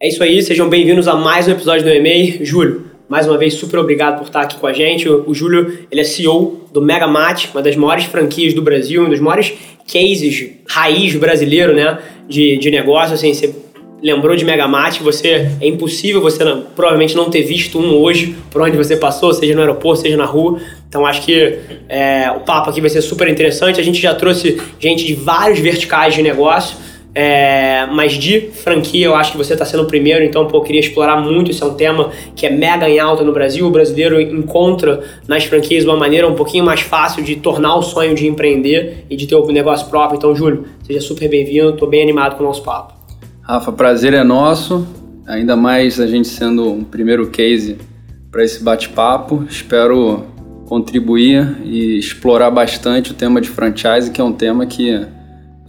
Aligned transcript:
É 0.00 0.08
isso 0.08 0.22
aí, 0.24 0.42
sejam 0.42 0.68
bem-vindos 0.68 1.06
a 1.06 1.14
mais 1.14 1.46
um 1.46 1.52
episódio 1.52 1.84
do 1.84 1.88
EMEI. 1.88 2.40
Júlio, 2.42 2.84
mais 3.08 3.28
uma 3.28 3.38
vez, 3.38 3.54
super 3.54 3.78
obrigado 3.78 4.18
por 4.18 4.26
estar 4.26 4.40
aqui 4.40 4.58
com 4.58 4.66
a 4.66 4.72
gente. 4.72 5.08
O, 5.08 5.32
Júlio, 5.32 5.86
ele 5.90 6.00
é 6.00 6.04
CEO 6.04 6.66
do 6.72 6.82
Megamat, 6.82 7.46
uma 7.54 7.62
das 7.62 7.76
maiores 7.76 8.04
franquias 8.04 8.52
do 8.52 8.60
Brasil, 8.60 9.04
um 9.04 9.08
dos 9.08 9.20
maiores 9.20 9.54
cases 9.86 10.50
raiz 10.68 11.14
brasileiro, 11.14 11.72
né, 11.74 11.98
de, 12.28 12.58
de 12.58 12.70
negócio. 12.72 13.14
Assim, 13.14 13.32
você 13.32 13.54
lembrou 14.02 14.34
de 14.34 14.44
Megamat, 14.44 14.98
você 14.98 15.48
é 15.60 15.66
impossível 15.66 16.20
você 16.20 16.42
não, 16.42 16.62
provavelmente 16.74 17.14
não 17.14 17.30
ter 17.30 17.42
visto 17.42 17.78
um 17.78 17.94
hoje 17.94 18.34
por 18.50 18.62
onde 18.62 18.76
você 18.76 18.96
passou, 18.96 19.32
seja 19.32 19.54
no 19.54 19.60
aeroporto, 19.60 20.02
seja 20.02 20.16
na 20.16 20.26
rua. 20.26 20.60
Então 20.88 21.06
acho 21.06 21.22
que 21.22 21.56
é, 21.88 22.30
o 22.32 22.40
papo 22.40 22.68
aqui 22.68 22.80
vai 22.80 22.90
ser 22.90 23.00
super 23.00 23.28
interessante. 23.28 23.80
A 23.80 23.84
gente 23.84 24.02
já 24.02 24.12
trouxe 24.12 24.60
gente 24.80 25.06
de 25.06 25.14
vários 25.14 25.60
verticais 25.60 26.14
de 26.14 26.22
negócio. 26.22 26.76
É, 27.14 27.86
mas 27.92 28.14
de 28.14 28.40
franquia, 28.50 29.06
eu 29.06 29.14
acho 29.14 29.32
que 29.32 29.38
você 29.38 29.52
está 29.52 29.64
sendo 29.64 29.84
o 29.84 29.86
primeiro, 29.86 30.24
então 30.24 30.48
pô, 30.48 30.56
eu 30.56 30.62
queria 30.62 30.80
explorar 30.80 31.20
muito. 31.20 31.50
Isso 31.50 31.62
é 31.62 31.66
um 31.66 31.74
tema 31.74 32.10
que 32.34 32.44
é 32.44 32.50
mega 32.50 32.88
em 32.88 32.98
alta 32.98 33.22
no 33.22 33.32
Brasil. 33.32 33.66
O 33.66 33.70
brasileiro 33.70 34.20
encontra 34.20 35.00
nas 35.28 35.44
franquias 35.44 35.84
uma 35.84 35.96
maneira 35.96 36.26
um 36.26 36.34
pouquinho 36.34 36.64
mais 36.64 36.80
fácil 36.80 37.22
de 37.22 37.36
tornar 37.36 37.76
o 37.76 37.82
sonho 37.82 38.14
de 38.16 38.26
empreender 38.26 39.06
e 39.08 39.16
de 39.16 39.28
ter 39.28 39.36
o 39.36 39.44
um 39.44 39.52
negócio 39.52 39.88
próprio. 39.88 40.16
Então, 40.16 40.34
Júlio, 40.34 40.64
seja 40.82 41.00
super 41.00 41.28
bem-vindo, 41.28 41.70
estou 41.70 41.88
bem 41.88 42.02
animado 42.02 42.36
com 42.36 42.42
o 42.42 42.46
nosso 42.46 42.62
papo. 42.62 42.94
Rafa, 43.42 43.70
prazer 43.70 44.12
é 44.12 44.24
nosso, 44.24 44.86
ainda 45.26 45.54
mais 45.54 46.00
a 46.00 46.06
gente 46.06 46.26
sendo 46.26 46.68
um 46.68 46.82
primeiro 46.82 47.28
case 47.28 47.76
para 48.32 48.42
esse 48.42 48.60
bate-papo. 48.60 49.44
Espero 49.48 50.24
contribuir 50.66 51.58
e 51.62 51.96
explorar 51.98 52.50
bastante 52.50 53.12
o 53.12 53.14
tema 53.14 53.40
de 53.40 53.48
franchise, 53.48 54.10
que 54.10 54.20
é 54.20 54.24
um 54.24 54.32
tema 54.32 54.66
que 54.66 55.06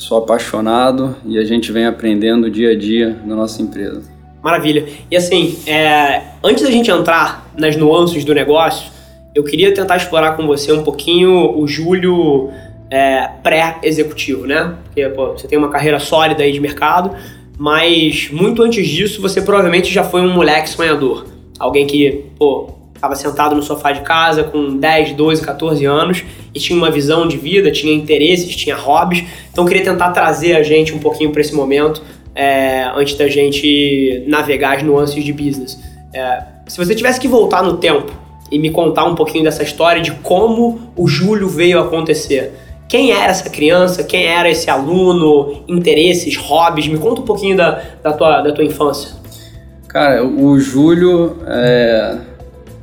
sou 0.06 0.20
apaixonado 0.20 1.16
e 1.26 1.40
a 1.40 1.44
gente 1.44 1.72
vem 1.72 1.86
aprendendo 1.86 2.50
dia 2.50 2.72
a 2.72 2.76
dia 2.78 3.18
na 3.26 3.36
nossa 3.36 3.60
empresa. 3.62 4.04
Maravilha. 4.44 4.86
E 5.10 5.18
assim, 5.18 5.58
é, 5.66 6.22
antes 6.44 6.64
da 6.64 6.70
gente 6.70 6.92
entrar 6.92 7.50
nas 7.58 7.76
nuances 7.76 8.24
do 8.24 8.32
negócio, 8.32 8.92
eu 9.34 9.44
queria 9.44 9.74
tentar 9.74 9.98
explorar 9.98 10.38
com 10.38 10.46
você 10.46 10.72
um 10.72 10.84
pouquinho 10.84 11.58
o 11.58 11.68
Júlio 11.68 12.52
é, 12.92 13.28
pré-executivo, 13.42 14.46
né? 14.46 14.76
Porque 14.84 15.10
pô, 15.10 15.32
você 15.32 15.48
tem 15.48 15.58
uma 15.58 15.70
carreira 15.70 16.00
sólida 16.00 16.44
aí 16.44 16.52
de 16.52 16.60
mercado, 16.60 17.10
mas 17.58 18.30
muito 18.32 18.62
antes 18.62 18.88
disso 18.88 19.20
você 19.20 19.42
provavelmente 19.42 19.92
já 19.92 20.04
foi 20.04 20.22
um 20.22 20.32
moleque 20.32 20.70
sonhador. 20.70 21.26
Alguém 21.58 21.88
que, 21.88 22.26
pô, 22.38 22.70
estava 23.06 23.16
sentado 23.16 23.56
no 23.56 23.62
sofá 23.62 23.92
de 23.92 24.02
casa 24.02 24.44
com 24.44 24.78
10, 24.78 25.14
12, 25.14 25.42
14 25.42 25.86
anos 25.86 26.24
e 26.54 26.60
tinha 26.60 26.78
uma 26.78 26.90
visão 26.90 27.28
de 27.28 27.38
vida, 27.38 27.72
tinha 27.72 27.94
interesses, 27.94 28.56
tinha 28.56 28.76
hobbies. 28.76 29.24
Então 29.52 29.66
queria 29.66 29.84
tentar 29.84 30.12
trazer 30.12 30.56
a 30.56 30.64
gente 30.64 30.94
um 30.94 31.00
pouquinho 31.00 31.32
para 31.32 31.42
esse 31.42 31.54
momento 31.54 32.04
é, 32.34 32.84
antes 32.96 33.16
da 33.16 33.28
gente 33.28 34.24
navegar 34.28 34.78
as 34.78 34.84
nuances 34.84 35.24
de 35.24 35.32
business. 35.32 35.80
É, 36.14 36.44
se 36.68 36.78
você 36.78 36.96
tivesse 36.96 37.20
que 37.20 37.28
voltar 37.28 37.62
no 37.62 37.78
tempo 37.78 38.12
e 38.52 38.58
me 38.58 38.70
contar 38.70 39.06
um 39.06 39.16
pouquinho 39.16 39.44
dessa 39.44 39.64
história 39.64 40.02
de 40.02 40.12
como 40.12 40.92
o 40.96 41.08
Júlio 41.08 41.48
veio 41.48 41.80
acontecer. 41.80 42.54
Quem 42.88 43.12
era 43.12 43.32
essa 43.32 43.50
criança? 43.50 44.04
Quem 44.04 44.26
era 44.26 44.48
esse 44.48 44.70
aluno? 44.70 45.64
Interesses, 45.68 46.36
hobbies? 46.38 46.88
Me 46.88 47.00
conta 47.00 47.22
um 47.22 47.26
pouquinho 47.26 47.58
da, 47.58 47.82
da, 48.04 48.14
tua, 48.14 48.42
da 48.42 48.52
tua 48.52 48.64
infância. 48.64 49.16
Cara, 49.88 50.24
o 50.24 50.60
Júlio 50.60 51.38
é 51.48 52.35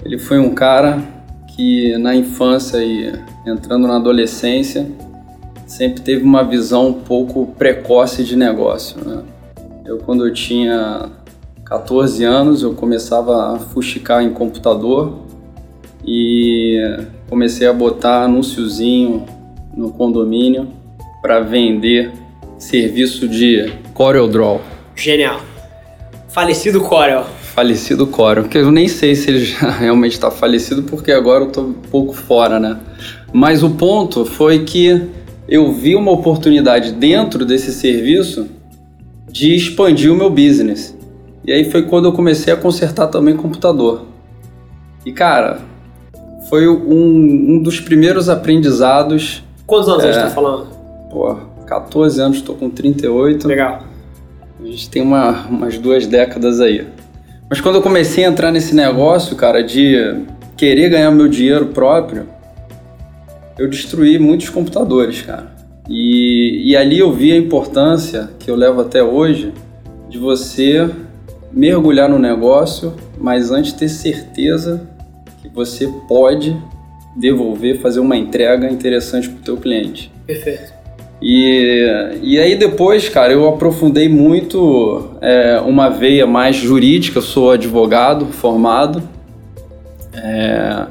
ele 0.04 0.18
foi 0.18 0.38
um 0.38 0.54
cara 0.54 1.02
que 1.48 1.96
na 1.98 2.14
infância 2.14 2.78
e 2.78 3.12
entrando 3.46 3.86
na 3.86 3.96
adolescência 3.96 4.90
sempre 5.66 6.02
teve 6.02 6.24
uma 6.24 6.42
visão 6.42 6.88
um 6.88 6.92
pouco 6.92 7.46
precoce 7.58 8.24
de 8.24 8.36
negócio. 8.36 9.02
Né? 9.04 9.22
Eu 9.84 9.98
quando 9.98 10.26
eu 10.26 10.32
tinha 10.32 11.10
14 11.64 12.24
anos 12.24 12.62
eu 12.62 12.74
começava 12.74 13.54
a 13.54 13.58
fuxicar 13.58 14.22
em 14.22 14.30
computador 14.30 15.20
e 16.04 16.78
comecei 17.28 17.66
a 17.66 17.72
botar 17.72 18.24
anúnciozinho 18.24 19.24
no 19.74 19.92
condomínio 19.92 20.68
para 21.20 21.40
vender 21.40 22.12
serviço 22.58 23.28
de 23.28 23.72
CorelDRAW. 23.94 24.60
Genial. 24.96 25.40
Falecido 26.28 26.80
Corel 26.80 27.24
falecido 27.54 28.06
Corel, 28.06 28.44
que 28.44 28.58
eu 28.58 28.70
nem 28.70 28.88
sei 28.88 29.14
se 29.14 29.30
ele 29.30 29.44
já 29.44 29.68
realmente 29.78 30.12
está 30.12 30.30
falecido, 30.30 30.82
porque 30.84 31.12
agora 31.12 31.44
eu 31.44 31.48
estou 31.48 31.64
um 31.64 31.72
pouco 31.72 32.14
fora, 32.14 32.58
né? 32.58 32.78
Mas 33.32 33.62
o 33.62 33.70
ponto 33.70 34.24
foi 34.24 34.64
que 34.64 35.02
eu 35.48 35.72
vi 35.72 35.94
uma 35.94 36.10
oportunidade 36.10 36.92
dentro 36.92 37.44
desse 37.44 37.72
serviço 37.72 38.48
de 39.30 39.54
expandir 39.54 40.12
o 40.12 40.16
meu 40.16 40.30
business. 40.30 40.96
E 41.44 41.52
aí 41.52 41.70
foi 41.70 41.82
quando 41.82 42.06
eu 42.06 42.12
comecei 42.12 42.52
a 42.52 42.56
consertar 42.56 43.08
também 43.08 43.36
computador. 43.36 44.06
E 45.04 45.12
cara, 45.12 45.60
foi 46.48 46.68
um, 46.68 47.54
um 47.56 47.62
dos 47.62 47.80
primeiros 47.80 48.28
aprendizados. 48.28 49.42
Quantos 49.66 49.88
anos 49.88 50.04
é, 50.04 50.10
a 50.10 50.12
gente 50.12 50.22
tá 50.22 50.30
falando? 50.30 50.68
Pô, 51.10 51.36
14 51.66 52.20
anos, 52.20 52.36
estou 52.38 52.54
com 52.54 52.70
38. 52.70 53.46
Legal. 53.48 53.82
A 54.60 54.66
gente 54.66 54.88
tem 54.88 55.02
uma, 55.02 55.46
umas 55.48 55.76
duas 55.76 56.06
décadas 56.06 56.60
aí. 56.60 56.86
Mas 57.52 57.60
quando 57.60 57.74
eu 57.74 57.82
comecei 57.82 58.24
a 58.24 58.28
entrar 58.28 58.50
nesse 58.50 58.74
negócio, 58.74 59.36
cara, 59.36 59.62
de 59.62 60.24
querer 60.56 60.88
ganhar 60.88 61.10
meu 61.10 61.28
dinheiro 61.28 61.66
próprio, 61.66 62.26
eu 63.58 63.68
destruí 63.68 64.18
muitos 64.18 64.48
computadores, 64.48 65.20
cara. 65.20 65.54
E, 65.86 66.70
e 66.70 66.74
ali 66.74 66.98
eu 66.98 67.12
vi 67.12 67.30
a 67.30 67.36
importância, 67.36 68.30
que 68.38 68.50
eu 68.50 68.56
levo 68.56 68.80
até 68.80 69.02
hoje, 69.02 69.52
de 70.08 70.16
você 70.16 70.88
mergulhar 71.52 72.08
no 72.08 72.18
negócio, 72.18 72.94
mas 73.18 73.50
antes 73.50 73.74
ter 73.74 73.90
certeza 73.90 74.88
que 75.42 75.48
você 75.50 75.86
pode 76.08 76.56
devolver, 77.14 77.82
fazer 77.82 78.00
uma 78.00 78.16
entrega 78.16 78.66
interessante 78.66 79.28
para 79.28 79.40
o 79.40 79.42
teu 79.42 79.56
cliente. 79.58 80.10
Perfeito. 80.26 80.71
E, 81.22 82.18
e 82.20 82.38
aí 82.40 82.56
depois, 82.56 83.08
cara, 83.08 83.32
eu 83.32 83.48
aprofundei 83.48 84.08
muito 84.08 85.08
é, 85.20 85.60
uma 85.64 85.88
veia 85.88 86.26
mais 86.26 86.56
jurídica, 86.56 87.18
eu 87.18 87.22
sou 87.22 87.52
advogado 87.52 88.26
formado. 88.26 89.00
É, 90.12 90.86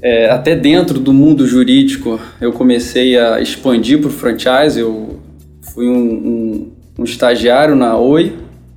é, 0.00 0.30
até 0.30 0.56
dentro 0.56 0.98
do 0.98 1.12
mundo 1.12 1.46
jurídico 1.46 2.18
eu 2.40 2.52
comecei 2.52 3.18
a 3.18 3.40
expandir 3.40 4.00
para 4.00 4.08
o 4.08 4.10
franchise, 4.10 4.80
eu 4.80 5.20
fui 5.74 5.86
um, 5.86 5.92
um, 5.92 6.72
um 7.00 7.04
estagiário 7.04 7.76
na 7.76 7.98
Oi, 7.98 8.32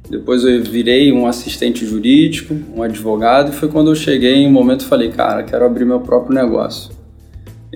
depois 0.09 0.43
eu 0.43 0.61
virei 0.61 1.11
um 1.11 1.25
assistente 1.25 1.85
jurídico, 1.85 2.55
um 2.75 2.83
advogado, 2.83 3.51
e 3.51 3.55
foi 3.55 3.69
quando 3.69 3.91
eu 3.91 3.95
cheguei 3.95 4.35
em 4.35 4.47
um 4.47 4.51
momento 4.51 4.81
e 4.81 4.85
falei, 4.85 5.09
cara, 5.09 5.43
quero 5.43 5.65
abrir 5.65 5.85
meu 5.85 6.01
próprio 6.01 6.35
negócio 6.35 6.96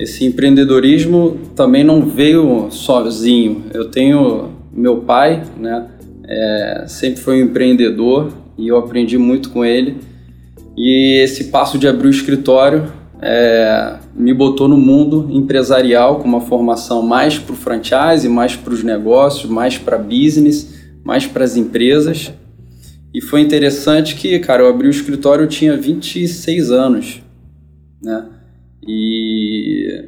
esse 0.01 0.25
empreendedorismo 0.25 1.37
também 1.55 1.83
não 1.83 2.01
veio 2.01 2.71
sozinho. 2.71 3.65
Eu 3.71 3.91
tenho 3.91 4.49
meu 4.73 4.97
pai, 5.01 5.43
né? 5.55 5.87
É, 6.27 6.85
sempre 6.87 7.21
foi 7.21 7.41
um 7.41 7.45
empreendedor 7.45 8.31
e 8.57 8.67
eu 8.67 8.77
aprendi 8.77 9.17
muito 9.17 9.51
com 9.51 9.63
ele. 9.63 9.97
E 10.75 11.19
esse 11.21 11.45
passo 11.45 11.77
de 11.77 11.87
abrir 11.87 12.07
o 12.07 12.09
escritório 12.09 12.91
é, 13.21 13.97
me 14.15 14.33
botou 14.33 14.67
no 14.67 14.77
mundo 14.77 15.27
empresarial 15.29 16.17
com 16.17 16.27
uma 16.27 16.41
formação 16.41 17.03
mais 17.03 17.37
para 17.37 17.53
o 17.53 17.55
franchise, 17.55 18.27
mais 18.27 18.55
para 18.55 18.73
os 18.73 18.83
negócios, 18.83 19.45
mais 19.51 19.77
para 19.77 19.99
business, 19.99 20.81
mais 21.03 21.27
para 21.27 21.43
as 21.43 21.55
empresas. 21.55 22.33
E 23.13 23.21
foi 23.21 23.41
interessante 23.41 24.15
que, 24.15 24.39
cara, 24.39 24.63
eu 24.63 24.69
abri 24.69 24.87
o 24.87 24.89
escritório 24.89 25.43
eu 25.43 25.47
tinha 25.47 25.77
26 25.77 26.71
anos, 26.71 27.21
né? 28.01 28.25
E 28.87 30.05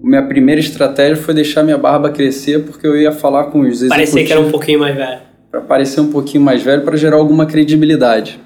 minha 0.00 0.22
primeira 0.22 0.60
estratégia 0.60 1.16
foi 1.16 1.34
deixar 1.34 1.62
minha 1.62 1.78
barba 1.78 2.10
crescer 2.10 2.64
porque 2.64 2.86
eu 2.86 2.96
ia 2.96 3.12
falar 3.12 3.44
com 3.44 3.60
os 3.60 3.82
executivos. 3.82 3.88
Parecer 3.88 4.24
que 4.24 4.32
era 4.32 4.40
um 4.40 4.50
pouquinho 4.50 4.80
mais 4.80 4.96
velho. 4.96 5.20
Para 5.50 5.60
parecer 5.60 6.00
um 6.00 6.10
pouquinho 6.10 6.42
mais 6.42 6.62
velho, 6.62 6.82
para 6.82 6.96
gerar 6.96 7.16
alguma 7.16 7.46
credibilidade. 7.46 8.40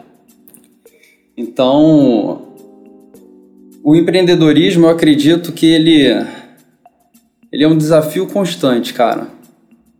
Então, 1.36 2.48
o 3.82 3.94
empreendedorismo, 3.94 4.86
eu 4.86 4.90
acredito 4.90 5.52
que 5.52 5.66
ele, 5.66 6.08
ele 7.52 7.64
é 7.64 7.68
um 7.68 7.76
desafio 7.76 8.26
constante, 8.26 8.92
cara. 8.92 9.28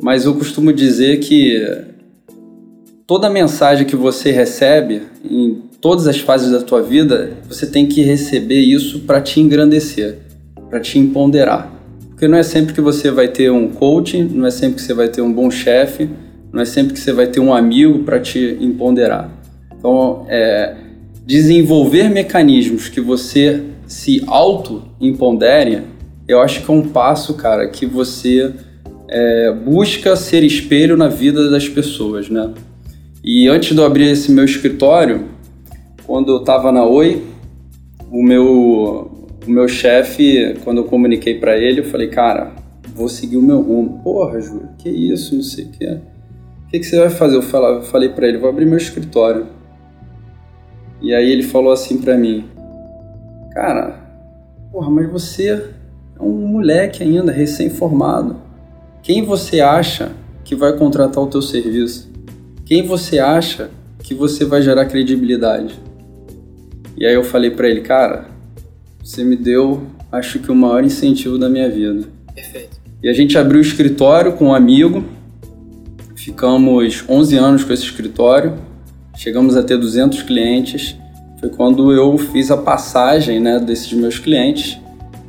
Mas 0.03 0.25
eu 0.25 0.35
costumo 0.35 0.73
dizer 0.73 1.19
que 1.21 1.87
toda 3.09 3.31
mensagem 3.31 3.87
que 3.87 3.97
você 3.97 4.31
recebe 4.31 5.01
em 5.25 5.63
todas 5.81 6.07
as 6.07 6.21
fases 6.21 6.53
da 6.53 6.61
tua 6.61 6.83
vida, 6.83 7.31
você 7.49 7.67
tem 7.67 7.87
que 7.87 8.03
receber 8.03 8.61
isso 8.61 9.01
para 9.01 9.19
te 9.19 9.41
engrandecer, 9.41 10.19
para 10.69 10.79
te 10.79 10.99
empoderar. 10.99 11.73
Porque 12.11 12.29
não 12.29 12.37
é 12.37 12.43
sempre 12.43 12.75
que 12.75 12.83
você 12.83 13.11
vai 13.11 13.27
ter 13.27 13.51
um 13.51 13.69
coaching, 13.69 14.25
não 14.25 14.47
é 14.47 14.51
sempre 14.51 14.77
que 14.77 14.83
você 14.83 14.93
vai 14.93 15.09
ter 15.09 15.23
um 15.23 15.33
bom 15.33 15.51
chefe, 15.51 16.11
não 16.53 16.61
é 16.61 16.67
sempre 16.67 16.93
que 16.93 17.01
você 17.01 17.11
vai 17.15 17.27
ter 17.29 17.41
um 17.41 17.55
amigo 17.55 18.01
para 18.01 18.21
te 18.21 18.59
empoderar. 18.61 19.31
Então, 19.79 20.27
é, 20.29 20.77
desenvolver 21.25 22.11
mecanismos 22.11 22.91
que 22.91 23.01
você 23.01 23.63
se 23.87 24.23
auto-empodere, 24.27 25.85
eu 26.27 26.43
acho 26.43 26.63
que 26.63 26.71
é 26.71 26.75
um 26.75 26.83
passo, 26.83 27.33
cara, 27.33 27.69
que 27.69 27.87
você 27.87 28.53
é, 29.09 29.51
busca 29.51 30.15
ser 30.15 30.45
espelho 30.45 30.95
na 30.95 31.09
vida 31.09 31.49
das 31.49 31.67
pessoas, 31.67 32.29
né? 32.29 32.53
E 33.23 33.49
antes 33.49 33.75
de 33.75 33.81
eu 33.81 33.85
abrir 33.85 34.09
esse 34.09 34.31
meu 34.31 34.45
escritório, 34.45 35.29
quando 36.07 36.33
eu 36.33 36.39
estava 36.39 36.71
na 36.71 36.85
Oi, 36.85 37.25
o 38.11 38.23
meu, 38.23 39.11
o 39.47 39.51
meu 39.51 39.69
chefe, 39.69 40.57
quando 40.65 40.79
eu 40.79 40.85
comuniquei 40.85 41.39
para 41.39 41.57
ele, 41.59 41.81
eu 41.81 41.85
falei, 41.85 42.09
cara, 42.09 42.53
vou 42.95 43.09
seguir 43.09 43.37
o 43.37 43.43
meu 43.43 43.61
rumo. 43.61 44.01
Porra, 44.03 44.41
Júlio, 44.41 44.69
que 44.79 44.89
isso, 44.89 45.35
não 45.35 45.43
sei 45.43 45.65
o 45.65 45.69
que. 45.69 45.87
O 45.87 46.71
que, 46.71 46.79
que 46.79 46.85
você 46.87 46.99
vai 46.99 47.11
fazer? 47.11 47.37
Eu 47.37 47.43
falei, 47.43 47.83
falei 47.83 48.09
para 48.11 48.29
ele, 48.29 48.39
vou 48.39 48.49
abrir 48.49 48.67
meu 48.67 48.79
escritório. 48.79 49.47
E 51.01 51.15
aí 51.15 51.31
ele 51.31 51.43
falou 51.43 51.73
assim 51.73 51.99
para 51.99 52.17
mim, 52.17 52.45
cara, 53.53 54.01
porra, 54.73 54.91
mas 54.91 55.11
você 55.11 55.51
é 55.51 56.23
um 56.23 56.47
moleque 56.47 57.03
ainda, 57.03 57.31
recém-formado. 57.31 58.37
Quem 59.03 59.25
você 59.25 59.61
acha 59.61 60.13
que 60.45 60.55
vai 60.55 60.77
contratar 60.77 61.23
o 61.23 61.29
teu 61.29 61.41
serviço? 61.41 62.08
Quem 62.69 62.83
você 62.83 63.19
acha 63.19 63.71
que 64.03 64.13
você 64.13 64.45
vai 64.45 64.61
gerar 64.61 64.85
credibilidade? 64.85 65.81
E 66.99 67.07
aí 67.07 67.15
eu 67.15 67.25
falei 67.25 67.51
para 67.51 67.67
ele, 67.67 67.81
cara, 67.81 68.27
você 69.03 69.25
me 69.25 69.37
deu, 69.37 69.87
acho 70.13 70.39
que 70.39 70.53
o 70.53 70.55
maior 70.55 70.85
incentivo 70.85 71.39
da 71.39 71.49
minha 71.49 71.71
vida. 71.71 72.07
Perfeito. 72.35 72.79
E 73.03 73.09
a 73.09 73.15
gente 73.15 73.39
abriu 73.39 73.59
o 73.59 73.63
escritório 73.63 74.35
com 74.35 74.49
um 74.49 74.55
amigo, 74.55 75.03
ficamos 76.15 77.03
11 77.09 77.37
anos 77.39 77.65
com 77.65 77.73
esse 77.73 77.85
escritório, 77.85 78.59
chegamos 79.17 79.57
a 79.57 79.63
ter 79.63 79.79
200 79.79 80.21
clientes. 80.25 80.95
Foi 81.41 81.49
quando 81.49 81.91
eu 81.91 82.19
fiz 82.19 82.51
a 82.51 82.57
passagem 82.59 83.41
né, 83.41 83.59
desses 83.59 83.91
meus 83.95 84.19
clientes 84.19 84.79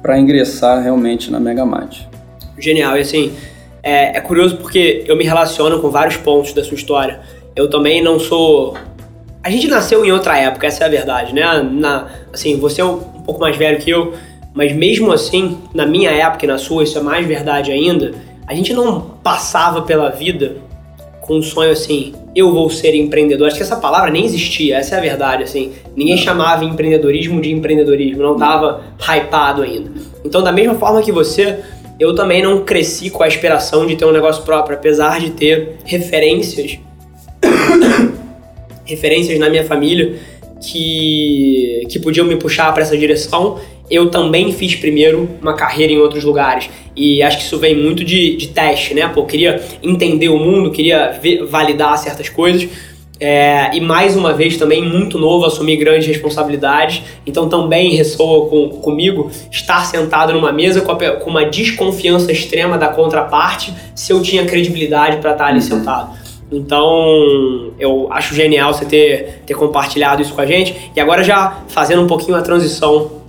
para 0.01 0.19
ingressar 0.19 0.83
realmente 0.83 1.31
na 1.31 1.39
Megamate. 1.39 2.05
Genial, 2.57 2.97
e 2.97 2.99
assim, 2.99 3.31
é, 3.83 4.17
é 4.17 4.21
curioso 4.21 4.57
porque 4.57 5.03
eu 5.07 5.15
me 5.15 5.23
relaciono 5.23 5.79
com 5.79 5.89
vários 5.89 6.17
pontos 6.17 6.53
da 6.53 6.63
sua 6.63 6.75
história. 6.75 7.21
Eu 7.55 7.69
também 7.69 8.01
não 8.01 8.19
sou 8.19 8.75
a 9.41 9.49
gente 9.49 9.67
nasceu 9.67 10.05
em 10.05 10.11
outra 10.11 10.37
época, 10.37 10.67
essa 10.67 10.83
é 10.83 10.87
a 10.87 10.89
verdade, 10.89 11.33
né? 11.33 11.43
Na, 11.71 12.07
assim, 12.33 12.57
você 12.57 12.81
é 12.81 12.85
um, 12.85 12.97
pouco 12.97 13.39
mais 13.39 13.55
velho 13.55 13.79
que 13.79 13.89
eu, 13.89 14.13
mas 14.53 14.73
mesmo 14.73 15.11
assim, 15.11 15.57
na 15.73 15.85
minha 15.85 16.11
época 16.11 16.45
e 16.45 16.47
na 16.47 16.57
sua, 16.57 16.83
isso 16.83 16.97
é 16.97 17.01
mais 17.01 17.25
verdade 17.25 17.71
ainda, 17.71 18.13
a 18.45 18.53
gente 18.53 18.73
não 18.73 19.01
passava 19.23 19.83
pela 19.83 20.09
vida 20.09 20.57
com 21.21 21.37
um 21.37 21.43
sonho 21.43 21.71
assim, 21.71 22.13
eu 22.35 22.51
vou 22.51 22.69
ser 22.69 22.95
empreendedor. 22.95 23.47
Acho 23.47 23.57
que 23.57 23.63
essa 23.63 23.75
palavra 23.75 24.09
nem 24.09 24.25
existia, 24.25 24.77
essa 24.77 24.95
é 24.95 24.97
a 24.97 25.01
verdade, 25.01 25.43
assim. 25.43 25.73
Ninguém 25.95 26.17
chamava 26.17 26.65
empreendedorismo 26.65 27.39
de 27.39 27.51
empreendedorismo, 27.51 28.23
não 28.23 28.33
estava 28.33 28.81
hypado 28.99 29.61
ainda. 29.61 29.91
Então, 30.25 30.41
da 30.41 30.51
mesma 30.51 30.73
forma 30.75 31.01
que 31.01 31.11
você, 31.11 31.59
eu 31.99 32.15
também 32.15 32.41
não 32.41 32.63
cresci 32.63 33.09
com 33.09 33.23
a 33.23 33.27
aspiração 33.27 33.85
de 33.85 33.95
ter 33.95 34.05
um 34.05 34.11
negócio 34.11 34.43
próprio, 34.43 34.77
apesar 34.77 35.19
de 35.19 35.31
ter 35.31 35.77
referências 35.83 36.79
referências 38.85 39.37
na 39.37 39.49
minha 39.49 39.63
família 39.65 40.17
que, 40.61 41.85
que 41.89 41.99
podiam 41.99 42.25
me 42.25 42.35
puxar 42.35 42.73
para 42.73 42.83
essa 42.83 42.97
direção. 42.97 43.59
Eu 43.89 44.09
também 44.11 44.51
fiz 44.51 44.75
primeiro 44.75 45.29
uma 45.41 45.53
carreira 45.53 45.91
em 45.91 45.97
outros 45.97 46.23
lugares. 46.23 46.69
E 46.95 47.23
acho 47.23 47.37
que 47.37 47.43
isso 47.43 47.57
vem 47.57 47.75
muito 47.75 48.03
de, 48.03 48.35
de 48.35 48.49
teste, 48.49 48.93
né? 48.93 49.07
Pô, 49.07 49.25
queria 49.25 49.61
entender 49.81 50.29
o 50.29 50.37
mundo, 50.37 50.71
queria 50.71 51.11
ver, 51.11 51.43
validar 51.45 51.97
certas 51.97 52.29
coisas. 52.29 52.69
É, 53.19 53.75
e 53.75 53.81
mais 53.81 54.15
uma 54.15 54.33
vez 54.33 54.55
também 54.55 54.81
muito 54.81 55.17
novo, 55.17 55.45
assumir 55.45 55.75
grandes 55.75 56.07
responsabilidades, 56.07 57.03
então 57.25 57.49
também 57.49 57.95
ressoa 57.95 58.49
com, 58.49 58.69
comigo 58.69 59.29
estar 59.51 59.85
sentado 59.85 60.31
numa 60.31 60.53
mesa 60.53 60.81
com, 60.81 60.91
a, 60.91 60.95
com, 60.95 61.29
uma 61.29 61.45
desconfiança 61.45 62.31
extrema 62.31 62.77
da 62.77 62.87
contraparte 62.87 63.73
se 63.93 64.13
eu 64.13 64.21
tinha 64.21 64.45
credibilidade 64.45 65.17
para 65.17 65.33
estar 65.33 65.47
ali 65.47 65.59
uhum. 65.59 65.61
sentado. 65.61 66.17
Então, 66.51 67.73
eu 67.77 68.07
acho 68.11 68.33
genial 68.33 68.73
você 68.73 68.85
ter, 68.85 69.41
ter 69.45 69.53
compartilhado 69.53 70.21
isso 70.21 70.33
com 70.33 70.41
a 70.41 70.45
gente. 70.45 70.91
E 70.95 70.99
agora 70.99 71.23
já 71.23 71.61
fazendo 71.67 72.01
um 72.01 72.07
pouquinho 72.07 72.35
a 72.35 72.41
transição 72.41 73.19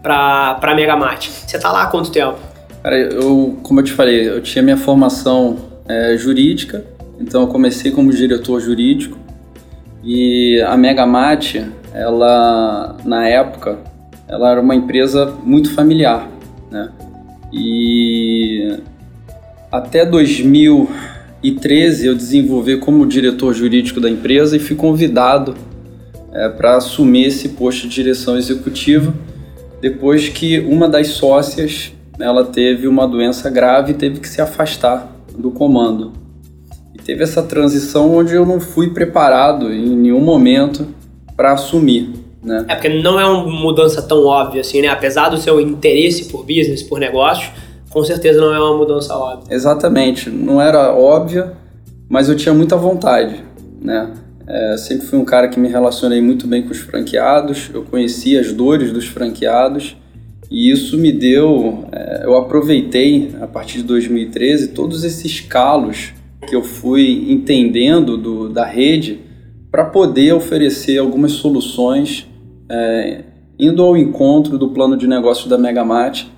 para 0.00 0.58
a 0.62 0.74
Megamate. 0.74 1.30
Você 1.30 1.56
está 1.56 1.72
lá 1.72 1.82
há 1.82 1.86
quanto 1.86 2.10
tempo? 2.10 2.36
Cara, 2.82 2.96
eu, 2.96 3.58
como 3.62 3.80
eu 3.80 3.84
te 3.84 3.92
falei, 3.92 4.28
eu 4.28 4.40
tinha 4.40 4.62
minha 4.62 4.76
formação 4.76 5.56
é, 5.88 6.16
jurídica, 6.16 6.84
então 7.18 7.42
eu 7.42 7.48
comecei 7.48 7.90
como 7.90 8.12
diretor 8.12 8.60
jurídico. 8.60 9.18
E 10.02 10.60
a 10.62 10.76
Megamate, 10.76 11.66
ela, 11.92 12.96
na 13.04 13.26
época, 13.26 13.78
ela 14.26 14.50
era 14.50 14.60
uma 14.60 14.74
empresa 14.74 15.34
muito 15.44 15.74
familiar, 15.74 16.28
né? 16.70 16.90
E 17.52 18.78
até 19.70 20.04
2000 20.04 20.88
2013 21.40 22.06
eu 22.06 22.14
desenvolvi 22.14 22.76
como 22.78 23.06
diretor 23.06 23.54
jurídico 23.54 24.00
da 24.00 24.10
empresa 24.10 24.56
e 24.56 24.58
fui 24.58 24.74
convidado 24.74 25.54
é, 26.32 26.48
para 26.48 26.76
assumir 26.76 27.26
esse 27.26 27.50
posto 27.50 27.88
de 27.88 27.94
direção 27.94 28.36
executiva 28.36 29.14
depois 29.80 30.28
que 30.28 30.58
uma 30.58 30.88
das 30.88 31.08
sócias 31.08 31.92
ela 32.18 32.44
teve 32.44 32.88
uma 32.88 33.06
doença 33.06 33.48
grave 33.48 33.92
e 33.92 33.94
teve 33.94 34.18
que 34.18 34.28
se 34.28 34.40
afastar 34.40 35.12
do 35.36 35.52
comando. 35.52 36.12
Teve 37.08 37.22
essa 37.22 37.42
transição 37.42 38.14
onde 38.14 38.34
eu 38.34 38.44
não 38.44 38.60
fui 38.60 38.90
preparado 38.90 39.72
em 39.72 39.96
nenhum 39.96 40.20
momento 40.20 40.86
para 41.34 41.52
assumir. 41.52 42.10
Né? 42.42 42.66
É 42.68 42.74
porque 42.74 42.90
não 42.90 43.18
é 43.18 43.24
uma 43.24 43.50
mudança 43.50 44.02
tão 44.02 44.26
óbvia 44.26 44.60
assim, 44.60 44.82
né? 44.82 44.88
Apesar 44.88 45.30
do 45.30 45.38
seu 45.38 45.58
interesse 45.58 46.26
por 46.26 46.40
business, 46.42 46.82
por 46.82 47.00
negócios, 47.00 47.50
com 47.88 48.04
certeza 48.04 48.38
não 48.38 48.54
é 48.54 48.60
uma 48.60 48.76
mudança 48.76 49.16
óbvia. 49.16 49.54
Exatamente, 49.56 50.28
não 50.28 50.60
era 50.60 50.92
óbvia, 50.92 51.54
mas 52.10 52.28
eu 52.28 52.36
tinha 52.36 52.54
muita 52.54 52.76
vontade, 52.76 53.42
né? 53.80 54.12
É, 54.46 54.76
sempre 54.76 55.06
fui 55.06 55.18
um 55.18 55.24
cara 55.24 55.48
que 55.48 55.58
me 55.58 55.68
relacionei 55.68 56.20
muito 56.20 56.46
bem 56.46 56.62
com 56.62 56.72
os 56.72 56.78
franqueados, 56.78 57.70
eu 57.72 57.84
conhecia 57.84 58.38
as 58.38 58.52
dores 58.52 58.92
dos 58.92 59.06
franqueados 59.06 59.96
e 60.50 60.70
isso 60.70 60.98
me 60.98 61.10
deu, 61.10 61.86
é, 61.90 62.26
eu 62.26 62.36
aproveitei 62.36 63.34
a 63.40 63.46
partir 63.46 63.78
de 63.78 63.84
2013 63.84 64.68
todos 64.68 65.04
esses 65.04 65.40
calos 65.40 66.17
que 66.48 66.56
eu 66.56 66.62
fui 66.62 67.30
entendendo 67.30 68.16
do, 68.16 68.48
da 68.48 68.64
rede 68.64 69.20
para 69.70 69.84
poder 69.84 70.32
oferecer 70.32 70.98
algumas 70.98 71.32
soluções 71.32 72.26
é, 72.70 73.24
indo 73.58 73.82
ao 73.82 73.96
encontro 73.96 74.56
do 74.56 74.70
plano 74.70 74.96
de 74.96 75.06
negócio 75.06 75.48
da 75.48 75.58
Megamate 75.58 76.30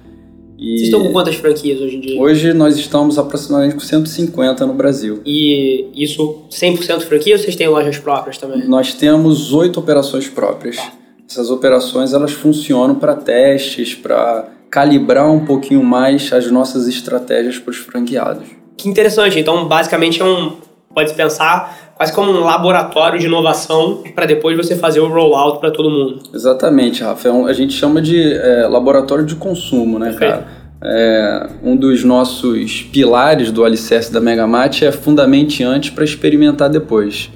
e 0.61 0.77
Vocês 0.77 0.83
estão 0.83 1.03
com 1.03 1.13
quantas 1.13 1.37
franquias 1.37 1.81
hoje 1.81 1.97
em 1.97 2.01
dia? 2.01 2.21
Hoje 2.21 2.53
nós 2.53 2.77
estamos 2.77 3.19
aproximadamente 3.19 3.75
com 3.77 3.81
150 3.81 4.67
no 4.67 4.75
Brasil. 4.75 5.23
E 5.25 5.87
isso 5.95 6.45
100% 6.51 7.01
franquia 7.01 7.35
ou 7.35 7.41
vocês 7.41 7.57
têm 7.57 7.67
lojas 7.67 7.99
próprias 7.99 8.37
também? 8.37 8.69
Nós 8.69 8.93
temos 8.93 9.55
oito 9.55 9.81
operações 9.81 10.29
próprias. 10.29 10.77
Tá. 10.77 10.93
Essas 11.27 11.51
operações 11.51 12.13
elas 12.13 12.33
funcionam 12.33 12.97
para 12.97 13.15
testes, 13.15 13.95
para 13.95 14.51
calibrar 14.69 15.33
um 15.33 15.47
pouquinho 15.47 15.83
mais 15.83 16.31
as 16.31 16.51
nossas 16.51 16.87
estratégias 16.87 17.59
para 17.59 17.71
os 17.71 17.79
franqueados. 17.79 18.60
Que 18.81 18.89
interessante. 18.89 19.39
Então, 19.39 19.69
basicamente 19.69 20.23
é 20.23 20.25
um 20.25 20.53
pode 20.93 21.15
pensar 21.15 21.93
quase 21.95 22.13
como 22.13 22.33
um 22.33 22.41
laboratório 22.41 23.19
de 23.19 23.27
inovação 23.27 24.03
para 24.15 24.27
depois 24.27 24.57
você 24.57 24.75
fazer 24.75 25.01
o 25.01 25.09
rollout 25.09 25.61
para 25.61 25.71
todo 25.71 25.91
mundo. 25.91 26.21
Exatamente, 26.35 27.03
Rafael. 27.03 27.47
É 27.47 27.51
a 27.51 27.53
gente 27.53 27.75
chama 27.75 28.01
de 28.01 28.33
é, 28.33 28.67
laboratório 28.67 29.25
de 29.25 29.37
consumo, 29.37 29.99
né, 29.99 30.11
Perfeito. 30.11 30.33
cara? 30.33 30.47
É, 30.83 31.49
um 31.63 31.77
dos 31.77 32.03
nossos 32.03 32.83
pilares 32.85 33.53
do 33.53 33.65
alicerce 33.65 34.11
da 34.11 34.19
Megamate 34.19 34.85
é 34.85 34.91
fundamente 34.91 35.63
antes 35.63 35.91
para 35.91 36.05
experimentar 36.05 36.71
depois. 36.71 37.31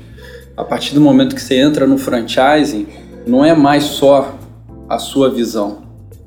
A 0.56 0.64
partir 0.64 0.94
do 0.94 1.00
momento 1.00 1.34
que 1.34 1.42
você 1.42 1.56
entra 1.56 1.86
no 1.86 1.98
franchising, 1.98 2.86
não 3.26 3.44
é 3.44 3.54
mais 3.54 3.84
só 3.84 4.34
a 4.88 4.98
sua 4.98 5.28
visão, 5.28 5.82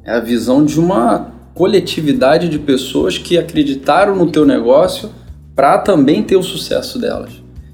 é 0.05 0.11
a 0.11 0.19
visão 0.19 0.63
de 0.63 0.79
uma 0.79 1.36
coletividade 1.57 2.47
de 2.47 2.59
pessoas 2.59 3.17
que 3.17 3.37
acreditaram 3.37 4.15
no 4.15 4.29
teu 4.29 4.45
negócio 4.45 5.09
para 5.55 5.79
também 5.79 6.21
ter 6.21 6.35
o 6.37 6.43
sucesso 6.43 6.99
delas. 6.99 7.31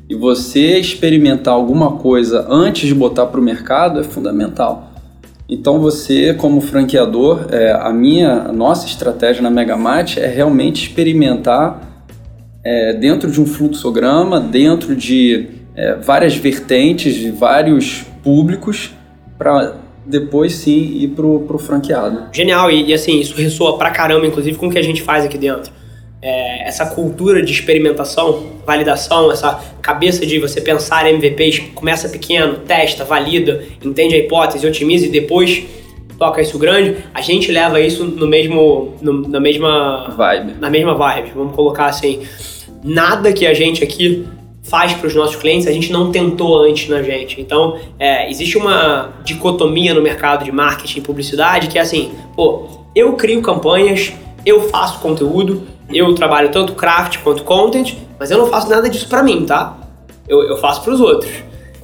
E 0.10 0.16
você 0.16 0.80
experimentar 0.80 1.54
alguma 1.54 1.98
coisa 1.98 2.48
antes 2.50 2.88
de 2.88 2.96
botar 2.96 3.26
para 3.26 3.40
o 3.40 3.44
mercado 3.44 4.00
é 4.00 4.04
fundamental. 4.04 4.94
Então 5.50 5.80
você, 5.80 6.34
como 6.34 6.62
franqueador, 6.62 7.48
é, 7.52 7.74
a 7.74 7.92
minha, 7.92 8.44
a 8.44 8.54
nossa 8.54 8.88
estratégia 8.88 9.42
na 9.42 9.50
Megamate 9.50 10.20
é 10.20 10.28
realmente 10.28 10.88
experimentar 10.88 12.08
é, 12.64 12.94
dentro 12.94 13.30
de 13.30 13.42
um 13.42 13.46
fluxograma, 13.46 14.40
dentro 14.40 14.96
de 14.96 15.50
é, 15.76 15.96
várias 15.96 16.36
vertentes, 16.36 17.16
de 17.16 17.32
vários 17.32 18.06
públicos, 18.24 18.92
para 19.38 19.83
depois 20.06 20.54
sim 20.54 20.98
ir 21.00 21.10
pro, 21.10 21.42
pro 21.42 21.58
franqueado. 21.58 22.26
Genial, 22.34 22.70
e, 22.72 22.90
e 22.90 22.94
assim, 22.94 23.20
isso 23.20 23.36
ressoa 23.36 23.78
pra 23.78 23.92
caramba, 23.92 24.26
inclusive, 24.26 24.58
com 24.58 24.68
o 24.68 24.72
que 24.72 24.80
a 24.80 24.84
gente 24.84 25.02
faz 25.02 25.26
aqui 25.26 25.38
dentro 25.38 25.72
é, 26.24 26.66
essa 26.70 26.86
cultura 26.86 27.44
de 27.44 27.52
experimentação, 27.52 28.44
validação, 28.66 29.30
essa 29.30 29.62
cabeça 29.82 30.26
de 30.26 30.40
você 30.40 30.62
pensar 30.62 31.06
em 31.06 31.16
MVPs, 31.16 31.60
começa 31.76 32.08
pequeno, 32.08 32.60
testa, 32.60 33.04
valida, 33.04 33.62
entende 33.84 34.16
a 34.16 34.18
hipótese, 34.18 34.66
otimiza 34.66 35.06
e 35.06 35.10
depois 35.10 35.66
toca 36.18 36.42
isso 36.42 36.58
grande, 36.58 36.96
a 37.14 37.20
gente 37.20 37.52
leva 37.52 37.82
isso 37.82 38.06
no 38.06 38.26
mesmo, 38.26 38.96
no, 39.02 39.28
na 39.28 39.40
mesma 39.42 40.16
vibe. 40.16 40.54
Na 40.62 40.70
mesma 40.70 40.96
vibe, 40.96 41.32
vamos 41.36 41.54
colocar 41.54 41.88
assim. 41.88 42.22
Nada 42.82 43.34
que 43.34 43.46
a 43.46 43.54
gente 43.54 43.84
aqui 43.84 44.26
faz 44.64 44.94
para 44.94 45.08
os 45.08 45.14
nossos 45.14 45.36
clientes, 45.36 45.68
a 45.68 45.72
gente 45.72 45.92
não 45.92 46.12
tentou 46.12 46.58
antes 46.64 46.88
na 46.88 47.04
gente. 47.04 47.40
Então, 47.40 47.78
é, 48.00 48.30
existe 48.30 48.58
uma 48.58 49.14
dicotomia 49.24 49.94
no 49.94 50.02
mercado 50.02 50.46
de 50.46 50.52
marketing 50.52 51.00
e 51.00 51.02
publicidade 51.02 51.68
que 51.68 51.78
é 51.78 51.82
assim, 51.82 52.12
pô, 52.36 52.68
eu 52.96 53.14
crio 53.14 53.42
campanhas, 53.42 54.14
eu 54.46 54.62
faço 54.70 55.00
conteúdo, 55.00 55.64
eu 55.92 56.16
trabalho 56.16 56.50
tanto 56.50 56.74
craft 56.74 57.20
quanto 57.20 57.44
content, 57.44 57.96
mas 58.18 58.32
eu 58.32 58.38
não 58.38 58.48
faço 58.48 58.70
nada 58.70 58.90
disso 58.90 59.08
para 59.08 59.22
mim, 59.22 59.46
tá? 59.46 59.78
Eu, 60.28 60.42
eu 60.44 60.58
faço 60.58 60.82
para 60.82 60.94
os 60.94 61.02
outros. 61.02 61.32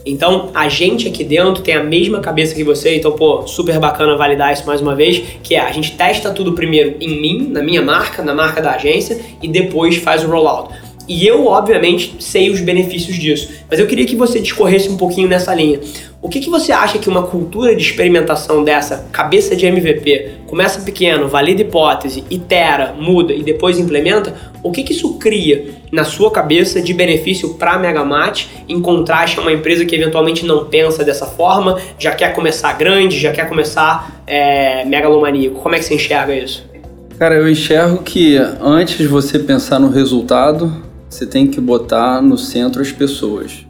Então, 0.06 0.50
a 0.56 0.70
gente 0.70 1.08
aqui 1.08 1.24
dentro 1.24 1.62
tem 1.62 1.76
a 1.76 1.84
mesma 1.84 2.20
cabeça 2.20 2.56
que 2.56 2.64
você, 2.64 2.96
então, 2.96 3.12
pô, 3.12 3.46
super 3.46 3.78
bacana 3.80 4.16
validar 4.16 4.54
isso 4.54 4.66
mais 4.66 4.82
uma 4.82 4.96
vez, 4.96 5.22
que 5.44 5.56
é 5.56 5.60
a 5.60 5.72
gente 5.72 5.98
testa 5.98 6.32
tudo 6.32 6.54
primeiro 6.54 6.96
em 7.02 7.22
mim, 7.22 7.50
na 7.52 7.62
minha 7.62 7.82
marca, 7.82 8.24
na 8.24 8.34
marca 8.34 8.62
da 8.62 8.72
agência, 8.72 9.20
e 9.42 9.48
depois 9.48 9.98
faz 9.98 10.24
o 10.24 10.28
rollout. 10.28 10.74
E 11.10 11.26
eu, 11.26 11.48
obviamente, 11.48 12.16
sei 12.20 12.52
os 12.52 12.62
benefícios 12.62 13.18
disso. 13.18 13.50
Mas 13.68 13.80
eu 13.80 13.88
queria 13.88 14.06
que 14.06 14.16
você 14.16 14.40
discorresse 14.40 14.88
um 14.90 14.96
pouquinho 14.96 15.28
nessa 15.28 15.56
linha. 15.56 15.80
O 16.22 16.30
que, 16.30 16.40
que 16.40 16.52
você 16.52 16.72
acha 16.72 17.00
que 17.00 17.10
uma 17.10 17.24
cultura 17.24 17.76
de 17.76 17.82
experimentação 17.82 18.64
dessa, 18.64 19.08
cabeça 19.12 19.56
de 19.56 19.66
MVP, 19.66 20.34
começa 20.46 20.82
pequeno, 20.82 21.28
valida 21.28 21.64
hipótese, 21.64 22.24
itera, 22.30 22.94
muda 22.94 23.34
e 23.34 23.42
depois 23.42 23.80
implementa, 23.80 24.36
o 24.62 24.70
que, 24.72 24.84
que 24.84 24.92
isso 24.92 25.16
cria 25.16 25.70
na 25.92 26.04
sua 26.04 26.30
cabeça 26.30 26.80
de 26.80 26.94
benefício 26.94 27.56
para 27.56 27.72
a 27.72 27.80
Megamat 27.80 28.46
em 28.68 28.80
contraste 28.80 29.40
a 29.40 29.42
uma 29.42 29.52
empresa 29.52 29.86
que 29.86 29.96
eventualmente 29.96 30.46
não 30.46 30.66
pensa 30.66 31.04
dessa 31.04 31.26
forma, 31.26 31.80
já 31.98 32.12
quer 32.12 32.36
começar 32.36 32.74
grande, 32.74 33.18
já 33.18 33.32
quer 33.32 33.50
começar 33.50 34.22
é, 34.28 34.86
megalomaníaco? 34.86 35.60
Como 35.62 35.74
é 35.74 35.80
que 35.80 35.86
você 35.86 35.96
enxerga 35.96 36.36
isso? 36.36 36.70
Cara, 37.18 37.36
eu 37.36 37.50
enxergo 37.50 38.04
que 38.04 38.38
antes 38.62 38.98
de 38.98 39.08
você 39.08 39.40
pensar 39.40 39.80
no 39.80 39.90
resultado, 39.90 40.89
você 41.10 41.26
tem 41.26 41.48
que 41.48 41.60
botar 41.60 42.22
no 42.22 42.38
centro 42.38 42.82
as 42.82 42.92
pessoas. 42.92 43.66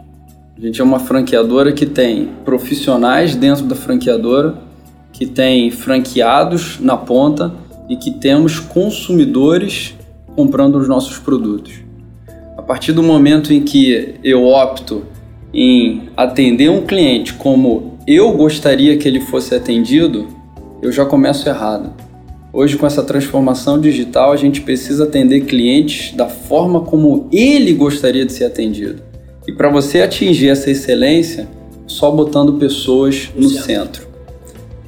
A 0.58 0.62
gente 0.62 0.82
é 0.82 0.84
uma 0.84 1.00
franqueadora 1.00 1.72
que 1.72 1.86
tem 1.86 2.30
profissionais 2.44 3.34
dentro 3.34 3.64
da 3.64 3.76
franqueadora, 3.76 4.58
que 5.14 5.26
tem 5.26 5.72
franqueados 5.72 6.80
na 6.82 6.98
ponta 6.98 7.54
e 7.88 7.96
que 7.96 8.12
temos 8.12 8.60
consumidores 8.60 9.96
comprando 10.36 10.76
os 10.76 10.88
nossos 10.88 11.18
produtos. 11.18 11.76
A 12.58 12.62
partir 12.62 12.92
do 12.92 13.02
momento 13.02 13.54
em 13.54 13.62
que 13.62 14.16
eu 14.22 14.46
opto 14.46 15.04
em 15.54 16.10
atender 16.16 16.70
um 16.70 16.86
cliente 16.86 17.34
como 17.34 17.98
eu 18.06 18.34
gostaria 18.34 18.98
que 18.98 19.08
ele 19.08 19.22
fosse 19.22 19.56
atendido, 19.56 20.28
eu 20.82 20.92
já 20.92 21.06
começo 21.06 21.48
errado. 21.48 21.94
Hoje, 22.52 22.78
com 22.78 22.88
essa 22.88 23.04
transformação 23.04 23.80
digital, 23.80 24.32
a 24.32 24.36
gente 24.36 24.62
precisa 24.62 25.04
atender 25.04 25.42
clientes 25.42 26.16
da 26.16 26.28
forma 26.28 26.82
como 26.82 27.28
ele 27.32 27.74
gostaria 27.74 28.26
de 28.26 28.34
ser 28.34 28.46
atendido. 28.46 29.04
E 29.48 29.52
para 29.52 29.70
você 29.70 30.02
atingir 30.02 30.50
essa 30.50 30.72
excelência, 30.72 31.48
só 31.86 32.10
botando 32.10 32.54
pessoas 32.54 33.30
no 33.36 33.48
centro. 33.50 34.08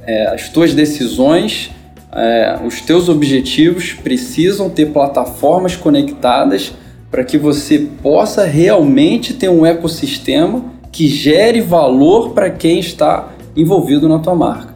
É, 0.04 0.26
as 0.34 0.48
tuas 0.48 0.74
decisões, 0.74 1.70
é, 2.12 2.58
os 2.66 2.80
teus 2.80 3.08
objetivos 3.08 3.92
precisam 3.92 4.68
ter 4.68 4.86
plataformas 4.86 5.76
conectadas 5.76 6.72
para 7.12 7.22
que 7.22 7.38
você 7.38 7.86
possa 8.02 8.44
realmente 8.44 9.34
ter 9.34 9.48
um 9.48 9.64
ecossistema 9.64 10.64
que 10.90 11.06
gere 11.06 11.60
valor 11.60 12.30
para 12.30 12.50
quem 12.50 12.80
está 12.80 13.32
envolvido 13.56 14.08
na 14.08 14.18
tua 14.18 14.34
marca. 14.34 14.74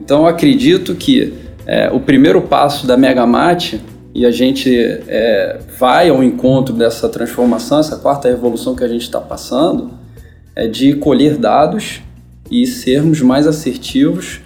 Então, 0.00 0.20
eu 0.20 0.26
acredito 0.26 0.94
que 0.94 1.47
é, 1.68 1.90
o 1.92 2.00
primeiro 2.00 2.40
passo 2.40 2.86
da 2.86 2.96
Megamate, 2.96 3.78
e 4.14 4.24
a 4.24 4.30
gente 4.30 4.74
é, 5.06 5.58
vai 5.78 6.08
ao 6.08 6.24
encontro 6.24 6.74
dessa 6.74 7.10
transformação, 7.10 7.78
essa 7.78 7.96
quarta 7.96 8.26
revolução 8.26 8.74
que 8.74 8.82
a 8.82 8.88
gente 8.88 9.02
está 9.02 9.20
passando, 9.20 9.90
é 10.56 10.66
de 10.66 10.94
colher 10.94 11.36
dados 11.36 12.00
e 12.50 12.66
sermos 12.66 13.20
mais 13.20 13.46
assertivos, 13.46 14.40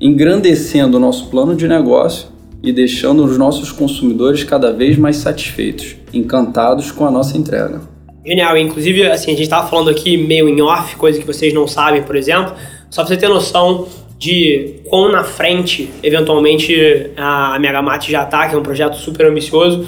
engrandecendo 0.00 0.96
o 0.96 1.00
nosso 1.00 1.28
plano 1.28 1.54
de 1.54 1.68
negócio 1.68 2.28
e 2.60 2.72
deixando 2.72 3.24
os 3.24 3.38
nossos 3.38 3.70
consumidores 3.70 4.42
cada 4.42 4.72
vez 4.72 4.98
mais 4.98 5.16
satisfeitos, 5.16 5.94
encantados 6.12 6.90
com 6.90 7.06
a 7.06 7.10
nossa 7.10 7.38
entrega. 7.38 7.82
Genial, 8.26 8.58
inclusive 8.58 9.06
assim, 9.06 9.30
a 9.30 9.34
gente 9.34 9.44
estava 9.44 9.68
falando 9.68 9.90
aqui 9.90 10.16
meio 10.16 10.48
em 10.48 10.60
off, 10.60 10.96
coisa 10.96 11.20
que 11.20 11.26
vocês 11.26 11.54
não 11.54 11.68
sabem, 11.68 12.02
por 12.02 12.16
exemplo, 12.16 12.54
só 12.90 13.02
para 13.02 13.14
você 13.14 13.16
ter 13.16 13.28
noção 13.28 13.86
de 14.18 14.80
quão 14.88 15.10
na 15.10 15.24
frente, 15.24 15.90
eventualmente, 16.02 17.10
a 17.16 17.58
Megamate 17.58 18.10
já 18.10 18.22
está, 18.22 18.48
que 18.48 18.54
é 18.54 18.58
um 18.58 18.62
projeto 18.62 18.96
super 18.96 19.26
ambicioso. 19.26 19.86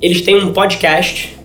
Eles 0.00 0.20
têm 0.22 0.36
um 0.36 0.52
podcast. 0.52 1.36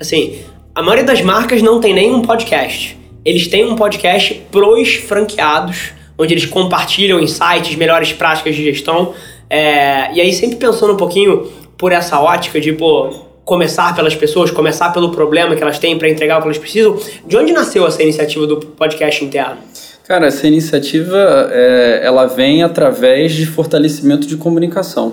Assim, 0.00 0.38
a 0.74 0.82
maioria 0.82 1.04
das 1.04 1.22
marcas 1.22 1.62
não 1.62 1.80
tem 1.80 1.94
nenhum 1.94 2.22
podcast. 2.22 2.98
Eles 3.24 3.46
têm 3.48 3.64
um 3.64 3.76
podcast 3.76 4.42
pros 4.50 4.94
franqueados, 4.94 5.92
onde 6.18 6.34
eles 6.34 6.46
compartilham 6.46 7.20
insights, 7.20 7.74
melhores 7.76 8.12
práticas 8.12 8.54
de 8.54 8.64
gestão. 8.64 9.14
É, 9.48 10.12
e 10.14 10.20
aí, 10.20 10.32
sempre 10.32 10.56
pensando 10.56 10.92
um 10.92 10.96
pouquinho 10.96 11.50
por 11.78 11.92
essa 11.92 12.20
ótica 12.20 12.60
de, 12.60 12.72
pô, 12.72 13.10
começar 13.44 13.94
pelas 13.94 14.14
pessoas, 14.14 14.50
começar 14.50 14.90
pelo 14.92 15.10
problema 15.10 15.54
que 15.54 15.62
elas 15.62 15.78
têm 15.78 15.96
para 15.96 16.08
entregar 16.08 16.38
o 16.38 16.40
que 16.40 16.48
elas 16.48 16.58
precisam. 16.58 16.98
De 17.26 17.36
onde 17.36 17.52
nasceu 17.52 17.86
essa 17.86 18.02
iniciativa 18.02 18.46
do 18.46 18.56
podcast 18.56 19.24
interno? 19.24 19.58
Cara, 20.06 20.28
essa 20.28 20.46
iniciativa 20.46 21.50
é, 21.50 22.00
ela 22.04 22.26
vem 22.26 22.62
através 22.62 23.32
de 23.32 23.44
fortalecimento 23.44 24.24
de 24.24 24.36
comunicação. 24.36 25.12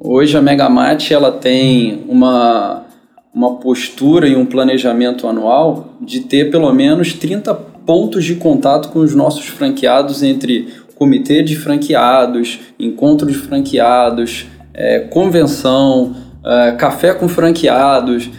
Hoje 0.00 0.38
a 0.38 0.40
Megamate 0.40 1.12
ela 1.12 1.30
tem 1.30 2.02
uma, 2.08 2.86
uma 3.34 3.56
postura 3.56 4.26
e 4.26 4.34
um 4.34 4.46
planejamento 4.46 5.28
anual 5.28 5.98
de 6.00 6.20
ter 6.20 6.50
pelo 6.50 6.72
menos 6.72 7.12
30 7.12 7.54
pontos 7.54 8.24
de 8.24 8.36
contato 8.36 8.88
com 8.88 9.00
os 9.00 9.14
nossos 9.14 9.46
franqueados 9.48 10.22
entre 10.22 10.68
comitê 10.94 11.42
de 11.42 11.54
franqueados, 11.54 12.58
encontro 12.78 13.26
de 13.26 13.36
franqueados, 13.36 14.46
é, 14.72 15.00
convenção, 15.00 16.16
é, 16.42 16.72
café 16.72 17.12
com 17.12 17.28
franqueados. 17.28 18.30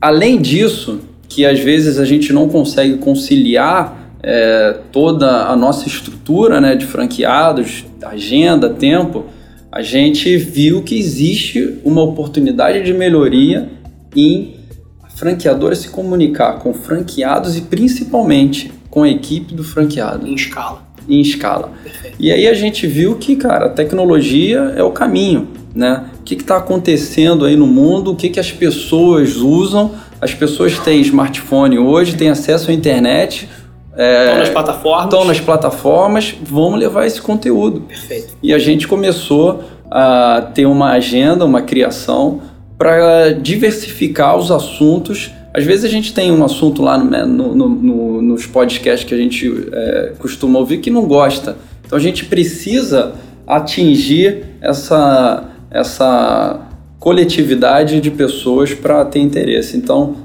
Além 0.00 0.40
disso, 0.40 1.00
que 1.28 1.44
às 1.44 1.60
vezes 1.60 1.98
a 1.98 2.06
gente 2.06 2.32
não 2.32 2.48
consegue 2.48 2.96
conciliar 2.96 4.05
é, 4.28 4.80
toda 4.90 5.46
a 5.46 5.54
nossa 5.54 5.86
estrutura 5.86 6.60
né, 6.60 6.74
de 6.74 6.84
franqueados, 6.84 7.84
agenda, 8.02 8.68
tempo, 8.68 9.26
a 9.70 9.82
gente 9.82 10.36
viu 10.36 10.82
que 10.82 10.98
existe 10.98 11.78
uma 11.84 12.02
oportunidade 12.02 12.82
de 12.82 12.92
melhoria 12.92 13.70
em 14.16 14.56
a 15.00 15.08
franqueadora 15.08 15.76
se 15.76 15.88
comunicar 15.90 16.58
com 16.58 16.74
franqueados 16.74 17.56
e 17.56 17.60
principalmente 17.62 18.72
com 18.90 19.04
a 19.04 19.08
equipe 19.08 19.54
do 19.54 19.62
franqueado. 19.62 20.26
Em 20.26 20.34
escala. 20.34 20.82
Em 21.08 21.20
escala. 21.20 21.70
Perfeito. 21.84 22.16
E 22.18 22.32
aí 22.32 22.48
a 22.48 22.54
gente 22.54 22.84
viu 22.86 23.14
que, 23.14 23.36
cara, 23.36 23.66
a 23.66 23.68
tecnologia 23.68 24.72
é 24.76 24.82
o 24.82 24.90
caminho, 24.90 25.48
né? 25.72 26.06
O 26.18 26.22
que 26.22 26.34
está 26.34 26.56
acontecendo 26.56 27.44
aí 27.44 27.54
no 27.54 27.66
mundo, 27.66 28.10
o 28.10 28.16
que, 28.16 28.28
que 28.28 28.40
as 28.40 28.50
pessoas 28.50 29.36
usam. 29.36 29.92
As 30.20 30.32
pessoas 30.32 30.78
têm 30.78 31.00
smartphone 31.02 31.78
hoje, 31.78 32.16
têm 32.16 32.30
acesso 32.30 32.70
à 32.70 32.74
internet, 32.74 33.48
é, 33.96 34.24
estão 34.24 34.38
nas 34.38 34.48
plataformas. 34.50 35.04
Estão 35.04 35.24
nas 35.24 35.40
plataformas, 35.40 36.34
vamos 36.42 36.78
levar 36.78 37.06
esse 37.06 37.20
conteúdo. 37.20 37.80
Perfeito. 37.82 38.36
E 38.42 38.52
a 38.52 38.58
gente 38.58 38.86
começou 38.86 39.64
a 39.90 40.50
ter 40.54 40.66
uma 40.66 40.92
agenda, 40.92 41.44
uma 41.44 41.62
criação 41.62 42.40
para 42.76 43.30
diversificar 43.32 44.36
os 44.36 44.50
assuntos. 44.50 45.30
Às 45.54 45.64
vezes 45.64 45.84
a 45.84 45.88
gente 45.88 46.12
tem 46.12 46.30
um 46.30 46.44
assunto 46.44 46.82
lá 46.82 46.98
no, 46.98 47.54
no, 47.54 47.68
no, 47.68 48.22
nos 48.22 48.46
podcasts 48.46 49.08
que 49.08 49.14
a 49.14 49.18
gente 49.18 49.68
é, 49.72 50.12
costuma 50.18 50.58
ouvir 50.58 50.78
que 50.78 50.90
não 50.90 51.06
gosta. 51.06 51.56
Então 51.86 51.96
a 51.96 52.02
gente 52.02 52.26
precisa 52.26 53.14
atingir 53.46 54.44
essa, 54.60 55.44
essa 55.70 56.60
coletividade 56.98 58.00
de 58.00 58.10
pessoas 58.10 58.74
para 58.74 59.04
ter 59.04 59.20
interesse. 59.20 59.76
Então, 59.76 60.16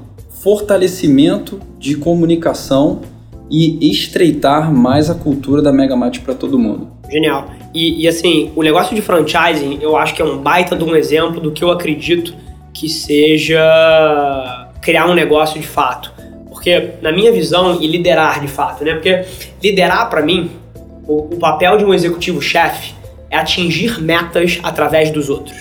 fortalecimento 0.42 1.60
de 1.78 1.94
comunicação 1.94 3.00
e 3.52 3.90
estreitar 3.90 4.72
mais 4.72 5.10
a 5.10 5.14
cultura 5.14 5.60
da 5.60 5.70
Megamate 5.70 6.20
para 6.20 6.32
todo 6.32 6.58
mundo. 6.58 6.88
Genial. 7.10 7.50
E, 7.74 8.02
e, 8.02 8.08
assim, 8.08 8.50
o 8.56 8.62
negócio 8.62 8.96
de 8.96 9.02
franchising, 9.02 9.78
eu 9.82 9.94
acho 9.94 10.14
que 10.14 10.22
é 10.22 10.24
um 10.24 10.38
baita 10.38 10.74
de 10.74 10.82
um 10.82 10.96
exemplo 10.96 11.38
do 11.38 11.52
que 11.52 11.62
eu 11.62 11.70
acredito 11.70 12.34
que 12.72 12.88
seja 12.88 13.60
criar 14.80 15.06
um 15.06 15.12
negócio 15.12 15.60
de 15.60 15.66
fato. 15.66 16.10
Porque, 16.48 16.92
na 17.02 17.12
minha 17.12 17.30
visão, 17.30 17.78
e 17.78 17.86
liderar 17.86 18.40
de 18.40 18.48
fato, 18.48 18.84
né? 18.84 18.94
Porque 18.94 19.22
liderar, 19.62 20.08
para 20.08 20.22
mim, 20.22 20.50
o, 21.06 21.34
o 21.34 21.36
papel 21.38 21.76
de 21.76 21.84
um 21.84 21.92
executivo-chefe 21.92 22.94
é 23.30 23.36
atingir 23.36 24.00
metas 24.00 24.58
através 24.62 25.10
dos 25.10 25.28
outros. 25.28 25.58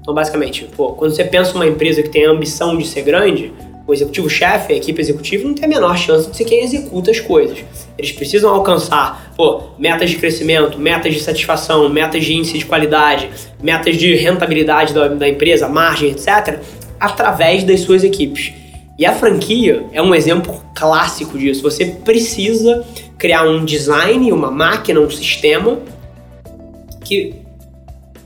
Então, 0.00 0.12
basicamente, 0.12 0.64
pô, 0.76 0.92
quando 0.94 1.14
você 1.14 1.22
pensa 1.22 1.54
uma 1.54 1.66
empresa 1.66 2.02
que 2.02 2.08
tem 2.08 2.26
a 2.26 2.30
ambição 2.30 2.76
de 2.76 2.84
ser 2.84 3.02
grande, 3.02 3.52
o 3.86 3.92
executivo-chefe, 3.92 4.72
a 4.72 4.76
equipe 4.76 5.00
executiva, 5.00 5.46
não 5.46 5.54
tem 5.54 5.64
a 5.64 5.68
menor 5.68 5.96
chance 5.96 6.30
de 6.30 6.36
ser 6.36 6.44
quem 6.44 6.62
executa 6.62 7.10
as 7.10 7.20
coisas. 7.20 7.58
Eles 7.98 8.12
precisam 8.12 8.52
alcançar 8.52 9.32
pô, 9.36 9.62
metas 9.78 10.10
de 10.10 10.16
crescimento, 10.16 10.78
metas 10.78 11.14
de 11.14 11.20
satisfação, 11.20 11.88
metas 11.88 12.24
de 12.24 12.32
índice 12.34 12.58
de 12.58 12.64
qualidade, 12.64 13.28
metas 13.62 13.96
de 13.96 14.14
rentabilidade 14.14 14.94
da, 14.94 15.08
da 15.08 15.28
empresa, 15.28 15.68
margem, 15.68 16.10
etc., 16.10 16.60
através 16.98 17.64
das 17.64 17.80
suas 17.80 18.04
equipes. 18.04 18.52
E 18.98 19.04
a 19.04 19.12
franquia 19.12 19.84
é 19.92 20.00
um 20.00 20.14
exemplo 20.14 20.62
clássico 20.76 21.36
disso. 21.36 21.62
Você 21.62 21.86
precisa 21.86 22.84
criar 23.18 23.42
um 23.44 23.64
design, 23.64 24.30
uma 24.30 24.50
máquina, 24.50 25.00
um 25.00 25.10
sistema 25.10 25.80
que 27.04 27.34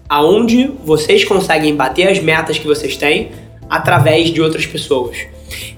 aonde 0.08 0.70
vocês 0.84 1.24
conseguem 1.24 1.74
bater 1.74 2.08
as 2.08 2.18
metas 2.20 2.58
que 2.58 2.66
vocês 2.66 2.96
têm 2.96 3.30
através 3.68 4.30
de 4.30 4.40
outras 4.42 4.66
pessoas. 4.66 5.16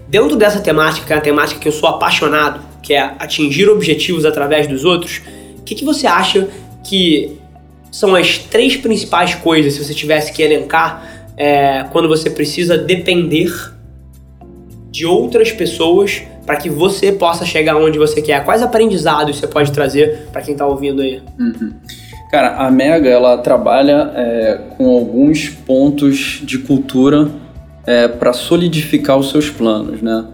Dentro 0.09 0.37
dessa 0.37 0.61
temática, 0.61 1.07
que 1.07 1.13
é 1.13 1.17
a 1.17 1.21
temática 1.21 1.61
que 1.61 1.69
eu 1.69 1.73
sou 1.73 1.89
apaixonado, 1.89 2.61
que 2.83 2.95
é 2.95 3.01
atingir 3.19 3.69
objetivos 3.69 4.25
através 4.25 4.67
dos 4.67 4.85
outros, 4.85 5.21
o 5.59 5.63
que, 5.63 5.75
que 5.75 5.85
você 5.85 6.07
acha 6.07 6.49
que 6.83 7.39
são 7.93 8.15
as 8.15 8.39
três 8.39 8.77
principais 8.77 9.35
coisas, 9.35 9.75
se 9.75 9.85
você 9.85 9.93
tivesse 9.93 10.33
que 10.33 10.43
elencar, 10.43 11.27
é, 11.37 11.85
quando 11.93 12.09
você 12.09 12.31
precisa 12.31 12.79
depender 12.79 13.53
de 14.91 15.05
outras 15.05 15.53
pessoas 15.53 16.23
para 16.47 16.57
que 16.57 16.71
você 16.71 17.13
possa 17.13 17.45
chegar 17.45 17.77
onde 17.77 17.99
você 17.99 18.23
quer? 18.23 18.43
Quais 18.45 18.63
aprendizados 18.63 19.37
você 19.37 19.47
pode 19.47 19.71
trazer 19.71 20.29
para 20.33 20.41
quem 20.41 20.53
está 20.53 20.67
ouvindo 20.67 21.03
aí? 21.03 21.21
Uhum. 21.39 21.75
Cara, 22.31 22.57
a 22.57 22.71
Mega 22.71 23.09
ela 23.09 23.39
trabalha 23.39 24.13
é, 24.15 24.61
com 24.77 24.89
alguns 24.89 25.49
pontos 25.49 26.41
de 26.43 26.59
cultura 26.59 27.31
é, 27.89 28.07
para 28.07 28.35
solidificar 28.35 29.17
os 29.17 29.31
seus 29.31 29.49
planos, 29.49 30.03
né? 30.03 30.27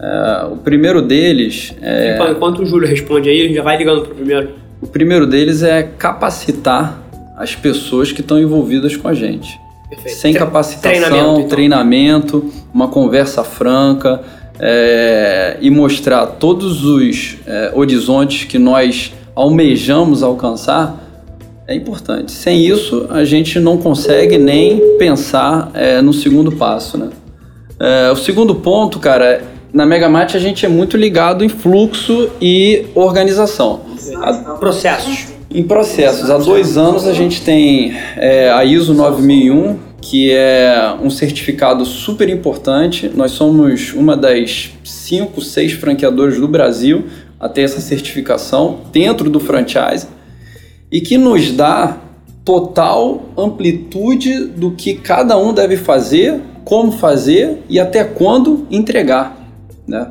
É, 0.00 0.46
o 0.50 0.56
primeiro 0.56 1.02
deles 1.02 1.74
é. 1.82 2.18
Enquanto 2.30 2.62
o 2.62 2.66
Júlio 2.66 2.88
responde 2.88 3.28
aí, 3.28 3.52
já 3.52 3.62
vai 3.62 3.76
ligando 3.76 4.02
para 4.02 4.12
o 4.12 4.14
primeiro. 4.14 4.50
O 4.80 4.86
primeiro 4.86 5.26
deles 5.26 5.62
é 5.62 5.82
capacitar 5.82 7.02
as 7.36 7.54
pessoas 7.54 8.10
que 8.10 8.22
estão 8.22 8.40
envolvidas 8.40 8.96
com 8.96 9.06
a 9.06 9.12
gente. 9.12 9.60
Perfeito. 9.90 10.16
Sem 10.16 10.32
capacitação, 10.32 10.90
treinamento, 10.90 11.38
então. 11.40 11.48
treinamento, 11.48 12.52
uma 12.72 12.88
conversa 12.88 13.44
franca 13.44 14.22
é, 14.58 15.58
e 15.60 15.68
mostrar 15.70 16.26
todos 16.26 16.84
os 16.86 17.36
é, 17.46 17.72
horizontes 17.74 18.44
que 18.44 18.58
nós 18.58 19.12
almejamos 19.34 20.22
alcançar 20.22 21.07
é 21.68 21.74
importante. 21.74 22.32
Sem 22.32 22.64
isso, 22.64 23.06
a 23.10 23.24
gente 23.24 23.60
não 23.60 23.76
consegue 23.76 24.38
nem 24.38 24.96
pensar 24.96 25.70
é, 25.74 26.00
no 26.00 26.14
segundo 26.14 26.50
passo, 26.50 26.96
né? 26.96 27.10
É, 27.78 28.10
o 28.10 28.16
segundo 28.16 28.54
ponto, 28.54 28.98
cara, 28.98 29.44
na 29.70 29.84
Megamate 29.84 30.34
a 30.34 30.40
gente 30.40 30.64
é 30.64 30.68
muito 30.68 30.96
ligado 30.96 31.44
em 31.44 31.48
fluxo 31.50 32.30
e 32.40 32.86
organização. 32.94 33.82
A, 34.16 34.32
processos. 34.54 35.26
Em 35.50 35.62
processos. 35.62 36.30
Há 36.30 36.38
dois 36.38 36.78
anos 36.78 37.06
a 37.06 37.12
gente 37.12 37.42
tem 37.42 37.94
é, 38.16 38.50
a 38.50 38.64
ISO 38.64 38.94
9001, 38.94 39.76
que 40.00 40.32
é 40.32 40.94
um 41.02 41.10
certificado 41.10 41.84
super 41.84 42.30
importante. 42.30 43.12
Nós 43.14 43.32
somos 43.32 43.92
uma 43.92 44.16
das 44.16 44.70
cinco, 44.82 45.42
seis 45.42 45.72
franqueadores 45.72 46.40
do 46.40 46.48
Brasil 46.48 47.04
a 47.38 47.46
ter 47.46 47.62
essa 47.62 47.80
certificação 47.80 48.80
dentro 48.90 49.28
do 49.28 49.38
franchise 49.38 50.06
e 50.90 51.00
que 51.00 51.18
nos 51.18 51.52
dá 51.52 51.98
total 52.44 53.26
amplitude 53.36 54.46
do 54.46 54.70
que 54.70 54.94
cada 54.94 55.36
um 55.36 55.52
deve 55.52 55.76
fazer, 55.76 56.40
como 56.64 56.92
fazer 56.92 57.62
e 57.68 57.78
até 57.78 58.04
quando 58.04 58.66
entregar. 58.70 59.36
Né? 59.86 60.10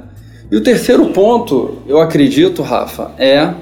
E 0.51 0.55
o 0.55 0.61
terceiro 0.61 1.07
ponto, 1.07 1.79
eu 1.87 1.99
acredito, 1.99 2.61
Rafa, 2.61 3.11
é 3.17 3.53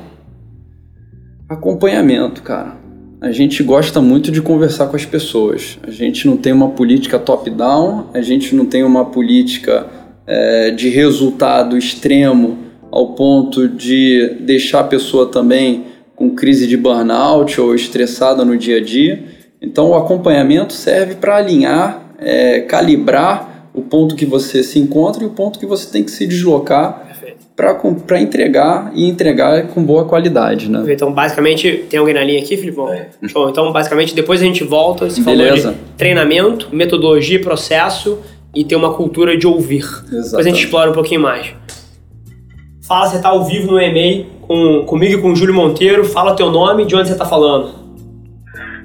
acompanhamento, 1.48 2.44
cara. 2.44 2.78
A 3.22 3.32
gente 3.32 3.64
gosta 3.64 4.02
muito 4.02 4.30
de 4.30 4.42
conversar 4.42 4.88
com 4.88 4.96
as 4.96 5.06
pessoas. 5.06 5.80
A 5.82 5.90
gente 5.90 6.28
não 6.28 6.38
tem 6.38 6.52
uma 6.52 6.70
política 6.70 7.18
top-down, 7.18 8.08
a 8.14 8.22
gente 8.22 8.54
não 8.54 8.66
tem 8.66 8.84
uma 8.84 9.06
política 9.06 9.88
é, 10.28 10.72
de 10.72 10.90
resultado 10.90 11.78
extremo 11.78 12.58
ao 12.92 13.14
ponto 13.14 13.68
de 13.68 14.38
deixar 14.42 14.82
a 14.82 14.84
pessoa 14.84 15.28
também 15.28 15.95
com 16.16 16.30
crise 16.32 16.68
de 16.68 16.78
burnout 16.78 17.60
ou 17.60 17.76
estressada 17.76 18.46
no 18.46 18.58
dia 18.58 18.78
a 18.78 18.82
dia. 18.82 19.24
Então, 19.62 19.90
o 19.90 19.96
acompanhamento 19.96 20.74
serve 20.74 21.16
para 21.16 21.36
alinhar, 21.38 22.14
é, 22.20 22.62
calibrar 22.62 23.70
o 23.74 23.82
ponto 23.82 24.16
que 24.16 24.26
você 24.26 24.64
se 24.64 24.80
encontra 24.80 25.24
e 25.24 25.28
o 25.28 25.32
ponto 25.32 25.60
que 25.60 25.66
você 25.66 25.92
tem 25.92 26.04
que 26.04 26.12
se 26.12 26.26
deslocar 26.26 27.06
para 27.56 28.20
entregar 28.20 28.92
e 28.94 29.08
entregar 29.08 29.68
com 29.68 29.82
boa 29.82 30.04
qualidade, 30.04 30.70
né? 30.70 30.84
Então, 30.90 31.12
basicamente, 31.14 31.86
tem 31.90 31.98
alguém 32.00 32.14
na 32.14 32.24
linha 32.24 32.40
aqui, 32.40 32.58
Filipão? 32.58 32.92
É. 32.92 33.08
Show. 33.28 33.50
Então, 33.50 33.72
basicamente, 33.72 34.14
depois 34.14 34.42
a 34.42 34.44
gente 34.44 34.64
volta, 34.64 35.10
se 35.10 35.22
Beleza. 35.22 35.72
de 35.72 35.78
treinamento, 35.98 36.68
metodologia, 36.74 37.40
processo 37.40 38.20
e 38.54 38.64
ter 38.66 38.76
uma 38.76 38.94
cultura 38.94 39.38
de 39.38 39.48
ouvir. 39.48 39.84
Exatamente. 39.84 40.24
Depois 40.24 40.46
a 40.46 40.50
gente 40.50 40.64
explora 40.66 40.92
um 40.92 40.94
pouquinho 40.94 41.22
mais. 41.22 41.54
Fala, 42.88 43.08
você 43.08 43.16
está 43.16 43.30
ao 43.30 43.44
vivo 43.44 43.72
no 43.72 43.82
e-mail 43.82 44.28
com, 44.42 44.86
comigo 44.86 45.18
e 45.18 45.22
com 45.22 45.32
o 45.32 45.36
Júlio 45.36 45.56
Monteiro. 45.56 46.06
Fala 46.06 46.36
teu 46.36 46.52
nome 46.52 46.84
e 46.84 46.86
de 46.86 46.96
onde 46.96 47.08
você 47.08 47.14
está 47.14 47.26
falando. 47.26 47.74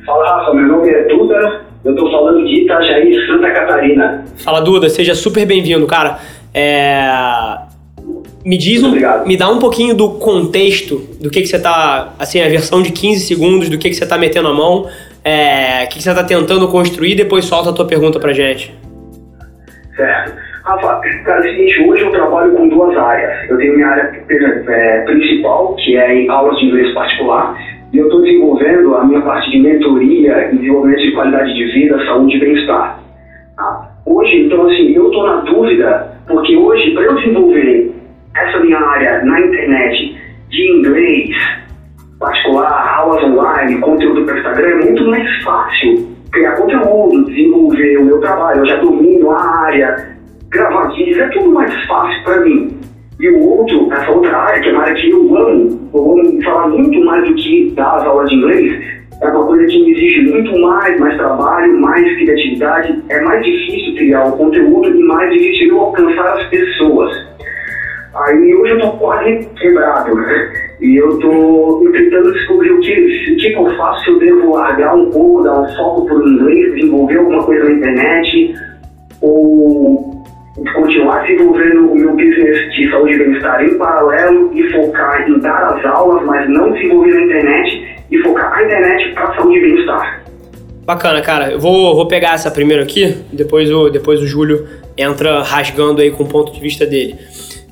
Fala, 0.07 0.39
Rafa. 0.39 0.55
Meu 0.55 0.67
nome 0.67 0.89
é 0.89 1.07
Duda. 1.07 1.61
Eu 1.85 1.93
estou 1.93 2.11
falando 2.11 2.43
de 2.45 2.63
Itajaí, 2.63 3.27
Santa 3.27 3.51
Catarina. 3.51 4.25
Fala, 4.39 4.61
Duda. 4.61 4.89
Seja 4.89 5.15
super 5.15 5.45
bem-vindo, 5.45 5.87
cara. 5.87 6.19
É... 6.55 7.71
Me 8.43 8.57
diz 8.57 8.83
um, 8.83 8.93
me 9.27 9.37
dá 9.37 9.51
um 9.51 9.59
pouquinho 9.59 9.95
do 9.95 10.13
contexto 10.13 10.97
do 11.21 11.29
que, 11.29 11.43
que 11.43 11.47
você 11.47 11.57
está, 11.57 12.15
assim, 12.19 12.41
a 12.41 12.49
versão 12.49 12.81
de 12.81 12.91
15 12.91 13.27
segundos, 13.27 13.69
do 13.69 13.77
que, 13.77 13.91
que 13.91 13.95
você 13.95 14.05
está 14.05 14.17
metendo 14.17 14.49
a 14.49 14.55
mão, 14.55 14.89
é, 15.23 15.85
o 15.85 15.89
que, 15.89 15.99
que 15.99 16.03
você 16.03 16.09
está 16.09 16.25
tentando 16.25 16.67
construir, 16.69 17.15
depois 17.15 17.45
solta 17.45 17.69
a 17.69 17.73
tua 17.75 17.85
pergunta 17.85 18.19
pra 18.19 18.33
gente. 18.33 18.75
Certo. 19.95 20.50
Rafa, 20.71 21.01
cara, 21.25 21.39
é 21.39 21.41
o 21.41 21.43
seguinte, 21.51 21.83
hoje 21.89 22.05
eu 22.05 22.11
trabalho 22.13 22.53
com 22.53 22.69
duas 22.69 22.97
áreas. 22.97 23.51
Eu 23.51 23.59
tenho 23.59 23.75
minha 23.75 23.89
área 23.89 24.23
é, 24.29 25.01
principal, 25.01 25.75
que 25.75 25.97
é 25.97 26.15
em 26.15 26.31
aulas 26.31 26.57
de 26.59 26.67
inglês 26.67 26.95
particular, 26.95 27.59
e 27.93 27.99
eu 27.99 28.05
estou 28.05 28.23
desenvolvendo 28.23 28.95
a 28.95 29.05
minha 29.05 29.21
parte 29.23 29.51
de 29.51 29.59
mentoria 29.59 30.49
e 30.53 30.57
desenvolvimento 30.59 31.03
de 31.03 31.13
qualidade 31.13 31.55
de 31.55 31.65
vida, 31.73 32.05
saúde 32.05 32.37
e 32.37 32.41
bem-estar. 32.41 33.01
Tá? 33.57 33.91
Hoje, 34.07 34.45
então, 34.47 34.65
assim, 34.69 34.95
eu 34.95 35.07
estou 35.07 35.27
na 35.27 35.37
dúvida, 35.41 36.19
porque 36.29 36.57
hoje, 36.57 36.93
para 36.93 37.03
eu 37.03 37.17
desenvolver 37.17 37.93
essa 38.37 38.61
minha 38.61 38.79
área 38.79 39.25
na 39.25 39.41
internet 39.41 40.17
de 40.51 40.71
inglês 40.71 41.31
particular, 42.21 42.97
aulas 42.97 43.25
online, 43.25 43.81
conteúdo 43.81 44.25
para 44.25 44.39
Instagram, 44.39 44.69
é 44.69 44.85
muito 44.85 45.05
mais 45.07 45.43
fácil 45.43 46.11
criar 46.31 46.53
conteúdo, 46.53 47.25
desenvolver 47.25 47.99
o 47.99 48.05
meu 48.05 48.21
trabalho. 48.21 48.61
Eu 48.61 48.67
já 48.67 48.77
domino 48.77 49.31
a 49.33 49.65
área, 49.65 50.10
gravar 50.51 50.89
vídeos, 50.95 51.19
é 51.19 51.29
tudo 51.29 51.53
mais 51.53 51.87
fácil 51.87 52.25
para 52.25 52.41
mim. 52.41 52.79
E 53.19 53.29
o 53.29 53.49
outro, 53.49 53.93
essa 53.93 54.11
outra 54.11 54.37
área, 54.37 54.63
que 54.63 54.69
é 54.69 54.73
uma 54.73 54.83
área 54.83 54.95
que 54.95 55.11
eu 55.11 55.37
amo, 55.37 55.91
eu 55.93 56.13
amo 56.13 56.43
falar 56.43 56.69
muito 56.69 57.05
mais 57.05 57.29
do 57.29 57.35
que 57.35 57.71
dar 57.77 57.97
as 57.97 58.05
aulas 58.05 58.31
de 58.31 58.37
inglês, 58.37 59.01
é 59.21 59.29
uma 59.29 59.47
coisa 59.47 59.67
que 59.67 59.85
me 59.85 59.93
exige 59.93 60.31
muito 60.31 60.59
mais, 60.59 60.99
mais 60.99 61.15
trabalho, 61.19 61.79
mais 61.79 62.03
criatividade. 62.17 63.03
É 63.11 63.21
mais 63.21 63.45
difícil 63.45 63.95
criar 63.95 64.25
o 64.25 64.33
conteúdo 64.33 64.89
e 64.89 65.03
mais 65.05 65.31
difícil 65.31 65.69
eu 65.69 65.81
alcançar 65.81 66.39
as 66.39 66.45
pessoas. 66.49 67.15
Aí 68.15 68.55
hoje 68.55 68.73
eu 68.73 68.81
tô 68.81 68.91
quase 68.93 69.47
quebrado, 69.61 70.15
né? 70.15 70.53
E 70.81 70.97
eu 70.97 71.19
tô 71.19 71.91
tentando 71.93 72.33
descobrir 72.33 72.71
o 72.71 72.81
que, 72.81 73.35
o 73.35 73.37
que 73.37 73.53
eu 73.53 73.77
faço, 73.77 74.05
se 74.05 74.11
eu 74.11 74.19
devo 74.19 74.55
largar 74.55 74.95
um 74.95 75.11
pouco, 75.11 75.43
dar 75.43 75.61
um 75.61 75.69
foco 75.77 76.07
pro 76.07 76.27
inglês, 76.27 76.75
desenvolver 76.75 77.19
alguma 77.19 77.45
coisa 77.45 77.65
na 77.65 77.73
internet, 77.73 78.55
ou 79.21 80.20
continuar 80.75 81.23
desenvolvendo 81.23 81.91
o 81.91 81.95
meu 81.95 82.11
business 82.11 82.75
de 82.75 82.91
saúde 82.91 83.15
e 83.15 83.19
bem-estar 83.19 83.65
em 83.65 83.79
paralelo 83.79 84.51
e 84.55 84.71
focar 84.71 85.29
em 85.29 85.39
dar 85.41 85.75
as 85.75 85.85
aulas, 85.85 86.25
mas 86.25 86.49
não 86.49 86.73
desenvolver 86.73 87.13
na 87.13 87.23
internet 87.23 87.97
e 88.11 88.19
focar 88.19 88.53
a 88.53 88.65
internet 88.65 89.15
para 89.15 89.35
saúde 89.35 89.59
e 89.59 89.61
bem-estar. 89.61 90.23
Bacana, 90.85 91.21
cara. 91.21 91.53
Eu 91.53 91.61
vou, 91.61 91.95
vou 91.95 92.07
pegar 92.07 92.35
essa 92.35 92.51
primeiro 92.51 92.83
aqui, 92.83 93.17
depois 93.33 93.71
o, 93.71 93.89
depois 93.91 94.21
o 94.21 94.27
Júlio 94.27 94.67
entra 94.97 95.43
rasgando 95.43 96.01
aí 96.01 96.11
com 96.11 96.25
o 96.25 96.29
ponto 96.29 96.53
de 96.53 96.61
vista 96.61 96.85
dele. 96.85 97.17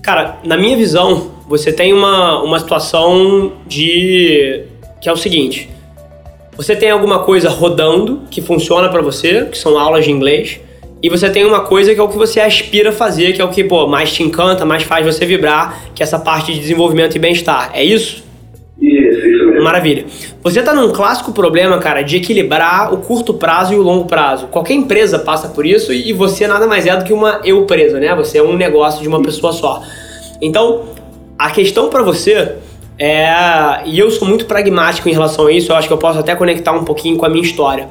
Cara, 0.03 0.38
na 0.44 0.57
minha 0.57 0.77
visão, 0.77 1.33
você 1.48 1.72
tem 1.72 1.92
uma, 1.92 2.42
uma 2.42 2.59
situação 2.59 3.53
de. 3.66 4.62
que 5.01 5.09
é 5.09 5.12
o 5.12 5.16
seguinte: 5.16 5.68
você 6.57 6.74
tem 6.77 6.90
alguma 6.90 7.20
coisa 7.20 7.48
rodando 7.48 8.22
que 8.31 8.40
funciona 8.40 8.88
para 8.88 9.03
você, 9.03 9.46
que 9.46 9.59
são 9.59 9.79
aulas 9.79 10.05
de 10.05 10.11
inglês, 10.11 10.61
e 11.02 11.08
você 11.08 11.30
tem 11.30 11.44
uma 11.44 11.61
coisa 11.61 11.94
que 11.94 12.00
é 12.00 12.02
o 12.02 12.08
que 12.08 12.16
você 12.16 12.40
aspira 12.40 12.90
a 12.90 12.92
fazer, 12.92 13.32
que 13.32 13.40
é 13.40 13.44
o 13.44 13.48
que 13.48 13.62
pô, 13.62 13.87
mais 13.87 14.12
te 14.12 14.22
encanta, 14.22 14.64
mais 14.64 14.82
faz 14.82 15.06
você 15.06 15.24
vibrar, 15.24 15.80
que 15.94 16.02
é 16.02 16.04
essa 16.04 16.18
parte 16.18 16.52
de 16.52 16.58
desenvolvimento 16.58 17.14
e 17.14 17.18
bem-estar. 17.18 17.70
É 17.72 17.84
isso? 17.84 18.24
Isso, 18.80 19.18
isso 19.26 19.46
mesmo. 19.46 19.62
Maravilha. 19.62 20.06
Você 20.42 20.62
tá 20.62 20.74
num 20.74 20.92
clássico 20.92 21.32
problema, 21.32 21.78
cara, 21.78 22.02
de 22.02 22.16
equilibrar 22.16 22.92
o 22.92 22.98
curto 22.98 23.34
prazo 23.34 23.74
e 23.74 23.76
o 23.76 23.82
longo 23.82 24.06
prazo. 24.06 24.48
Qualquer 24.48 24.74
empresa 24.74 25.18
passa 25.18 25.48
por 25.48 25.64
isso 25.64 25.92
e 25.92 26.12
você 26.12 26.46
nada 26.46 26.66
mais 26.66 26.87
é 26.87 26.96
do 26.96 27.04
que 27.04 27.12
uma 27.12 27.40
eu 27.44 27.64
presa, 27.64 28.00
né? 28.00 28.14
Você 28.16 28.38
é 28.38 28.42
um 28.42 28.56
negócio 28.56 29.00
de 29.00 29.08
uma 29.08 29.22
pessoa 29.22 29.52
só. 29.52 29.82
Então, 30.40 30.84
a 31.38 31.50
questão 31.50 31.88
para 31.88 32.02
você 32.02 32.56
é, 32.98 33.82
e 33.87 33.96
eu 33.96 34.11
sou 34.11 34.26
muito 34.26 34.44
pragmático 34.46 35.08
em 35.08 35.12
relação 35.12 35.46
a 35.46 35.52
isso, 35.52 35.70
eu 35.70 35.76
acho 35.76 35.87
que 35.87 35.94
eu 35.94 35.98
posso 35.98 36.18
até 36.18 36.34
conectar 36.34 36.72
um 36.72 36.84
pouquinho 36.84 37.16
com 37.16 37.24
a 37.24 37.28
minha 37.28 37.44
história. 37.44 37.88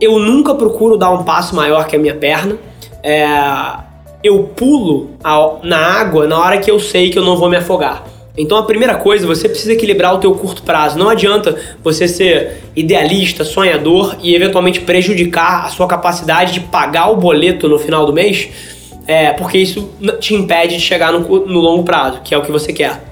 Eu 0.00 0.18
nunca 0.18 0.54
procuro 0.54 0.96
dar 0.96 1.10
um 1.10 1.24
passo 1.24 1.54
maior 1.54 1.86
que 1.86 1.94
a 1.94 1.98
minha 1.98 2.14
perna. 2.14 2.56
É, 3.02 3.26
eu 4.22 4.44
pulo 4.44 5.10
na 5.62 5.78
água 5.78 6.26
na 6.26 6.38
hora 6.38 6.58
que 6.58 6.70
eu 6.70 6.78
sei 6.78 7.10
que 7.10 7.18
eu 7.18 7.24
não 7.24 7.36
vou 7.36 7.48
me 7.48 7.56
afogar. 7.56 8.04
Então 8.36 8.56
a 8.56 8.62
primeira 8.62 8.94
coisa, 8.94 9.26
você 9.26 9.48
precisa 9.48 9.72
equilibrar 9.72 10.14
o 10.14 10.18
teu 10.18 10.34
curto 10.34 10.62
prazo. 10.62 10.98
Não 10.98 11.08
adianta 11.08 11.56
você 11.82 12.06
ser 12.06 12.62
idealista, 12.74 13.44
sonhador 13.44 14.16
e 14.22 14.34
eventualmente 14.34 14.80
prejudicar 14.80 15.66
a 15.66 15.68
sua 15.68 15.86
capacidade 15.86 16.52
de 16.52 16.60
pagar 16.60 17.10
o 17.10 17.16
boleto 17.16 17.68
no 17.68 17.78
final 17.78 18.06
do 18.06 18.12
mês, 18.12 18.48
é, 19.06 19.32
porque 19.32 19.58
isso 19.58 19.90
te 20.20 20.34
impede 20.34 20.76
de 20.76 20.80
chegar 20.80 21.12
no, 21.12 21.20
no 21.20 21.58
longo 21.58 21.82
prazo, 21.82 22.20
que 22.22 22.34
é 22.34 22.38
o 22.38 22.42
que 22.42 22.52
você 22.52 22.72
quer. 22.72 23.02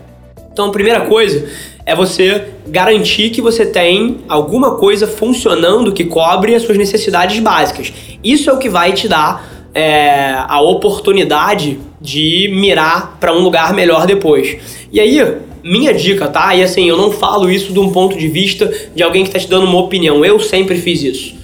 Então 0.53 0.69
a 0.69 0.73
primeira 0.73 1.03
coisa 1.03 1.47
é 1.89 1.95
você 1.95 2.49
garantir 2.67 3.31
que 3.31 3.41
você 3.41 3.65
tem 3.65 4.19
alguma 4.29 4.75
coisa 4.75 5.07
funcionando 5.07 5.91
que 5.91 6.05
cobre 6.05 6.55
as 6.55 6.63
suas 6.63 6.77
necessidades 6.77 7.41
básicas. 7.41 7.91
Isso 8.23 8.51
é 8.51 8.53
o 8.53 8.59
que 8.59 8.69
vai 8.69 8.93
te 8.93 9.09
dar 9.09 9.71
é, 9.73 10.35
a 10.47 10.61
oportunidade 10.61 11.81
de 11.99 12.51
mirar 12.53 13.17
para 13.19 13.33
um 13.33 13.39
lugar 13.39 13.73
melhor 13.73 14.07
depois. 14.07 14.59
E 14.93 15.01
aí, 15.01 15.19
minha 15.65 15.95
dica, 15.95 16.29
tá? 16.29 16.55
E 16.55 16.63
assim, 16.63 16.87
eu 16.87 16.97
não 16.99 17.11
falo 17.11 17.51
isso 17.51 17.73
de 17.73 17.79
um 17.79 17.91
ponto 17.91 18.19
de 18.19 18.29
vista 18.29 18.71
de 18.95 19.03
alguém 19.03 19.23
que 19.23 19.31
está 19.31 19.39
te 19.39 19.49
dando 19.49 19.65
uma 19.65 19.79
opinião. 19.79 20.23
Eu 20.23 20.39
sempre 20.39 20.77
fiz 20.77 21.03
isso. 21.03 21.35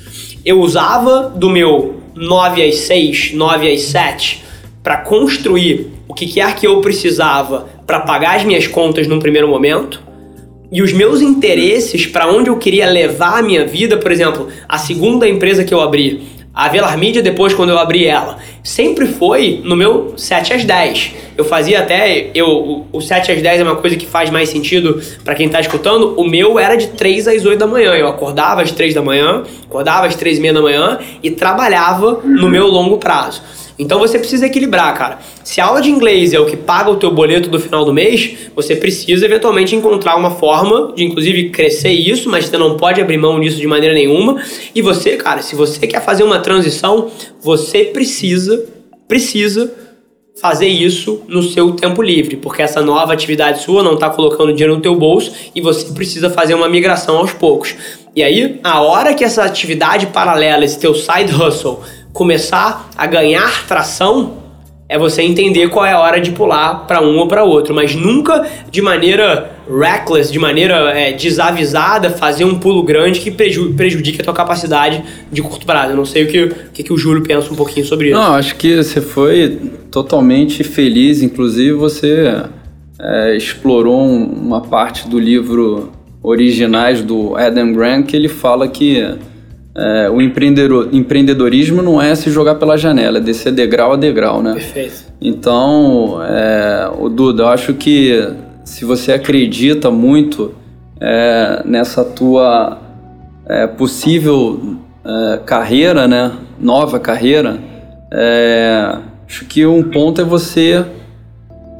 Eu 0.44 0.60
usava 0.60 1.32
do 1.34 1.48
meu 1.48 2.02
9 2.14 2.62
às 2.62 2.74
6, 2.80 3.32
9 3.32 3.72
às 3.72 3.80
7 3.80 4.44
para 4.82 4.98
construir 4.98 5.90
o 6.06 6.12
que 6.12 6.26
quer 6.26 6.54
que 6.54 6.66
eu 6.66 6.82
precisava 6.82 7.66
para 7.86 8.00
pagar 8.00 8.36
as 8.36 8.44
minhas 8.44 8.66
contas 8.66 9.06
num 9.06 9.18
primeiro 9.18 9.48
momento. 9.48 10.03
E 10.72 10.82
os 10.82 10.92
meus 10.92 11.20
interesses 11.20 12.06
para 12.06 12.26
onde 12.26 12.50
eu 12.50 12.56
queria 12.56 12.88
levar 12.90 13.38
a 13.38 13.42
minha 13.42 13.66
vida, 13.66 13.96
por 13.96 14.10
exemplo, 14.10 14.48
a 14.68 14.78
segunda 14.78 15.28
empresa 15.28 15.64
que 15.64 15.72
eu 15.72 15.80
abri, 15.80 16.34
a 16.54 16.68
Velar 16.68 16.96
Media, 16.96 17.20
depois, 17.20 17.52
quando 17.52 17.70
eu 17.70 17.78
abri 17.78 18.06
ela, 18.06 18.38
sempre 18.62 19.06
foi 19.06 19.60
no 19.64 19.74
meu 19.74 20.14
7 20.16 20.52
às 20.52 20.64
10. 20.64 21.12
Eu 21.36 21.44
fazia 21.44 21.80
até. 21.80 22.30
Eu, 22.32 22.86
o 22.92 23.00
7 23.00 23.32
às 23.32 23.42
10 23.42 23.60
é 23.60 23.64
uma 23.64 23.74
coisa 23.74 23.96
que 23.96 24.06
faz 24.06 24.30
mais 24.30 24.50
sentido 24.50 25.02
para 25.24 25.34
quem 25.34 25.48
tá 25.48 25.60
escutando. 25.60 26.14
O 26.16 26.22
meu 26.22 26.56
era 26.56 26.76
de 26.76 26.86
3 26.88 27.26
às 27.26 27.44
8 27.44 27.58
da 27.58 27.66
manhã. 27.66 27.94
Eu 27.94 28.06
acordava 28.06 28.62
às 28.62 28.70
3 28.70 28.94
da 28.94 29.02
manhã, 29.02 29.42
acordava 29.64 30.06
às 30.06 30.14
3 30.14 30.38
e 30.38 30.40
meia 30.40 30.54
da 30.54 30.62
manhã 30.62 30.98
e 31.24 31.30
trabalhava 31.32 32.20
no 32.22 32.48
meu 32.48 32.68
longo 32.68 32.98
prazo. 32.98 33.42
Então 33.78 33.98
você 33.98 34.18
precisa 34.18 34.46
equilibrar, 34.46 34.96
cara. 34.96 35.18
Se 35.42 35.60
a 35.60 35.66
aula 35.66 35.80
de 35.80 35.90
inglês 35.90 36.32
é 36.32 36.38
o 36.38 36.46
que 36.46 36.56
paga 36.56 36.90
o 36.90 36.96
teu 36.96 37.12
boleto 37.12 37.48
do 37.48 37.58
final 37.58 37.84
do 37.84 37.92
mês, 37.92 38.50
você 38.54 38.76
precisa 38.76 39.24
eventualmente 39.24 39.74
encontrar 39.74 40.16
uma 40.16 40.30
forma 40.30 40.92
de 40.94 41.04
inclusive 41.04 41.50
crescer 41.50 41.90
isso, 41.90 42.30
mas 42.30 42.46
você 42.46 42.56
não 42.56 42.76
pode 42.76 43.00
abrir 43.00 43.18
mão 43.18 43.40
disso 43.40 43.58
de 43.58 43.66
maneira 43.66 43.94
nenhuma. 43.94 44.40
E 44.74 44.80
você, 44.80 45.16
cara, 45.16 45.42
se 45.42 45.56
você 45.56 45.86
quer 45.86 46.04
fazer 46.04 46.22
uma 46.22 46.38
transição, 46.38 47.10
você 47.40 47.84
precisa 47.84 48.74
precisa 49.06 49.72
fazer 50.40 50.66
isso 50.66 51.22
no 51.28 51.42
seu 51.42 51.72
tempo 51.72 52.02
livre, 52.02 52.36
porque 52.36 52.60
essa 52.60 52.82
nova 52.82 53.12
atividade 53.12 53.62
sua 53.62 53.82
não 53.82 53.94
está 53.94 54.10
colocando 54.10 54.52
dinheiro 54.52 54.74
no 54.74 54.80
teu 54.80 54.96
bolso 54.96 55.32
e 55.54 55.60
você 55.60 55.92
precisa 55.92 56.28
fazer 56.28 56.54
uma 56.54 56.68
migração 56.68 57.18
aos 57.18 57.32
poucos. 57.32 57.74
E 58.16 58.22
aí, 58.22 58.58
a 58.62 58.80
hora 58.80 59.14
que 59.14 59.24
essa 59.24 59.44
atividade 59.44 60.06
paralela, 60.08 60.64
esse 60.64 60.78
teu 60.78 60.94
side 60.94 61.32
hustle, 61.32 61.80
começar 62.14 62.88
a 62.96 63.06
ganhar 63.06 63.66
tração, 63.66 64.44
é 64.88 64.96
você 64.96 65.22
entender 65.22 65.68
qual 65.68 65.84
é 65.84 65.92
a 65.92 65.98
hora 65.98 66.20
de 66.20 66.30
pular 66.30 66.86
para 66.86 67.02
um 67.02 67.18
ou 67.18 67.26
para 67.26 67.42
outro, 67.42 67.74
mas 67.74 67.94
nunca 67.96 68.46
de 68.70 68.80
maneira 68.80 69.50
reckless, 69.68 70.30
de 70.30 70.38
maneira 70.38 70.76
é, 70.96 71.12
desavisada, 71.12 72.10
fazer 72.10 72.44
um 72.44 72.58
pulo 72.58 72.84
grande 72.84 73.18
que 73.18 73.30
prejudique 73.30 74.20
a 74.20 74.24
tua 74.24 74.32
capacidade 74.32 75.02
de 75.32 75.42
curto 75.42 75.66
prazo. 75.66 75.92
Eu 75.92 75.96
não 75.96 76.04
sei 76.04 76.24
o 76.24 76.28
que, 76.28 76.44
o 76.44 76.54
que, 76.72 76.82
que 76.84 76.92
o 76.92 76.96
Júlio 76.96 77.24
pensa 77.24 77.52
um 77.52 77.56
pouquinho 77.56 77.84
sobre 77.84 78.10
isso. 78.10 78.18
Não, 78.18 78.34
acho 78.34 78.54
que 78.54 78.76
você 78.76 79.00
foi 79.00 79.58
totalmente 79.90 80.62
feliz, 80.62 81.20
inclusive 81.20 81.72
você 81.72 82.44
é, 83.00 83.36
explorou 83.36 84.06
uma 84.06 84.60
parte 84.60 85.08
do 85.08 85.18
livro 85.18 85.90
originais 86.22 87.02
do 87.02 87.34
Adam 87.34 87.72
Grant 87.72 88.06
que 88.06 88.14
ele 88.14 88.28
fala 88.28 88.68
que 88.68 89.02
é, 89.76 90.08
o 90.08 90.20
empreendedor, 90.20 90.88
empreendedorismo 90.92 91.82
não 91.82 92.00
é 92.00 92.14
se 92.14 92.30
jogar 92.30 92.54
pela 92.54 92.76
janela, 92.76 93.18
é 93.18 93.20
descer 93.20 93.52
degrau 93.52 93.92
a 93.92 93.96
degrau, 93.96 94.42
né? 94.42 94.54
Perfeito. 94.54 95.12
Então, 95.20 96.22
é, 96.22 96.90
o 96.98 97.08
Duda, 97.08 97.44
eu 97.44 97.48
acho 97.48 97.74
que 97.74 98.28
se 98.64 98.84
você 98.84 99.12
acredita 99.12 99.90
muito 99.90 100.54
é, 101.00 101.62
nessa 101.64 102.04
tua 102.04 102.78
é, 103.46 103.66
possível 103.66 104.76
é, 105.04 105.38
carreira, 105.44 106.06
né? 106.06 106.32
Nova 106.58 107.00
carreira, 107.00 107.58
é, 108.12 108.96
acho 109.26 109.44
que 109.46 109.66
um 109.66 109.82
ponto 109.82 110.20
é 110.20 110.24
você 110.24 110.84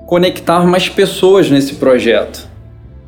conectar 0.06 0.66
mais 0.66 0.88
pessoas 0.88 1.48
nesse 1.48 1.76
projeto. 1.76 2.48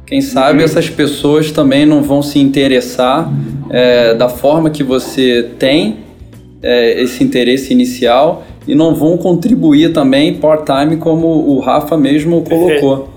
Quem 0.07 0.21
sabe 0.21 0.61
uhum. 0.61 0.65
essas 0.65 0.89
pessoas 0.89 1.51
também 1.51 1.85
não 1.85 2.03
vão 2.03 2.23
se 2.23 2.39
interessar 2.39 3.31
é, 3.71 4.15
da 4.15 4.29
forma 4.29 4.71
que 4.71 4.85
você 4.85 5.51
tem 5.59 5.97
é, 6.63 7.03
esse 7.03 7.25
interesse 7.25 7.73
inicial 7.73 8.45
e 8.69 8.75
não 8.75 8.95
vão 8.95 9.17
contribuir 9.17 9.93
também 9.93 10.35
part-time 10.35 10.97
como 10.97 11.27
o 11.27 11.59
Rafa 11.59 11.97
mesmo 11.97 12.43
colocou. 12.43 13.11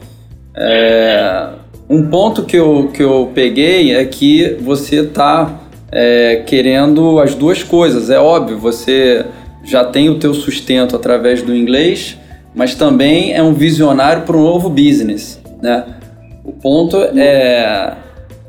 É, 0.56 1.49
um 1.89 2.08
ponto 2.08 2.43
que 2.43 2.58
eu, 2.58 2.89
que 2.93 3.02
eu 3.02 3.32
peguei 3.34 3.93
é 3.95 4.04
que 4.06 4.58
você 4.62 5.02
está 5.02 5.62
é, 5.91 6.43
querendo 6.45 7.19
as 7.19 7.36
duas 7.36 7.63
coisas. 7.63 8.10
É 8.10 8.19
óbvio, 8.19 8.58
você 8.58 9.25
já 9.63 9.84
tem 9.84 10.10
o 10.10 10.15
teu 10.15 10.34
sustento 10.34 10.95
através 10.95 11.41
do 11.41 11.56
inglês, 11.56 12.17
mas 12.56 12.75
também 12.75 13.34
é 13.34 13.41
um 13.41 13.54
visionário 13.54 14.23
para 14.23 14.36
um 14.36 14.43
novo 14.43 14.69
business, 14.69 15.39
né? 15.62 15.86
O 16.49 16.53
ponto 16.53 16.97
é, 16.97 17.93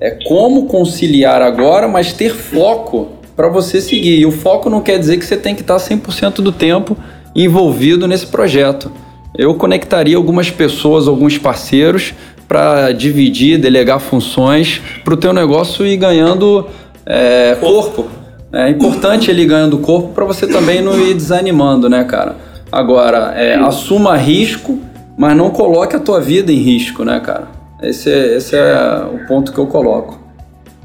é 0.01 0.11
como 0.27 0.65
conciliar 0.65 1.43
agora, 1.43 1.87
mas 1.87 2.15
ter 2.15 2.35
foco 2.35 3.09
para 3.37 3.47
você 3.47 3.79
seguir. 3.79 4.19
E 4.19 4.25
o 4.25 4.31
foco 4.33 4.71
não 4.71 4.81
quer 4.81 4.99
dizer 4.99 5.19
que 5.19 5.25
você 5.27 5.37
tem 5.37 5.55
que 5.55 5.61
estar 5.61 5.77
100% 5.77 6.37
do 6.37 6.51
tempo 6.51 6.97
envolvido 7.37 8.09
nesse 8.09 8.27
projeto. 8.27 8.91
Eu 9.37 9.55
conectaria 9.55 10.17
algumas 10.17 10.51
pessoas, 10.51 11.07
alguns 11.07 11.37
parceiros 11.37 12.15
para 12.49 12.91
dividir, 12.93 13.59
delegar 13.59 14.01
funções 14.01 14.81
para 15.05 15.13
o 15.13 15.17
teu 15.19 15.35
negócio 15.35 15.87
ir 15.87 15.99
ganhando 15.99 16.67
é, 17.05 17.55
corpo. 17.61 18.07
É 18.51 18.71
importante 18.71 19.31
ele 19.31 19.45
ganhando 19.45 19.77
corpo 19.77 20.15
para 20.15 20.25
você 20.25 20.47
também 20.47 20.81
não 20.81 20.99
ir 20.99 21.13
desanimando, 21.13 21.87
né, 21.87 22.03
cara? 22.05 22.35
Agora, 22.73 23.35
é, 23.37 23.57
assuma 23.57 24.17
risco, 24.17 24.79
mas 25.19 25.37
não 25.37 25.51
coloque 25.51 25.95
a 25.95 26.01
tua 26.01 26.19
vida 26.19 26.51
em 26.51 26.57
risco, 26.57 27.05
né, 27.05 27.21
cara? 27.21 27.60
Esse 27.83 28.13
é, 28.13 28.37
esse 28.37 28.57
é 28.57 29.05
o 29.13 29.27
ponto 29.27 29.53
que 29.53 29.59
eu 29.59 29.67
coloco. 29.67 30.19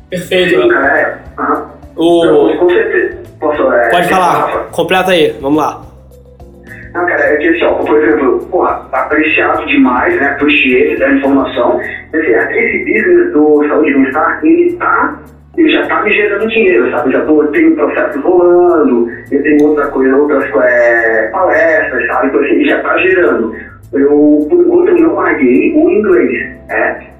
Perfeito. 0.10 0.62
Sim, 0.62 0.74
é. 0.74 1.18
Uhum. 1.38 1.66
O... 1.96 2.58
com 2.58 2.70
certeza. 2.70 3.18
Posso, 3.40 3.74
é, 3.74 3.90
Pode 3.90 4.08
falar. 4.08 4.68
Completa 4.72 5.12
aí. 5.12 5.36
Vamos 5.42 5.62
lá. 5.62 5.82
Não, 6.94 7.06
cara, 7.06 7.22
é 7.22 7.36
que 7.36 7.50
assim, 7.50 7.66
ó, 7.66 7.74
por 7.74 8.02
exemplo, 8.02 8.40
porra, 8.50 8.88
apreciado 8.94 9.66
demais, 9.66 10.16
né? 10.16 10.28
Appreciate 10.28 10.98
da 10.98 11.12
informação. 11.12 11.78
Assim, 11.78 12.56
esse 12.58 12.78
business 12.86 13.34
do 13.34 13.68
saúde 13.68 13.90
e 13.90 13.94
bem-estar, 13.94 14.40
ele 14.44 14.74
tá 14.78 15.20
ele 15.58 15.72
já 15.72 15.86
tá 15.88 16.02
me 16.04 16.12
gerando 16.12 16.48
dinheiro, 16.48 16.92
sabe? 16.92 17.10
Eu 17.10 17.20
já 17.20 17.26
tô, 17.26 17.44
tenho 17.48 17.76
processo 17.76 18.20
rolando, 18.22 19.10
eu 19.32 19.44
tenho 19.44 19.68
outra 19.70 19.88
coisa, 19.88 20.16
outras 20.16 20.44
é, 20.64 21.28
palestras, 21.32 22.08
sabe? 22.08 22.28
Então, 22.28 22.42
assim, 22.42 22.52
ele 22.56 22.70
já 22.70 22.82
tá 22.82 22.98
gerando 22.98 23.56
eu, 23.94 24.48
por 24.50 24.60
enquanto, 24.62 25.02
não 25.02 25.16
larguei 25.16 25.74
o 25.76 25.90
inglês. 25.90 26.58
É. 26.70 27.16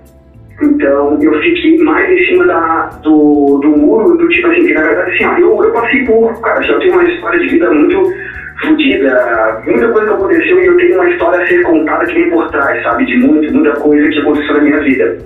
Então, 0.62 1.22
eu 1.22 1.42
fiquei 1.42 1.78
mais 1.80 2.10
em 2.10 2.26
cima 2.28 2.46
da, 2.46 2.86
do, 3.04 3.60
do 3.62 3.70
muro, 3.70 4.18
do 4.18 4.28
tipo 4.30 4.48
assim, 4.48 4.66
que 4.66 4.74
na 4.74 4.84
verdade, 4.84 5.12
assim, 5.12 5.26
ó, 5.26 5.38
eu, 5.38 5.64
eu 5.64 5.72
passei 5.74 6.06
por, 6.06 6.42
cara, 6.42 6.62
já 6.62 6.80
tenho 6.80 6.94
uma 6.94 7.04
história 7.04 7.40
de 7.40 7.48
vida 7.50 7.70
muito 7.72 8.14
fodida, 8.62 9.62
muita 9.66 9.90
coisa 9.90 10.08
que 10.08 10.14
aconteceu 10.14 10.64
e 10.64 10.66
eu 10.66 10.78
tenho 10.78 10.96
uma 10.96 11.10
história 11.10 11.44
a 11.44 11.48
ser 11.48 11.62
contada 11.64 12.06
que 12.06 12.14
vem 12.14 12.30
por 12.30 12.50
trás, 12.52 12.82
sabe, 12.84 13.06
de 13.06 13.18
muito, 13.18 13.54
muita 13.54 13.74
coisa 13.74 14.08
que 14.08 14.20
aconteceu 14.20 14.54
na 14.54 14.62
minha 14.62 14.80
vida. 14.80 15.18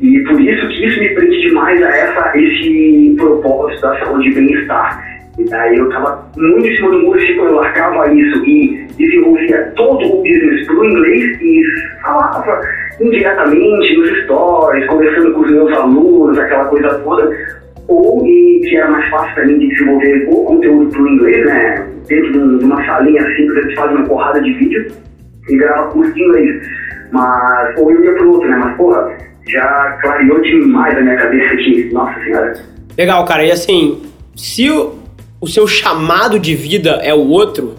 E 0.00 0.20
por 0.24 0.40
isso 0.40 0.68
que 0.68 0.86
isso 0.86 1.00
me 1.00 1.08
prende 1.10 1.40
demais 1.40 1.82
a 1.82 1.88
essa, 1.88 2.38
esse 2.38 3.14
propósito 3.16 3.80
da 3.80 3.98
saúde 4.00 4.28
e 4.28 4.34
bem-estar. 4.34 5.15
E 5.38 5.44
daí 5.44 5.76
eu 5.76 5.88
tava 5.90 6.26
muito 6.36 6.66
em 6.66 6.76
cima 6.76 6.90
do 6.90 7.00
muro, 7.00 7.18
tipo, 7.18 7.42
eu 7.42 7.54
largava 7.54 8.12
isso 8.12 8.44
e 8.46 8.86
desenvolvia 8.96 9.72
todo 9.76 10.04
o 10.06 10.22
business 10.22 10.66
pro 10.66 10.84
inglês 10.84 11.40
e 11.42 11.62
falava 12.02 12.60
indiretamente 13.00 13.96
nos 13.96 14.24
stories, 14.24 14.86
conversando 14.86 15.34
com 15.34 15.40
os 15.40 15.50
meus 15.50 15.72
alunos, 15.72 16.38
aquela 16.38 16.64
coisa 16.66 16.88
toda. 17.00 17.30
Ou, 17.88 18.26
e 18.26 18.60
que 18.62 18.76
era 18.76 18.90
mais 18.90 19.08
fácil 19.10 19.34
para 19.34 19.46
mim 19.46 19.58
de 19.58 19.68
desenvolver 19.68 20.26
o 20.28 20.44
conteúdo 20.44 20.90
pro 20.90 21.06
inglês, 21.06 21.46
né? 21.46 21.86
Dentro 22.08 22.58
de 22.58 22.64
uma 22.64 22.84
salinha 22.84 23.22
simples, 23.36 23.58
a 23.58 23.62
gente 23.62 23.76
faz 23.76 23.92
uma 23.92 24.04
porrada 24.06 24.40
de 24.40 24.52
vídeo 24.54 24.86
e 25.48 25.56
grava 25.56 25.88
curso 25.90 26.12
de 26.12 26.22
inglês. 26.22 26.66
Mas, 27.12 27.78
ou 27.78 27.92
eu 27.92 28.04
ia 28.04 28.14
pro 28.14 28.32
outro, 28.32 28.48
né? 28.48 28.56
Mas, 28.56 28.76
porra, 28.76 29.16
já 29.46 29.98
clareou 30.00 30.40
demais 30.40 30.96
a 30.96 31.00
minha 31.00 31.16
cabeça 31.16 31.54
aqui. 31.54 31.90
Nossa 31.92 32.18
Senhora. 32.24 32.54
Legal, 32.98 33.24
cara. 33.24 33.44
E 33.44 33.52
assim, 33.52 34.02
se 34.34 34.68
o 34.70 35.05
o 35.40 35.46
seu 35.46 35.66
chamado 35.66 36.38
de 36.38 36.54
vida 36.54 37.00
é 37.02 37.14
o 37.14 37.28
outro, 37.28 37.74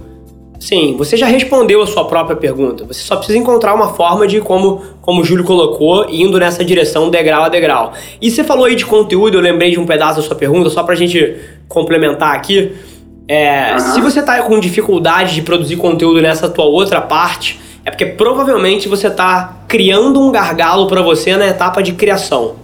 Sim, 0.59 0.95
você 0.97 1.15
já 1.15 1.27
respondeu 1.27 1.81
a 1.81 1.87
sua 1.87 2.05
própria 2.05 2.35
pergunta. 2.35 2.83
Você 2.85 3.01
só 3.01 3.15
precisa 3.15 3.37
encontrar 3.37 3.75
uma 3.75 3.93
forma 3.93 4.27
de, 4.27 4.41
como, 4.41 4.81
como 5.01 5.21
o 5.21 5.23
Júlio 5.23 5.43
colocou, 5.43 6.07
indo 6.09 6.39
nessa 6.39 6.65
direção 6.65 7.09
degrau 7.09 7.43
a 7.43 7.49
degrau. 7.49 7.93
E 8.21 8.31
você 8.31 8.43
falou 8.43 8.65
aí 8.65 8.75
de 8.75 8.85
conteúdo, 8.85 9.37
eu 9.37 9.41
lembrei 9.41 9.71
de 9.71 9.79
um 9.79 9.85
pedaço 9.85 10.19
da 10.19 10.27
sua 10.27 10.35
pergunta, 10.35 10.69
só 10.69 10.83
pra 10.83 10.95
gente 10.95 11.35
complementar 11.67 12.35
aqui. 12.35 12.73
É, 13.27 13.73
uhum. 13.73 13.79
Se 13.79 14.01
você 14.01 14.21
tá 14.21 14.41
com 14.41 14.59
dificuldade 14.59 15.35
de 15.35 15.41
produzir 15.41 15.75
conteúdo 15.75 16.21
nessa 16.21 16.49
tua 16.49 16.65
outra 16.65 17.01
parte, 17.01 17.59
é 17.85 17.91
porque 17.91 18.05
provavelmente 18.05 18.87
você 18.87 19.09
tá 19.09 19.59
criando 19.67 20.19
um 20.19 20.31
gargalo 20.31 20.87
para 20.87 21.01
você 21.01 21.37
na 21.37 21.47
etapa 21.47 21.83
de 21.83 21.93
criação. 21.93 22.55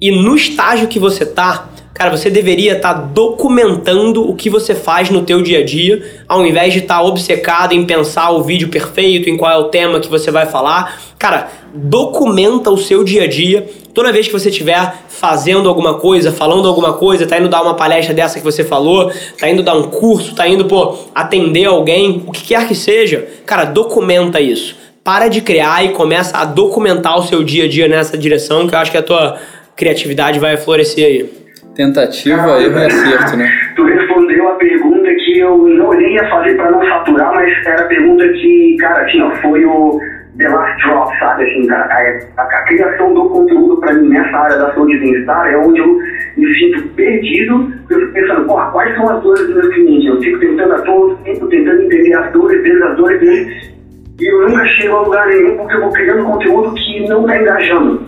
E 0.00 0.10
no 0.10 0.34
estágio 0.34 0.88
que 0.88 0.98
você 0.98 1.26
tá, 1.26 1.68
Cara, 1.96 2.14
você 2.14 2.28
deveria 2.28 2.74
estar 2.74 2.92
tá 2.92 3.00
documentando 3.00 4.28
o 4.28 4.34
que 4.34 4.50
você 4.50 4.74
faz 4.74 5.08
no 5.08 5.22
teu 5.22 5.40
dia 5.40 5.60
a 5.60 5.64
dia, 5.64 6.04
ao 6.28 6.44
invés 6.44 6.74
de 6.74 6.80
estar 6.80 6.96
tá 6.96 7.02
obcecado 7.02 7.72
em 7.72 7.86
pensar 7.86 8.32
o 8.32 8.42
vídeo 8.42 8.68
perfeito, 8.68 9.30
em 9.30 9.36
qual 9.38 9.50
é 9.50 9.56
o 9.56 9.70
tema 9.70 9.98
que 9.98 10.06
você 10.06 10.30
vai 10.30 10.44
falar. 10.44 11.00
Cara, 11.18 11.48
documenta 11.72 12.70
o 12.70 12.76
seu 12.76 13.02
dia 13.02 13.22
a 13.22 13.26
dia. 13.26 13.66
Toda 13.94 14.12
vez 14.12 14.26
que 14.26 14.32
você 14.34 14.50
estiver 14.50 14.94
fazendo 15.08 15.70
alguma 15.70 15.94
coisa, 15.94 16.30
falando 16.30 16.68
alguma 16.68 16.92
coisa, 16.92 17.26
tá 17.26 17.38
indo 17.38 17.48
dar 17.48 17.62
uma 17.62 17.72
palestra 17.72 18.12
dessa 18.12 18.38
que 18.38 18.44
você 18.44 18.62
falou, 18.62 19.10
tá 19.40 19.48
indo 19.48 19.62
dar 19.62 19.74
um 19.74 19.84
curso, 19.84 20.34
tá 20.34 20.46
indo, 20.46 20.66
pô, 20.66 20.98
atender 21.14 21.64
alguém, 21.64 22.22
o 22.26 22.30
que 22.30 22.42
quer 22.48 22.68
que 22.68 22.74
seja, 22.74 23.26
cara, 23.46 23.64
documenta 23.64 24.38
isso. 24.38 24.76
Para 25.02 25.28
de 25.28 25.40
criar 25.40 25.82
e 25.82 25.92
começa 25.92 26.36
a 26.36 26.44
documentar 26.44 27.18
o 27.18 27.22
seu 27.22 27.42
dia 27.42 27.64
a 27.64 27.68
dia 27.68 27.88
nessa 27.88 28.18
direção, 28.18 28.66
que 28.66 28.74
eu 28.74 28.78
acho 28.78 28.90
que 28.90 28.98
a 28.98 29.02
tua 29.02 29.38
criatividade 29.74 30.38
vai 30.38 30.58
florescer 30.58 31.06
aí. 31.06 31.45
Tentativa, 31.76 32.62
erro 32.62 32.78
e 32.78 32.86
acerto, 32.86 33.36
né? 33.36 33.50
Tu 33.76 33.84
respondeu 33.84 34.48
a 34.48 34.54
pergunta 34.54 35.10
que 35.14 35.38
eu 35.38 35.58
não 35.58 36.00
ia 36.00 36.26
fazer 36.30 36.56
para 36.56 36.70
não 36.70 36.82
saturar, 36.88 37.34
mas 37.34 37.52
era 37.66 37.82
a 37.82 37.86
pergunta 37.86 38.26
que, 38.28 38.76
cara, 38.80 39.04
assim, 39.04 39.20
ó, 39.20 39.30
foi 39.42 39.62
o 39.66 40.00
The 40.38 40.48
Last 40.48 40.82
Drop, 40.82 41.18
sabe? 41.18 41.44
Assim, 41.44 41.66
cara, 41.66 41.84
a, 41.84 42.40
a, 42.40 42.44
a 42.44 42.62
criação 42.64 43.12
do 43.12 43.28
conteúdo 43.28 43.76
para 43.78 43.92
mim 43.92 44.08
nessa 44.08 44.38
área 44.38 44.56
da 44.56 44.72
saúde 44.72 44.94
e 44.94 45.00
bem-estar 45.00 45.52
é 45.52 45.58
onde 45.58 45.80
eu 45.80 45.98
me 46.38 46.54
sinto 46.54 46.88
perdido. 46.94 47.72
Eu 47.90 48.00
fico 48.00 48.12
pensando, 48.12 48.46
porra, 48.46 48.70
quais 48.70 48.94
são 48.94 49.10
as 49.10 49.22
dores 49.22 49.46
dos 49.46 49.56
meus 49.56 49.74
clientes? 49.74 50.08
Eu 50.08 50.20
fico 50.22 50.38
tentando 50.38 50.72
a 50.72 50.78
todo 50.80 51.16
tempo, 51.24 51.46
tentando 51.48 51.82
entender 51.82 52.14
as 52.14 52.32
dores 52.32 52.62
deles, 52.62 52.82
as 52.82 52.96
dores 52.96 53.20
deles, 53.20 53.76
e 54.18 54.32
eu 54.32 54.48
nunca 54.48 54.66
chego 54.66 54.96
a 54.96 55.02
lugar 55.02 55.26
nenhum 55.26 55.58
porque 55.58 55.74
eu 55.74 55.80
vou 55.82 55.92
criando 55.92 56.24
conteúdo 56.24 56.74
que 56.74 57.06
não 57.06 57.26
tá 57.26 57.36
engajando, 57.38 58.00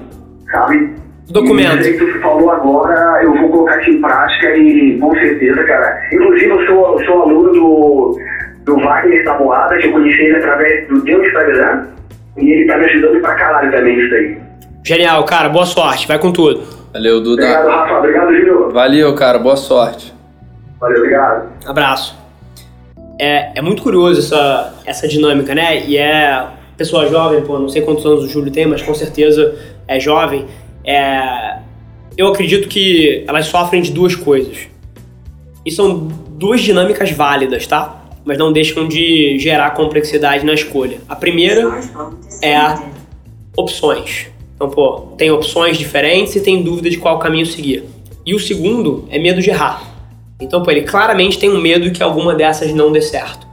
sabe? 0.50 1.07
Documento. 1.30 1.80
Isso 1.80 1.98
que 1.98 2.12
você 2.12 2.18
falou 2.20 2.50
agora, 2.50 3.22
eu 3.22 3.34
vou 3.34 3.50
colocar 3.50 3.80
isso 3.82 3.90
em 3.90 4.00
prática 4.00 4.56
e 4.56 4.98
com 4.98 5.12
certeza, 5.14 5.62
cara. 5.64 6.00
Inclusive, 6.12 6.50
eu 6.50 6.66
sou, 6.66 7.04
sou 7.04 7.22
aluno 7.22 7.52
do, 7.52 8.18
do 8.64 8.76
Wagner 8.76 9.24
Taboada, 9.24 9.76
que 9.76 9.88
eu 9.88 9.92
conheci 9.92 10.22
ele 10.22 10.36
através 10.36 10.88
do 10.88 11.04
teu 11.04 11.22
Instagram, 11.22 11.86
e 12.38 12.50
ele 12.50 12.66
tá 12.66 12.78
me 12.78 12.84
ajudando 12.86 13.20
pra 13.20 13.34
caralho 13.34 13.70
também 13.70 13.98
isso 13.98 14.10
daí. 14.10 14.38
Genial, 14.84 15.22
cara. 15.24 15.50
Boa 15.50 15.66
sorte. 15.66 16.08
Vai 16.08 16.18
com 16.18 16.32
tudo. 16.32 16.62
Valeu, 16.94 17.20
Duda. 17.20 17.42
Obrigado, 17.42 17.68
Rafa. 17.68 17.98
Obrigado, 17.98 18.34
Júlio. 18.34 18.70
Valeu, 18.70 19.14
cara. 19.14 19.38
Boa 19.38 19.56
sorte. 19.56 20.14
Valeu, 20.80 20.98
obrigado. 20.98 21.48
Abraço. 21.66 22.16
É, 23.20 23.58
é 23.58 23.60
muito 23.60 23.82
curioso 23.82 24.20
essa, 24.20 24.74
essa 24.86 25.06
dinâmica, 25.06 25.54
né? 25.54 25.84
E 25.84 25.98
é 25.98 26.46
pessoa 26.76 27.06
jovem, 27.06 27.42
pô, 27.42 27.58
não 27.58 27.68
sei 27.68 27.82
quantos 27.82 28.06
anos 28.06 28.24
o 28.24 28.28
Júlio 28.28 28.52
tem, 28.52 28.64
mas 28.64 28.80
com 28.80 28.94
certeza 28.94 29.56
é 29.88 29.98
jovem 29.98 30.46
é, 30.88 31.58
eu 32.16 32.28
acredito 32.28 32.66
que 32.66 33.22
elas 33.28 33.44
sofrem 33.46 33.82
de 33.82 33.92
duas 33.92 34.16
coisas. 34.16 34.68
E 35.66 35.70
são 35.70 36.08
duas 36.30 36.62
dinâmicas 36.62 37.10
válidas, 37.10 37.66
tá? 37.66 38.04
Mas 38.24 38.38
não 38.38 38.50
deixam 38.50 38.88
de 38.88 39.38
gerar 39.38 39.72
complexidade 39.72 40.46
na 40.46 40.54
escolha. 40.54 40.98
A 41.06 41.14
primeira 41.14 41.78
é 42.42 42.56
opções. 43.54 44.28
Então, 44.54 44.70
pô, 44.70 45.12
tem 45.18 45.30
opções 45.30 45.76
diferentes 45.76 46.34
e 46.36 46.40
tem 46.40 46.62
dúvida 46.62 46.88
de 46.88 46.96
qual 46.96 47.18
caminho 47.18 47.44
seguir. 47.44 47.84
E 48.24 48.34
o 48.34 48.40
segundo 48.40 49.06
é 49.10 49.18
medo 49.18 49.42
de 49.42 49.50
errar. 49.50 49.82
Então, 50.40 50.62
pô, 50.62 50.70
ele 50.70 50.82
claramente 50.82 51.38
tem 51.38 51.50
um 51.50 51.60
medo 51.60 51.90
que 51.90 52.02
alguma 52.02 52.34
dessas 52.34 52.72
não 52.72 52.90
dê 52.90 53.02
certo. 53.02 53.46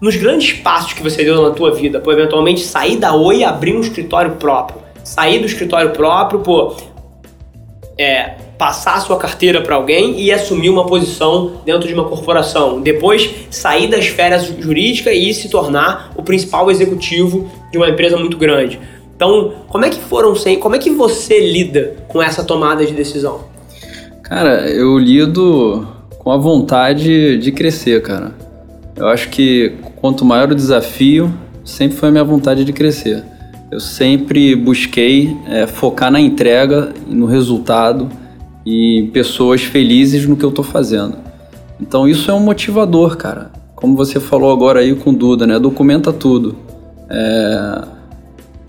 Nos 0.00 0.16
grandes 0.16 0.54
passos 0.54 0.94
que 0.94 1.02
você 1.02 1.22
deu 1.22 1.42
na 1.42 1.50
tua 1.50 1.70
vida, 1.70 2.00
por 2.00 2.14
eventualmente 2.14 2.60
sair 2.60 2.96
da 2.96 3.14
Oi 3.14 3.40
e 3.40 3.44
abrir 3.44 3.76
um 3.76 3.80
escritório 3.80 4.36
próprio, 4.36 4.87
sair 5.08 5.38
do 5.38 5.46
escritório 5.46 5.90
próprio, 5.90 6.40
pô, 6.40 6.74
é, 7.96 8.34
passar 8.58 8.96
a 8.96 9.00
sua 9.00 9.16
carteira 9.16 9.62
para 9.62 9.74
alguém 9.74 10.20
e 10.20 10.30
assumir 10.30 10.68
uma 10.68 10.84
posição 10.84 11.62
dentro 11.64 11.88
de 11.88 11.94
uma 11.94 12.04
corporação. 12.04 12.82
Depois, 12.82 13.30
sair 13.50 13.88
da 13.88 13.96
esfera 13.96 14.38
jurídica 14.38 15.10
e 15.10 15.32
se 15.32 15.48
tornar 15.48 16.12
o 16.14 16.22
principal 16.22 16.70
executivo 16.70 17.50
de 17.72 17.78
uma 17.78 17.88
empresa 17.88 18.18
muito 18.18 18.36
grande. 18.36 18.78
Então, 19.16 19.54
como 19.68 19.84
é 19.84 19.88
que 19.88 19.98
foram 19.98 20.34
sem, 20.36 20.58
como 20.60 20.76
é 20.76 20.78
que 20.78 20.90
você 20.90 21.40
lida 21.40 21.96
com 22.06 22.22
essa 22.22 22.44
tomada 22.44 22.84
de 22.84 22.92
decisão? 22.92 23.40
Cara, 24.22 24.68
eu 24.68 24.98
lido 24.98 25.88
com 26.18 26.30
a 26.30 26.36
vontade 26.36 27.38
de 27.38 27.50
crescer, 27.50 28.02
cara. 28.02 28.34
Eu 28.94 29.08
acho 29.08 29.30
que 29.30 29.72
quanto 29.96 30.24
maior 30.24 30.52
o 30.52 30.54
desafio, 30.54 31.32
sempre 31.64 31.96
foi 31.96 32.10
a 32.10 32.12
minha 32.12 32.24
vontade 32.24 32.62
de 32.62 32.72
crescer. 32.72 33.24
Eu 33.70 33.80
sempre 33.80 34.56
busquei 34.56 35.36
é, 35.46 35.66
focar 35.66 36.10
na 36.10 36.18
entrega, 36.18 36.94
no 37.06 37.26
resultado 37.26 38.08
e 38.64 39.10
pessoas 39.12 39.62
felizes 39.62 40.26
no 40.26 40.36
que 40.36 40.44
eu 40.44 40.48
estou 40.48 40.64
fazendo. 40.64 41.18
Então 41.78 42.08
isso 42.08 42.30
é 42.30 42.34
um 42.34 42.40
motivador, 42.40 43.18
cara. 43.18 43.50
Como 43.76 43.94
você 43.94 44.18
falou 44.18 44.50
agora 44.50 44.80
aí 44.80 44.94
com 44.94 45.10
o 45.10 45.12
Duda, 45.12 45.46
né? 45.46 45.58
Documenta 45.58 46.12
tudo. 46.14 46.56
É, 47.10 47.82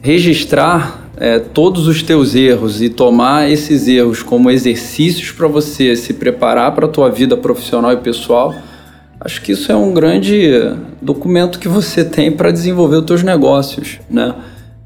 registrar 0.02 1.10
é, 1.16 1.40
todos 1.40 1.88
os 1.88 2.04
teus 2.04 2.36
erros 2.36 2.82
e 2.82 2.90
tomar 2.90 3.50
esses 3.50 3.88
erros 3.88 4.22
como 4.22 4.52
exercícios 4.52 5.32
para 5.32 5.48
você 5.48 5.96
se 5.96 6.14
preparar 6.14 6.76
para 6.76 6.88
a 6.88 6.90
tua 6.90 7.10
vida 7.10 7.38
profissional 7.38 7.94
e 7.94 7.98
pessoal, 7.98 8.54
acho 9.18 9.42
que 9.42 9.54
isso 9.54 9.72
é 9.72 9.76
um 9.76 9.94
grande 9.94 10.52
documento 11.02 11.58
que 11.58 11.70
você 11.70 12.04
tem 12.04 12.32
para 12.34 12.52
desenvolver 12.52 12.98
os 12.98 13.06
teus 13.06 13.24
negócios, 13.24 14.00
né? 14.10 14.36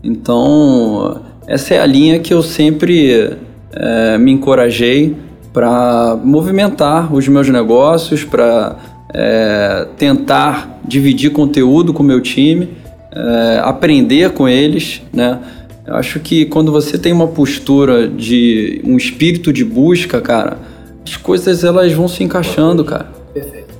Então, 0.04 1.22
essa 1.48 1.74
é 1.76 1.80
a 1.80 1.86
linha 1.86 2.20
que 2.20 2.34
eu 2.34 2.44
sempre 2.44 3.38
é, 3.72 4.18
me 4.18 4.32
encorajei 4.32 5.16
para 5.54 6.20
movimentar 6.24 7.14
os 7.14 7.28
meus 7.28 7.48
negócios, 7.48 8.24
para 8.24 8.76
é, 9.14 9.88
tentar 9.98 10.82
dividir 10.86 11.32
conteúdo 11.32 11.94
com 11.94 12.04
o 12.04 12.06
meu 12.06 12.20
time, 12.20 12.70
é, 13.12 13.62
aprender 13.64 14.32
com 14.32 14.50
eles, 14.50 15.02
né? 15.14 15.40
Eu 15.86 15.96
acho 15.96 16.20
que 16.20 16.46
quando 16.46 16.72
você 16.72 16.98
tem 16.98 17.12
uma 17.12 17.28
postura 17.28 18.08
de 18.08 18.82
um 18.86 18.96
espírito 18.96 19.52
de 19.52 19.66
busca, 19.66 20.22
cara, 20.22 20.58
as 21.06 21.18
coisas 21.18 21.64
elas 21.64 21.92
vão 21.92 22.08
se 22.08 22.24
encaixando, 22.24 22.86
cara. 22.86 23.12
Perfeito. 23.34 23.74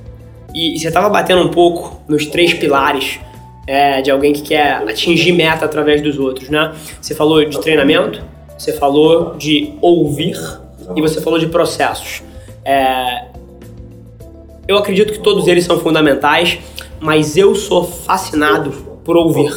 E, 0.54 0.78
você 0.78 0.88
estava 0.88 1.08
batendo 1.08 1.42
um 1.42 1.50
pouco 1.50 2.02
nos 2.06 2.26
três 2.26 2.52
pilares 2.52 3.18
é, 3.66 4.02
de 4.02 4.10
alguém 4.10 4.32
que 4.32 4.42
quer 4.42 4.76
atingir 4.88 5.32
meta 5.32 5.64
através 5.64 6.02
dos 6.02 6.18
outros, 6.18 6.48
né? 6.48 6.74
Você 7.00 7.14
falou 7.14 7.44
de 7.44 7.60
treinamento, 7.60 8.22
você 8.58 8.72
falou 8.72 9.34
de 9.36 9.72
ouvir 9.80 10.36
e 10.94 11.00
você 11.00 11.20
falou 11.20 11.38
de 11.38 11.46
processos. 11.46 12.22
É, 12.64 13.26
eu 14.66 14.76
acredito 14.78 15.12
que 15.12 15.18
todos 15.18 15.46
eles 15.46 15.64
são 15.64 15.78
fundamentais, 15.78 16.58
mas 17.00 17.36
eu 17.36 17.54
sou 17.54 17.84
fascinado 17.84 18.70
por 19.04 19.16
ouvir. 19.16 19.52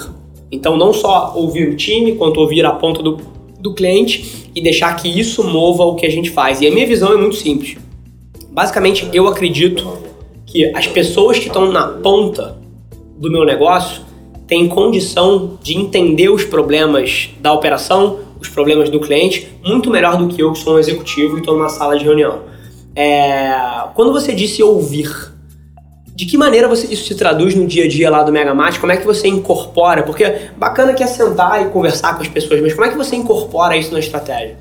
Então, 0.52 0.78
não 0.78 0.94
só 0.94 1.34
ouvir 1.36 1.70
o 1.70 1.76
time, 1.76 2.16
quanto 2.16 2.40
ouvir 2.40 2.66
a 2.66 2.72
ponta 2.72 3.02
do, 3.04 3.18
do 3.60 3.74
cliente 3.74 4.50
e 4.56 4.62
deixar 4.62 4.96
que 4.96 5.08
isso 5.08 5.44
mova 5.44 5.84
o 5.84 5.96
que 5.96 6.06
a 6.06 6.10
gente 6.10 6.30
faz. 6.30 6.62
E 6.62 6.68
a 6.68 6.72
minha 6.72 6.88
visão 6.88 7.14
é 7.14 7.18
muito 7.18 7.36
simples. 7.36 7.78
Basicamente, 8.50 9.08
eu 9.14 9.28
acredito 9.28 9.98
que 10.46 10.66
as 10.76 10.88
pessoas 10.88 11.38
que 11.38 11.48
estão 11.48 11.72
na 11.72 11.88
ponta 11.88 12.58
do 13.18 13.32
meu 13.32 13.46
negócio 13.46 14.06
tem 14.48 14.68
condição 14.68 15.58
de 15.62 15.78
entender 15.78 16.30
os 16.30 16.46
problemas 16.46 17.30
da 17.42 17.52
operação, 17.52 18.20
os 18.40 18.48
problemas 18.48 18.90
do 18.90 19.00
cliente, 19.00 19.50
muito 19.64 19.92
melhor 19.92 20.18
do 20.18 20.28
que 20.30 20.42
eu, 20.42 20.54
que 20.54 20.60
sou 20.60 20.76
um 20.76 20.80
executivo 20.80 21.36
e 21.36 21.40
estou 21.40 21.58
numa 21.58 21.70
sala 21.70 21.98
de 21.98 22.06
reunião. 22.06 22.44
É... 22.96 23.54
Quando 23.94 24.14
você 24.14 24.34
disse 24.34 24.64
ouvir, 24.64 25.10
de 26.16 26.26
que 26.26 26.38
maneira 26.38 26.68
você, 26.68 26.92
isso 26.92 27.06
se 27.06 27.16
traduz 27.16 27.54
no 27.54 27.68
dia 27.68 27.86
a 27.86 27.88
dia 27.88 28.10
lá 28.10 28.24
do 28.24 28.32
Megamate? 28.32 28.80
Como 28.80 28.92
é 28.92 28.98
que 28.98 29.06
você 29.06 29.28
incorpora? 29.28 30.02
Porque 30.02 30.50
bacana 30.58 30.94
que 30.94 31.04
é 31.04 31.08
sentar 31.08 31.62
e 31.62 31.70
conversar 31.70 32.16
com 32.16 32.22
as 32.22 32.30
pessoas, 32.30 32.62
mas 32.62 32.74
como 32.74 32.86
é 32.86 32.90
que 32.90 32.98
você 32.98 33.16
incorpora 33.16 33.76
isso 33.76 33.92
na 33.92 34.00
estratégia? 34.00 34.58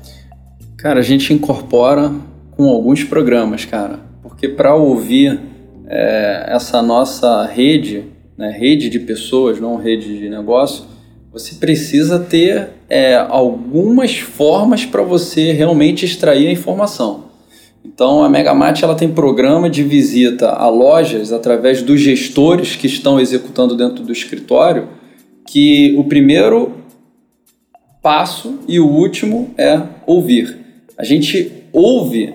Cara, 0.77 0.99
a 0.99 1.03
gente 1.03 1.33
incorpora 1.33 2.11
com 2.51 2.69
alguns 2.69 3.03
programas, 3.03 3.65
cara. 3.65 3.99
Porque 4.21 4.49
para 4.49 4.75
ouvir 4.75 5.39
é, 5.87 6.45
essa 6.49 6.81
nossa 6.81 7.45
rede, 7.45 8.05
né, 8.37 8.51
rede 8.51 8.89
de 8.89 8.99
pessoas, 8.99 9.59
não 9.59 9.77
rede 9.77 10.19
de 10.19 10.29
negócio, 10.29 10.85
você 11.31 11.55
precisa 11.55 12.19
ter 12.19 12.69
é, 12.89 13.15
algumas 13.15 14.17
formas 14.17 14.85
para 14.85 15.01
você 15.03 15.51
realmente 15.51 16.05
extrair 16.05 16.47
a 16.47 16.51
informação. 16.51 17.25
Então 17.83 18.23
a 18.23 18.29
Megamate 18.29 18.83
ela 18.83 18.95
tem 18.95 19.09
programa 19.09 19.69
de 19.69 19.83
visita 19.83 20.49
a 20.49 20.67
lojas 20.67 21.31
através 21.31 21.81
dos 21.81 21.99
gestores 22.01 22.75
que 22.75 22.87
estão 22.87 23.19
executando 23.19 23.75
dentro 23.75 24.03
do 24.03 24.11
escritório, 24.11 24.89
que 25.47 25.95
o 25.97 26.03
primeiro 26.03 26.73
passo 28.01 28.59
e 28.67 28.79
o 28.79 28.87
último 28.87 29.51
é 29.57 29.81
ouvir. 30.05 30.57
A 30.97 31.03
gente 31.03 31.51
ouve 31.71 32.33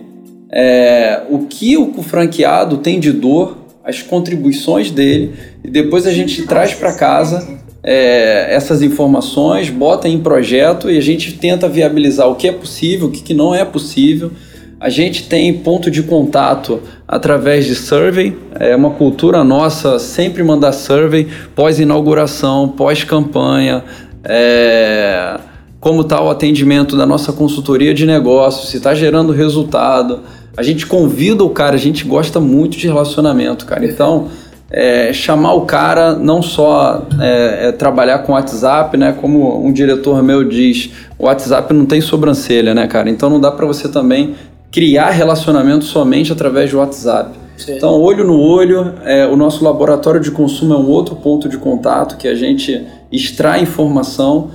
é, 0.50 1.22
o 1.30 1.46
que 1.46 1.76
o 1.76 2.02
franqueado 2.02 2.78
tem 2.78 3.00
de 3.00 3.10
dor, 3.10 3.61
as 3.84 4.02
contribuições 4.02 4.90
dele, 4.90 5.34
e 5.64 5.70
depois 5.70 6.06
a 6.06 6.12
gente 6.12 6.42
traz 6.46 6.72
para 6.72 6.92
casa 6.92 7.60
é, 7.82 8.54
essas 8.54 8.80
informações, 8.80 9.68
bota 9.70 10.08
em 10.08 10.20
projeto 10.20 10.90
e 10.90 10.96
a 10.96 11.00
gente 11.00 11.32
tenta 11.32 11.68
viabilizar 11.68 12.28
o 12.28 12.36
que 12.36 12.46
é 12.46 12.52
possível, 12.52 13.08
o 13.08 13.10
que, 13.10 13.22
que 13.22 13.34
não 13.34 13.54
é 13.54 13.64
possível. 13.64 14.30
A 14.78 14.88
gente 14.88 15.28
tem 15.28 15.52
ponto 15.58 15.90
de 15.90 16.02
contato 16.02 16.80
através 17.06 17.64
de 17.66 17.74
survey, 17.74 18.36
é 18.58 18.74
uma 18.74 18.90
cultura 18.90 19.44
nossa 19.44 19.98
sempre 19.98 20.42
mandar 20.42 20.72
survey 20.72 21.28
pós-inauguração, 21.54 22.68
pós-campanha, 22.68 23.84
é, 24.24 25.38
como 25.78 26.02
está 26.02 26.20
o 26.20 26.30
atendimento 26.30 26.96
da 26.96 27.06
nossa 27.06 27.32
consultoria 27.32 27.92
de 27.92 28.06
negócios, 28.06 28.70
se 28.70 28.76
está 28.76 28.94
gerando 28.94 29.32
resultado. 29.32 30.20
A 30.56 30.62
gente 30.62 30.86
convida 30.86 31.42
o 31.44 31.50
cara, 31.50 31.74
a 31.74 31.78
gente 31.78 32.04
gosta 32.04 32.38
muito 32.38 32.76
de 32.76 32.86
relacionamento, 32.86 33.64
cara. 33.64 33.84
Então, 33.84 34.28
é, 34.70 35.12
chamar 35.12 35.52
o 35.52 35.62
cara 35.62 36.14
não 36.14 36.42
só 36.42 37.06
é, 37.20 37.68
é 37.68 37.72
trabalhar 37.72 38.20
com 38.20 38.32
WhatsApp, 38.32 38.96
né? 38.96 39.12
Como 39.12 39.64
um 39.64 39.70
diretor 39.72 40.22
meu 40.22 40.42
diz, 40.42 40.90
o 41.18 41.26
WhatsApp 41.26 41.72
não 41.74 41.84
tem 41.84 42.00
sobrancelha, 42.00 42.74
né, 42.74 42.86
cara? 42.86 43.10
Então 43.10 43.28
não 43.28 43.38
dá 43.38 43.50
para 43.50 43.66
você 43.66 43.88
também 43.88 44.34
criar 44.70 45.10
relacionamento 45.10 45.84
somente 45.84 46.32
através 46.32 46.70
do 46.70 46.78
WhatsApp. 46.78 47.38
Sim. 47.58 47.76
Então, 47.76 48.00
olho 48.00 48.24
no 48.24 48.40
olho, 48.40 48.94
é, 49.04 49.26
o 49.26 49.36
nosso 49.36 49.62
laboratório 49.62 50.20
de 50.20 50.30
consumo 50.30 50.72
é 50.72 50.76
um 50.78 50.88
outro 50.88 51.14
ponto 51.16 51.48
de 51.48 51.58
contato 51.58 52.16
que 52.16 52.26
a 52.26 52.34
gente 52.34 52.82
extrai 53.12 53.62
informação, 53.62 54.50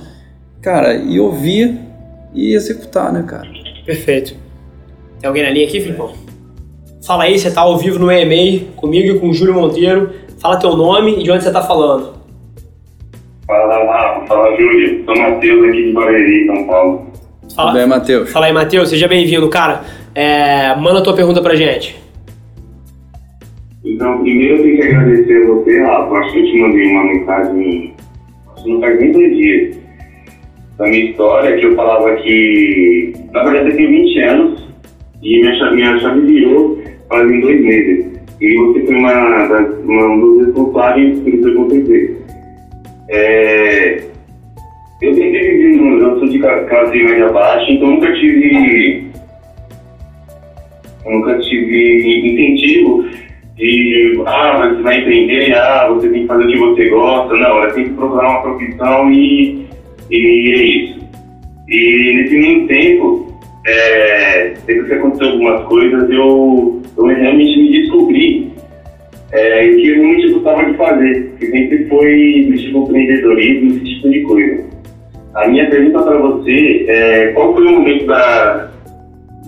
cara, 0.60 0.96
e 0.96 1.20
ouvir 1.20 1.78
e 2.34 2.52
executar, 2.52 3.12
né, 3.12 3.22
cara? 3.22 3.48
Perfeito. 3.86 4.47
Tem 5.20 5.26
alguém 5.26 5.42
na 5.42 5.50
linha 5.50 5.66
aqui, 5.66 5.80
Filipão? 5.80 6.12
Fala 7.04 7.24
aí, 7.24 7.38
você 7.38 7.50
tá 7.50 7.62
ao 7.62 7.76
vivo 7.76 7.98
no 7.98 8.10
EMA 8.10 8.66
comigo 8.76 9.16
e 9.16 9.18
com 9.18 9.30
o 9.30 9.34
Júlio 9.34 9.54
Monteiro. 9.54 10.10
Fala 10.40 10.58
teu 10.58 10.76
nome 10.76 11.18
e 11.18 11.22
de 11.22 11.30
onde 11.30 11.42
você 11.42 11.52
tá 11.52 11.62
falando. 11.62 12.12
Fala, 13.46 13.84
Rafa. 13.84 14.26
Fala, 14.26 14.56
Júlio. 14.56 15.04
Sou 15.04 15.16
Matheus 15.16 15.68
aqui 15.68 15.84
de 15.84 15.92
Barueri, 15.92 16.46
São 16.46 16.66
Paulo. 16.66 17.06
Fala, 17.56 17.70
Tudo 17.70 17.80
bem, 17.80 17.88
Matheus? 17.88 18.30
Fala 18.30 18.46
aí, 18.46 18.52
Matheus. 18.52 18.90
Seja 18.90 19.08
bem-vindo, 19.08 19.48
cara. 19.48 19.82
É, 20.14 20.76
manda 20.76 21.00
a 21.00 21.02
tua 21.02 21.14
pergunta 21.14 21.40
pra 21.40 21.56
gente. 21.56 21.96
Então, 23.84 24.20
primeiro 24.20 24.56
eu 24.56 24.62
tenho 24.62 24.76
que 24.76 24.82
agradecer 24.82 25.42
a 25.42 25.46
você, 25.46 25.82
Rafa. 25.82 26.14
Acho 26.14 26.32
que 26.32 26.38
eu 26.38 26.44
te 26.44 26.60
mandei 26.60 26.86
uma 26.92 27.04
mensagem, 27.04 27.94
acho 28.52 28.64
que 28.64 28.70
não 28.70 28.80
faz 28.80 29.00
nem 29.00 29.12
dois 29.12 29.36
dias, 29.36 29.76
da 30.76 30.86
minha 30.86 31.10
história, 31.10 31.56
que 31.56 31.66
eu 31.66 31.74
falava 31.74 32.14
que, 32.16 33.12
na 33.32 33.44
verdade, 33.44 33.70
eu 33.70 33.76
tenho 33.76 33.90
20 33.90 34.20
anos 34.20 34.67
e 35.22 35.40
minha 35.40 35.54
chave, 35.56 35.76
minha 35.76 35.98
chave 35.98 36.20
virou 36.20 36.78
fazem 37.08 37.40
dois 37.40 37.60
meses. 37.60 38.06
E 38.40 38.56
você 38.56 38.86
foi 38.86 38.94
uma, 38.94 39.44
uma 39.84 40.20
dos 40.20 40.46
responsáveis 40.46 41.18
por 41.20 41.34
isso 41.34 41.48
acontecer. 41.48 42.22
É, 43.10 44.02
eu 45.02 45.14
sempre 45.14 45.38
vivi, 45.38 45.78
eu 45.78 46.18
sou 46.18 46.28
de 46.28 46.38
classe 46.38 47.02
média 47.02 47.32
baixa, 47.32 47.70
então 47.72 47.90
nunca 47.90 48.12
tive. 48.14 49.08
Nunca 51.06 51.38
tive 51.38 52.28
incentivo 52.28 53.08
de, 53.56 54.22
ah, 54.26 54.68
você 54.68 54.82
vai 54.82 55.00
empreender, 55.00 55.54
ah, 55.54 55.88
você 55.88 56.08
tem 56.10 56.22
que 56.22 56.28
fazer 56.28 56.44
o 56.44 56.48
que 56.48 56.58
você 56.58 56.88
gosta. 56.90 57.34
Não, 57.34 57.62
eu 57.62 57.72
tenho 57.72 57.88
que 57.88 57.94
procurar 57.94 58.28
uma 58.28 58.42
profissão 58.42 59.10
e, 59.10 59.66
e 60.10 60.52
é 60.52 60.62
isso. 60.62 60.98
E 61.68 62.14
nesse 62.14 62.38
mesmo 62.38 62.66
tempo, 62.66 63.27
é, 63.66 64.54
depois 64.66 64.88
que 64.88 64.94
aconteceu 64.94 65.28
algumas 65.28 65.62
coisas, 65.64 66.10
eu, 66.10 66.82
eu 66.96 67.04
realmente 67.04 67.58
me 67.58 67.80
descobri 67.80 68.52
é, 69.32 69.68
que 69.68 69.88
eu 69.88 69.94
realmente 69.96 70.32
gostava 70.32 70.64
de 70.64 70.76
fazer, 70.76 71.32
que 71.38 71.46
sempre 71.46 71.86
foi 71.86 72.46
mexer 72.48 72.72
com 72.72 72.84
empreendedorismo, 72.84 73.70
esse 73.70 73.84
tipo 73.84 74.10
de 74.10 74.22
coisa. 74.22 74.64
A 75.34 75.48
minha 75.48 75.68
pergunta 75.68 76.02
para 76.02 76.18
você 76.18 76.86
é 76.88 77.32
qual 77.34 77.54
foi 77.54 77.66
o 77.66 77.72
momento 77.72 78.06
da, 78.06 78.70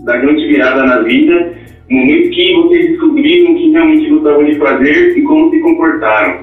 da 0.05 0.17
grande 0.19 0.47
virada 0.47 0.85
na 0.85 1.01
vida, 1.01 1.53
o 1.91 1.95
momento 1.95 2.31
que 2.31 2.55
vocês 2.55 2.89
descobriram 2.91 3.55
que 3.55 3.71
realmente 3.71 4.11
gostavam 4.11 4.45
de 4.45 4.55
fazer 4.57 5.19
e 5.19 5.23
como 5.23 5.51
se 5.51 5.61
comportaram? 5.61 6.39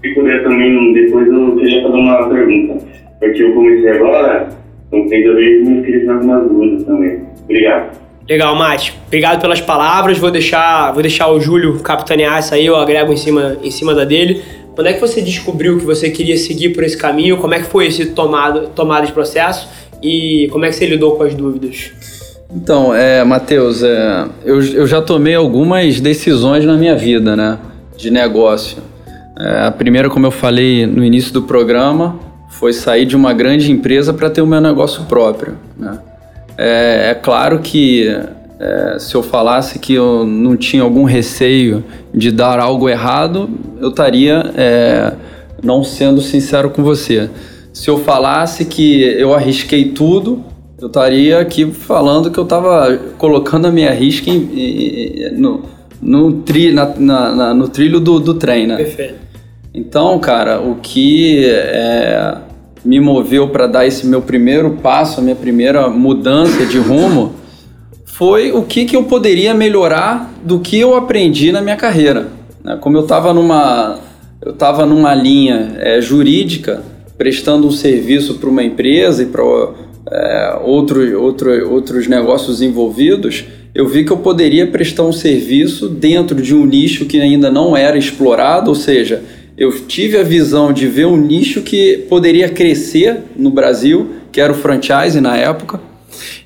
Se 0.00 0.14
puder 0.14 0.42
também, 0.42 0.92
depois 0.92 1.26
eu 1.28 1.56
queria 1.56 1.82
fazer 1.82 1.96
uma 1.96 2.28
pergunta, 2.28 2.86
porque 3.18 3.42
eu 3.42 3.52
comecei 3.54 3.90
agora 3.90 4.61
então 4.92 5.08
tem 5.08 5.24
também 5.24 5.64
me 5.64 5.78
inscrever 5.78 6.10
algumas 6.10 6.48
dúvidas 6.48 6.84
também. 6.84 7.22
Obrigado. 7.44 7.98
Legal, 8.28 8.54
Mate. 8.54 8.98
Obrigado 9.06 9.40
pelas 9.40 9.60
palavras. 9.60 10.18
Vou 10.18 10.30
deixar, 10.30 10.92
vou 10.92 11.02
deixar 11.02 11.28
o 11.28 11.40
Júlio 11.40 11.80
capitanear 11.80 12.38
isso 12.38 12.54
aí, 12.54 12.66
eu 12.66 12.76
agrego 12.76 13.12
em 13.12 13.16
cima, 13.16 13.56
em 13.62 13.70
cima 13.70 13.94
da 13.94 14.04
dele. 14.04 14.42
Quando 14.74 14.86
é 14.86 14.92
que 14.92 15.00
você 15.00 15.20
descobriu 15.20 15.78
que 15.78 15.84
você 15.84 16.10
queria 16.10 16.36
seguir 16.36 16.70
por 16.70 16.84
esse 16.84 16.96
caminho? 16.96 17.38
Como 17.38 17.54
é 17.54 17.58
que 17.58 17.66
foi 17.66 17.86
esse 17.86 18.06
tomado, 18.06 18.68
tomada 18.68 19.06
de 19.06 19.12
processo? 19.12 19.68
E 20.02 20.48
como 20.52 20.64
é 20.64 20.68
que 20.68 20.76
você 20.76 20.86
lidou 20.86 21.16
com 21.16 21.22
as 21.22 21.34
dúvidas? 21.34 21.92
Então, 22.54 22.94
é, 22.94 23.24
Matheus, 23.24 23.82
é, 23.82 24.26
eu, 24.44 24.62
eu 24.62 24.86
já 24.86 25.00
tomei 25.00 25.34
algumas 25.34 26.00
decisões 26.00 26.64
na 26.64 26.76
minha 26.76 26.94
vida, 26.94 27.34
né? 27.34 27.58
De 27.96 28.10
negócio. 28.10 28.82
É, 29.38 29.66
a 29.66 29.70
primeira, 29.70 30.10
como 30.10 30.26
eu 30.26 30.30
falei 30.30 30.86
no 30.86 31.04
início 31.04 31.32
do 31.32 31.42
programa, 31.42 32.18
foi 32.52 32.72
sair 32.72 33.06
de 33.06 33.16
uma 33.16 33.32
grande 33.32 33.72
empresa 33.72 34.12
para 34.12 34.30
ter 34.30 34.42
o 34.42 34.46
meu 34.46 34.60
negócio 34.60 35.04
próprio. 35.04 35.56
Né? 35.76 35.98
É, 36.56 37.10
é, 37.10 37.14
claro 37.14 37.58
que 37.58 38.06
é, 38.60 38.96
se 39.00 39.14
eu 39.14 39.22
falasse 39.22 39.78
que 39.78 39.94
eu 39.94 40.24
não 40.24 40.56
tinha 40.56 40.82
algum 40.82 41.04
receio 41.04 41.82
de 42.14 42.30
dar 42.30 42.60
algo 42.60 42.88
errado, 42.88 43.48
eu 43.80 43.88
estaria 43.88 44.52
é, 44.54 45.12
não 45.62 45.82
sendo 45.82 46.20
sincero 46.20 46.70
com 46.70 46.84
você. 46.84 47.30
Se 47.72 47.88
eu 47.88 47.98
falasse 47.98 48.66
que 48.66 49.02
eu 49.02 49.34
arrisquei 49.34 49.86
tudo, 49.86 50.44
eu 50.78 50.88
estaria 50.88 51.40
aqui 51.40 51.72
falando 51.72 52.30
que 52.30 52.38
eu 52.38 52.44
estava 52.44 52.96
colocando 53.16 53.66
a 53.66 53.72
minha 53.72 53.92
risca 53.92 54.28
em, 54.30 54.50
em, 54.54 55.30
no, 55.38 55.64
no, 56.00 56.32
tri, 56.42 56.70
na, 56.70 56.94
na, 56.96 57.54
no 57.54 57.66
trilho 57.66 57.98
do, 57.98 58.20
do 58.20 58.34
trem, 58.34 58.66
né? 58.66 58.76
Perfeito. 58.76 59.31
Então, 59.74 60.18
cara, 60.18 60.60
o 60.60 60.76
que 60.76 61.46
é, 61.46 62.36
me 62.84 63.00
moveu 63.00 63.48
para 63.48 63.66
dar 63.66 63.86
esse 63.86 64.06
meu 64.06 64.20
primeiro 64.20 64.72
passo, 64.82 65.20
a 65.20 65.22
minha 65.22 65.36
primeira 65.36 65.88
mudança 65.88 66.66
de 66.66 66.78
rumo, 66.78 67.34
foi 68.04 68.52
o 68.52 68.62
que, 68.62 68.84
que 68.84 68.94
eu 68.94 69.04
poderia 69.04 69.54
melhorar 69.54 70.30
do 70.44 70.60
que 70.60 70.78
eu 70.78 70.94
aprendi 70.94 71.50
na 71.50 71.62
minha 71.62 71.76
carreira. 71.76 72.28
Né? 72.62 72.76
Como 72.80 72.98
eu 72.98 73.02
estava 73.02 73.32
numa, 73.32 73.98
eu 74.44 74.52
tava 74.52 74.84
numa 74.84 75.14
linha 75.14 75.76
é, 75.78 76.00
jurídica, 76.02 76.82
prestando 77.16 77.66
um 77.66 77.72
serviço 77.72 78.34
para 78.34 78.50
uma 78.50 78.62
empresa 78.62 79.22
e 79.22 79.26
para 79.26 79.42
é, 80.10 80.58
outro, 80.62 81.18
outro, 81.18 81.72
outros 81.72 82.06
negócios 82.06 82.60
envolvidos, 82.60 83.46
eu 83.74 83.88
vi 83.88 84.04
que 84.04 84.12
eu 84.12 84.18
poderia 84.18 84.66
prestar 84.66 85.04
um 85.04 85.12
serviço 85.12 85.88
dentro 85.88 86.42
de 86.42 86.54
um 86.54 86.66
nicho 86.66 87.06
que 87.06 87.18
ainda 87.18 87.50
não 87.50 87.74
era 87.74 87.96
explorado, 87.96 88.68
ou 88.68 88.74
seja, 88.74 89.22
eu 89.56 89.70
tive 89.86 90.18
a 90.18 90.22
visão 90.22 90.72
de 90.72 90.86
ver 90.86 91.06
um 91.06 91.16
nicho 91.16 91.62
que 91.62 92.06
poderia 92.08 92.48
crescer 92.48 93.18
no 93.36 93.50
Brasil, 93.50 94.10
que 94.30 94.40
era 94.40 94.52
o 94.52 94.56
franchise 94.56 95.20
na 95.20 95.36
época, 95.36 95.80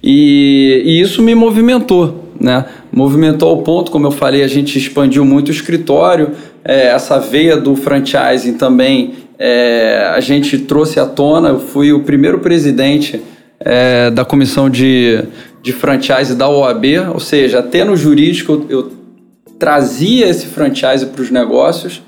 e, 0.03 0.83
e 0.85 1.01
isso 1.01 1.23
me 1.23 1.35
movimentou, 1.35 2.33
né? 2.41 2.65
Movimentou 2.93 3.51
ao 3.51 3.63
ponto, 3.63 3.91
como 3.91 4.07
eu 4.07 4.11
falei, 4.11 4.43
a 4.43 4.49
gente 4.49 4.79
expandiu 4.79 5.25
muito 5.25 5.49
o 5.49 5.53
escritório, 5.53 6.31
é, 6.65 6.89
essa 6.89 7.19
veia 7.19 7.57
do 7.57 7.77
franchising 7.77 8.55
também 8.55 9.27
é, 9.39 10.11
a 10.15 10.21
gente 10.21 10.59
trouxe 10.59 10.99
à 10.99 11.07
tona. 11.07 11.51
Eu 11.51 11.61
fui 11.61 11.93
o 11.93 12.01
primeiro 12.01 12.39
presidente 12.39 13.21
é, 13.61 14.11
da 14.11 14.25
comissão 14.25 14.69
de, 14.69 15.23
de 15.63 15.73
franchise 15.73 16.35
da 16.35 16.49
OAB, 16.49 16.85
ou 17.13 17.21
seja, 17.21 17.61
até 17.61 17.85
no 17.85 17.97
jurídico 17.97 18.53
eu, 18.53 18.67
eu 18.69 18.93
trazia 19.59 20.29
esse 20.29 20.47
franchise 20.47 21.07
para 21.07 21.23
os 21.23 21.31
negócios 21.31 22.03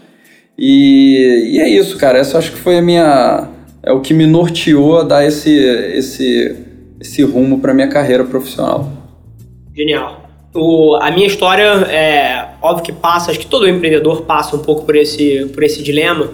e, 0.58 1.52
e 1.54 1.60
é 1.60 1.68
isso, 1.68 1.96
cara. 1.96 2.18
Essa 2.18 2.38
acho 2.38 2.50
que 2.52 2.58
foi 2.58 2.78
a 2.78 2.82
minha. 2.82 3.48
É 3.82 3.92
o 3.92 4.00
que 4.00 4.12
me 4.12 4.26
norteou 4.26 4.98
a 4.98 5.04
dar 5.04 5.24
esse, 5.24 5.54
esse, 5.54 6.56
esse 7.00 7.22
rumo 7.22 7.60
para 7.60 7.72
minha 7.72 7.88
carreira 7.88 8.24
profissional. 8.24 8.90
Genial. 9.74 10.28
O, 10.52 10.96
a 11.00 11.10
minha 11.12 11.26
história 11.26 11.62
é 11.62 12.48
óbvio 12.60 12.84
que 12.84 12.92
passa, 12.92 13.30
acho 13.30 13.38
que 13.38 13.46
todo 13.46 13.68
empreendedor 13.68 14.22
passa 14.22 14.56
um 14.56 14.58
pouco 14.58 14.84
por 14.84 14.96
esse, 14.96 15.46
por 15.54 15.62
esse 15.62 15.82
dilema, 15.82 16.30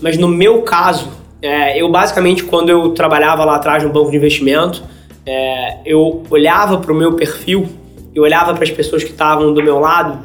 mas 0.00 0.16
no 0.16 0.28
meu 0.28 0.62
caso, 0.62 1.08
é, 1.42 1.80
eu 1.80 1.90
basicamente, 1.90 2.44
quando 2.44 2.68
eu 2.68 2.90
trabalhava 2.90 3.44
lá 3.44 3.56
atrás 3.56 3.82
no 3.82 3.90
banco 3.90 4.10
de 4.10 4.16
investimento, 4.16 4.84
é, 5.26 5.78
eu 5.84 6.22
olhava 6.30 6.78
para 6.78 6.92
o 6.92 6.94
meu 6.94 7.14
perfil 7.14 7.68
e 8.14 8.20
olhava 8.20 8.54
para 8.54 8.62
as 8.62 8.70
pessoas 8.70 9.02
que 9.02 9.10
estavam 9.10 9.52
do 9.52 9.62
meu 9.62 9.80
lado 9.80 10.20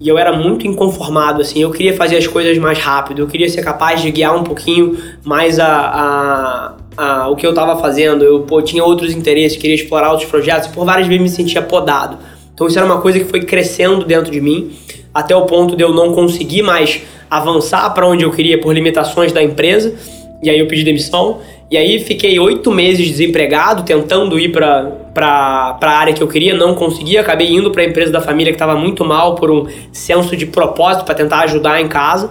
e 0.00 0.08
eu 0.08 0.16
era 0.16 0.32
muito 0.32 0.66
inconformado, 0.66 1.42
assim. 1.42 1.60
Eu 1.60 1.70
queria 1.70 1.94
fazer 1.94 2.16
as 2.16 2.26
coisas 2.26 2.56
mais 2.58 2.78
rápido, 2.78 3.20
eu 3.20 3.26
queria 3.26 3.48
ser 3.48 3.62
capaz 3.62 4.00
de 4.00 4.10
guiar 4.10 4.36
um 4.36 4.44
pouquinho 4.44 4.96
mais 5.24 5.58
a, 5.58 5.66
a, 5.66 6.74
a 6.96 7.28
o 7.28 7.36
que 7.36 7.44
eu 7.44 7.50
estava 7.50 7.80
fazendo. 7.80 8.24
Eu 8.24 8.42
pô, 8.42 8.62
tinha 8.62 8.84
outros 8.84 9.12
interesses, 9.12 9.56
queria 9.56 9.74
explorar 9.74 10.10
outros 10.10 10.28
projetos 10.28 10.68
e 10.68 10.72
por 10.72 10.84
várias 10.84 11.08
vezes 11.08 11.22
me 11.22 11.28
sentia 11.28 11.62
podado. 11.62 12.18
Então 12.54 12.66
isso 12.66 12.78
era 12.78 12.86
uma 12.86 13.00
coisa 13.00 13.18
que 13.18 13.24
foi 13.24 13.40
crescendo 13.40 14.04
dentro 14.04 14.30
de 14.30 14.40
mim 14.40 14.72
até 15.12 15.34
o 15.34 15.46
ponto 15.46 15.74
de 15.74 15.82
eu 15.82 15.92
não 15.92 16.14
conseguir 16.14 16.62
mais 16.62 17.02
avançar 17.28 17.90
para 17.90 18.06
onde 18.06 18.24
eu 18.24 18.30
queria 18.30 18.60
por 18.60 18.72
limitações 18.72 19.32
da 19.32 19.42
empresa. 19.42 19.94
E 20.42 20.48
aí 20.48 20.58
eu 20.58 20.68
pedi 20.68 20.84
demissão. 20.84 21.40
E 21.70 21.76
aí 21.76 22.00
fiquei 22.00 22.38
oito 22.38 22.70
meses 22.70 23.06
desempregado, 23.06 23.82
tentando 23.82 24.38
ir 24.38 24.50
para 24.50 25.78
a 25.80 25.90
área 25.90 26.14
que 26.14 26.22
eu 26.22 26.28
queria, 26.28 26.54
não 26.54 26.74
conseguia. 26.74 27.20
Acabei 27.20 27.48
indo 27.48 27.70
para 27.70 27.82
a 27.82 27.84
empresa 27.84 28.10
da 28.10 28.22
família 28.22 28.52
que 28.52 28.56
estava 28.56 28.74
muito 28.74 29.04
mal 29.04 29.34
por 29.34 29.50
um 29.50 29.66
senso 29.92 30.34
de 30.34 30.46
propósito 30.46 31.04
para 31.04 31.14
tentar 31.14 31.40
ajudar 31.40 31.80
em 31.80 31.88
casa. 31.88 32.30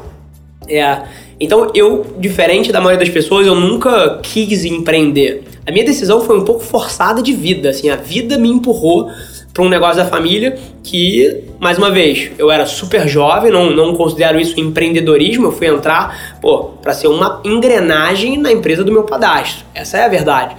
É, 0.68 1.04
então 1.40 1.72
eu, 1.76 2.04
diferente 2.18 2.72
da 2.72 2.80
maioria 2.80 3.06
das 3.06 3.14
pessoas, 3.14 3.46
eu 3.46 3.54
nunca 3.54 4.20
quis 4.24 4.66
empreender. 4.66 5.44
A 5.68 5.72
minha 5.72 5.86
decisão 5.86 6.22
foi 6.22 6.40
um 6.40 6.44
pouco 6.44 6.64
forçada 6.64 7.22
de 7.22 7.34
vida, 7.34 7.70
assim, 7.70 7.90
a 7.90 7.96
vida 7.96 8.38
me 8.38 8.50
empurrou 8.50 9.12
para 9.58 9.66
um 9.66 9.70
negócio 9.70 9.98
da 9.98 10.06
família 10.06 10.56
que, 10.84 11.46
mais 11.60 11.80
uma 11.80 11.90
vez, 11.90 12.30
eu 12.38 12.52
era 12.52 12.68
super 12.68 13.08
jovem, 13.08 13.52
não, 13.52 13.72
não 13.72 13.96
considero 13.96 14.40
isso 14.40 14.60
empreendedorismo, 14.60 15.48
eu 15.48 15.52
fui 15.52 15.66
entrar, 15.66 16.38
pô, 16.40 16.66
para 16.80 16.94
ser 16.94 17.08
uma 17.08 17.42
engrenagem 17.44 18.38
na 18.38 18.52
empresa 18.52 18.84
do 18.84 18.92
meu 18.92 19.02
padastro. 19.02 19.66
Essa 19.74 19.98
é 19.98 20.06
a 20.06 20.08
verdade. 20.08 20.56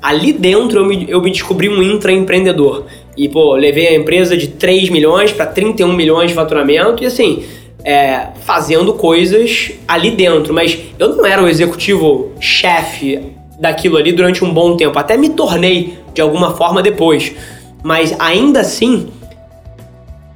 Ali 0.00 0.32
dentro 0.32 0.78
eu 0.78 0.86
me, 0.86 1.10
eu 1.10 1.20
me 1.20 1.32
descobri 1.32 1.68
um 1.68 1.82
intraempreendedor. 1.82 2.84
E, 3.16 3.28
pô, 3.28 3.56
levei 3.56 3.88
a 3.88 3.96
empresa 3.96 4.36
de 4.36 4.46
3 4.46 4.90
milhões 4.90 5.32
para 5.32 5.46
31 5.46 5.92
milhões 5.92 6.28
de 6.28 6.34
faturamento 6.34 7.02
e 7.02 7.06
assim, 7.06 7.42
é, 7.82 8.28
fazendo 8.44 8.92
coisas 8.92 9.72
ali 9.88 10.12
dentro. 10.12 10.54
Mas 10.54 10.78
eu 11.00 11.16
não 11.16 11.26
era 11.26 11.42
o 11.42 11.48
executivo 11.48 12.30
chefe 12.38 13.20
daquilo 13.58 13.96
ali 13.96 14.12
durante 14.12 14.44
um 14.44 14.54
bom 14.54 14.76
tempo. 14.76 14.96
Até 14.96 15.16
me 15.16 15.30
tornei 15.30 15.98
de 16.14 16.20
alguma 16.20 16.54
forma 16.54 16.80
depois 16.80 17.34
mas 17.86 18.16
ainda 18.18 18.62
assim 18.62 19.06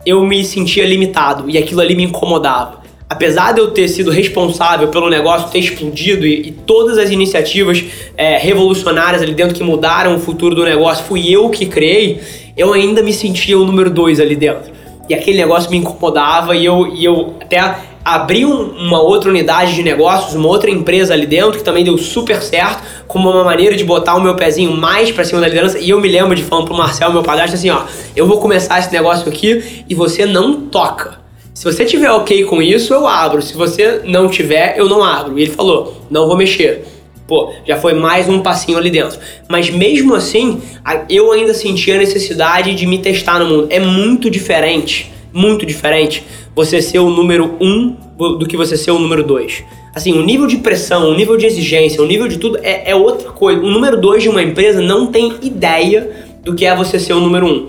eu 0.06 0.24
me 0.24 0.44
sentia 0.44 0.86
limitado 0.86 1.50
e 1.50 1.58
aquilo 1.58 1.80
ali 1.80 1.96
me 1.96 2.04
incomodava. 2.04 2.78
Apesar 3.08 3.50
de 3.50 3.60
eu 3.60 3.72
ter 3.72 3.88
sido 3.88 4.08
responsável 4.08 4.86
pelo 4.86 5.10
negócio 5.10 5.50
ter 5.50 5.58
explodido 5.58 6.24
e, 6.24 6.46
e 6.46 6.52
todas 6.52 6.96
as 6.96 7.10
iniciativas 7.10 7.82
é, 8.16 8.38
revolucionárias 8.38 9.20
ali 9.20 9.34
dentro 9.34 9.56
que 9.56 9.64
mudaram 9.64 10.14
o 10.14 10.20
futuro 10.20 10.54
do 10.54 10.64
negócio, 10.64 11.04
fui 11.06 11.28
eu 11.28 11.50
que 11.50 11.66
criei, 11.66 12.20
eu 12.56 12.72
ainda 12.72 13.02
me 13.02 13.12
sentia 13.12 13.58
o 13.58 13.64
número 13.64 13.90
dois 13.90 14.20
ali 14.20 14.36
dentro. 14.36 14.70
E 15.08 15.12
aquele 15.12 15.38
negócio 15.38 15.72
me 15.72 15.78
incomodava 15.78 16.54
e 16.54 16.64
eu, 16.64 16.86
e 16.94 17.04
eu 17.04 17.34
até 17.40 17.58
abri 18.04 18.44
um, 18.44 18.70
uma 18.70 19.00
outra 19.00 19.30
unidade 19.30 19.74
de 19.74 19.82
negócios, 19.82 20.34
uma 20.34 20.48
outra 20.48 20.70
empresa 20.70 21.12
ali 21.12 21.26
dentro, 21.26 21.58
que 21.58 21.64
também 21.64 21.84
deu 21.84 21.96
super 21.98 22.42
certo, 22.42 22.82
como 23.06 23.30
uma 23.30 23.44
maneira 23.44 23.76
de 23.76 23.84
botar 23.84 24.14
o 24.14 24.20
meu 24.20 24.34
pezinho 24.34 24.76
mais 24.76 25.10
para 25.10 25.24
cima 25.24 25.40
da 25.40 25.48
liderança. 25.48 25.78
E 25.78 25.90
eu 25.90 26.00
me 26.00 26.08
lembro 26.08 26.34
de 26.34 26.42
falar 26.42 26.64
pro 26.64 26.74
Marcel, 26.74 27.12
meu 27.12 27.22
padrasto, 27.22 27.56
assim: 27.56 27.70
ó, 27.70 27.82
eu 28.16 28.26
vou 28.26 28.40
começar 28.40 28.78
esse 28.78 28.92
negócio 28.92 29.28
aqui 29.28 29.84
e 29.88 29.94
você 29.94 30.24
não 30.24 30.62
toca. 30.62 31.20
Se 31.52 31.64
você 31.64 31.84
tiver 31.84 32.10
ok 32.10 32.44
com 32.44 32.62
isso, 32.62 32.94
eu 32.94 33.06
abro. 33.06 33.42
Se 33.42 33.54
você 33.54 34.00
não 34.04 34.28
tiver, 34.28 34.78
eu 34.78 34.88
não 34.88 35.04
abro. 35.04 35.38
E 35.38 35.42
ele 35.42 35.50
falou: 35.50 36.02
não 36.10 36.26
vou 36.26 36.36
mexer. 36.36 36.84
Pô, 37.26 37.52
já 37.64 37.76
foi 37.76 37.94
mais 37.94 38.28
um 38.28 38.40
passinho 38.40 38.76
ali 38.76 38.90
dentro. 38.90 39.18
Mas 39.48 39.70
mesmo 39.70 40.14
assim, 40.16 40.60
eu 41.08 41.30
ainda 41.30 41.54
sentia 41.54 41.94
a 41.94 41.98
necessidade 41.98 42.74
de 42.74 42.86
me 42.86 42.98
testar 42.98 43.38
no 43.38 43.46
mundo. 43.46 43.66
É 43.70 43.78
muito 43.78 44.28
diferente, 44.28 45.12
muito 45.32 45.64
diferente 45.64 46.24
você 46.60 46.82
ser 46.82 46.98
o 46.98 47.08
número 47.08 47.56
um 47.58 47.96
do 48.18 48.46
que 48.46 48.54
você 48.54 48.76
ser 48.76 48.90
o 48.90 48.98
número 48.98 49.24
dois. 49.24 49.64
Assim, 49.94 50.12
o 50.12 50.22
nível 50.22 50.46
de 50.46 50.58
pressão, 50.58 51.10
o 51.10 51.14
nível 51.14 51.38
de 51.38 51.46
exigência, 51.46 52.02
o 52.02 52.06
nível 52.06 52.28
de 52.28 52.36
tudo 52.36 52.58
é, 52.62 52.90
é 52.90 52.94
outra 52.94 53.30
coisa. 53.30 53.62
O 53.62 53.70
número 53.70 53.98
dois 53.98 54.22
de 54.22 54.28
uma 54.28 54.42
empresa 54.42 54.82
não 54.82 55.06
tem 55.06 55.36
ideia 55.42 56.10
do 56.44 56.54
que 56.54 56.66
é 56.66 56.76
você 56.76 56.98
ser 56.98 57.14
o 57.14 57.20
número 57.20 57.46
um. 57.46 57.68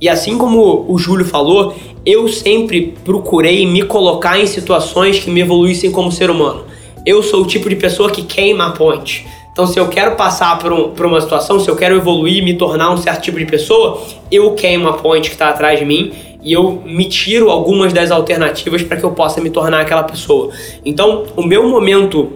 E 0.00 0.08
assim 0.08 0.36
como 0.36 0.84
o 0.88 0.98
Júlio 0.98 1.24
falou, 1.24 1.72
eu 2.04 2.26
sempre 2.26 2.94
procurei 3.04 3.64
me 3.64 3.82
colocar 3.82 4.40
em 4.40 4.46
situações 4.46 5.20
que 5.20 5.30
me 5.30 5.40
evoluíssem 5.40 5.92
como 5.92 6.10
ser 6.10 6.28
humano. 6.28 6.64
Eu 7.06 7.22
sou 7.22 7.42
o 7.42 7.46
tipo 7.46 7.68
de 7.68 7.76
pessoa 7.76 8.10
que 8.10 8.22
queima 8.22 8.66
a 8.66 8.70
ponte. 8.72 9.24
Então, 9.52 9.66
se 9.66 9.78
eu 9.78 9.86
quero 9.86 10.16
passar 10.16 10.58
por, 10.58 10.72
um, 10.72 10.90
por 10.90 11.06
uma 11.06 11.20
situação, 11.20 11.60
se 11.60 11.70
eu 11.70 11.76
quero 11.76 11.94
evoluir, 11.94 12.42
me 12.42 12.54
tornar 12.54 12.90
um 12.90 12.96
certo 12.96 13.22
tipo 13.22 13.38
de 13.38 13.46
pessoa, 13.46 14.02
eu 14.30 14.52
queimo 14.54 14.88
a 14.88 14.94
ponte 14.94 15.28
que 15.28 15.34
está 15.36 15.50
atrás 15.50 15.78
de 15.78 15.84
mim 15.84 16.12
e 16.42 16.52
eu 16.52 16.82
me 16.84 17.04
tiro 17.06 17.50
algumas 17.50 17.92
das 17.92 18.10
alternativas 18.10 18.82
para 18.82 18.96
que 18.96 19.04
eu 19.04 19.12
possa 19.12 19.40
me 19.40 19.50
tornar 19.50 19.80
aquela 19.80 20.02
pessoa. 20.02 20.52
Então, 20.84 21.24
o 21.36 21.42
meu 21.42 21.68
momento 21.68 22.32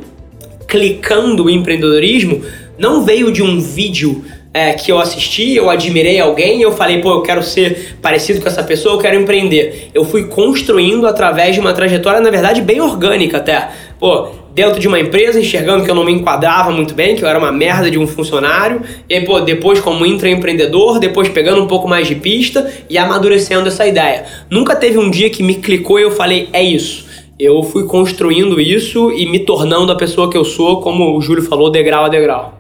clicando 0.69 1.45
o 1.45 1.51
empreendedorismo 1.51 2.43
não 2.79 3.05
veio 3.05 3.33
de 3.33 3.43
um 3.43 3.61
vídeo 3.61 4.25
é, 4.53 4.73
que 4.73 4.91
eu 4.91 4.99
assisti, 4.99 5.55
eu 5.55 5.69
admirei 5.69 6.19
alguém 6.19 6.59
e 6.59 6.63
eu 6.63 6.73
falei, 6.73 7.01
pô, 7.03 7.11
eu 7.11 7.23
quero 7.23 7.43
ser 7.43 7.97
parecido 8.01 8.41
com 8.41 8.49
essa 8.49 8.63
pessoa, 8.63 8.95
eu 8.95 8.99
quero 8.99 9.21
empreender. 9.21 9.91
Eu 9.93 10.05
fui 10.05 10.25
construindo 10.29 11.07
através 11.07 11.55
de 11.55 11.61
uma 11.61 11.75
trajetória, 11.75 12.21
na 12.21 12.31
verdade, 12.31 12.63
bem 12.63 12.81
orgânica 12.81 13.37
até. 13.37 13.69
Pô, 13.99 14.29
dentro 14.57 14.81
de 14.81 14.89
uma 14.89 14.99
empresa, 14.99 15.39
enxergando 15.39 15.85
que 15.85 15.91
eu 15.91 15.95
não 15.95 16.03
me 16.03 16.11
enquadrava 16.11 16.71
muito 16.71 16.95
bem, 16.95 17.15
que 17.15 17.23
eu 17.23 17.29
era 17.29 17.39
uma 17.39 17.53
merda 17.53 17.91
de 17.91 17.99
um 17.99 18.07
funcionário, 18.07 18.81
e 19.07 19.15
aí, 19.15 19.23
pô, 19.23 19.39
depois 19.39 19.81
como 19.81 20.07
intraempreendedor, 20.07 20.99
depois 20.99 21.29
pegando 21.29 21.63
um 21.63 21.67
pouco 21.67 21.87
mais 21.87 22.09
de 22.09 22.15
pista 22.15 22.67
e 22.89 22.97
amadurecendo 22.97 23.69
essa 23.69 23.87
ideia. 23.87 24.25
Nunca 24.49 24.75
teve 24.75 24.97
um 24.97 25.11
dia 25.11 25.29
que 25.29 25.43
me 25.43 25.57
clicou 25.57 25.99
e 25.99 26.05
eu 26.05 26.11
falei, 26.11 26.49
é 26.55 26.63
isso. 26.63 27.05
Eu 27.39 27.63
fui 27.65 27.85
construindo 27.85 28.59
isso 28.59 29.13
e 29.13 29.27
me 29.31 29.41
tornando 29.41 29.93
a 29.93 29.95
pessoa 29.95 30.31
que 30.31 30.39
eu 30.39 30.45
sou, 30.45 30.81
como 30.81 31.15
o 31.15 31.21
Júlio 31.21 31.43
falou, 31.43 31.69
degrau 31.69 32.07
a 32.07 32.09
degrau. 32.09 32.59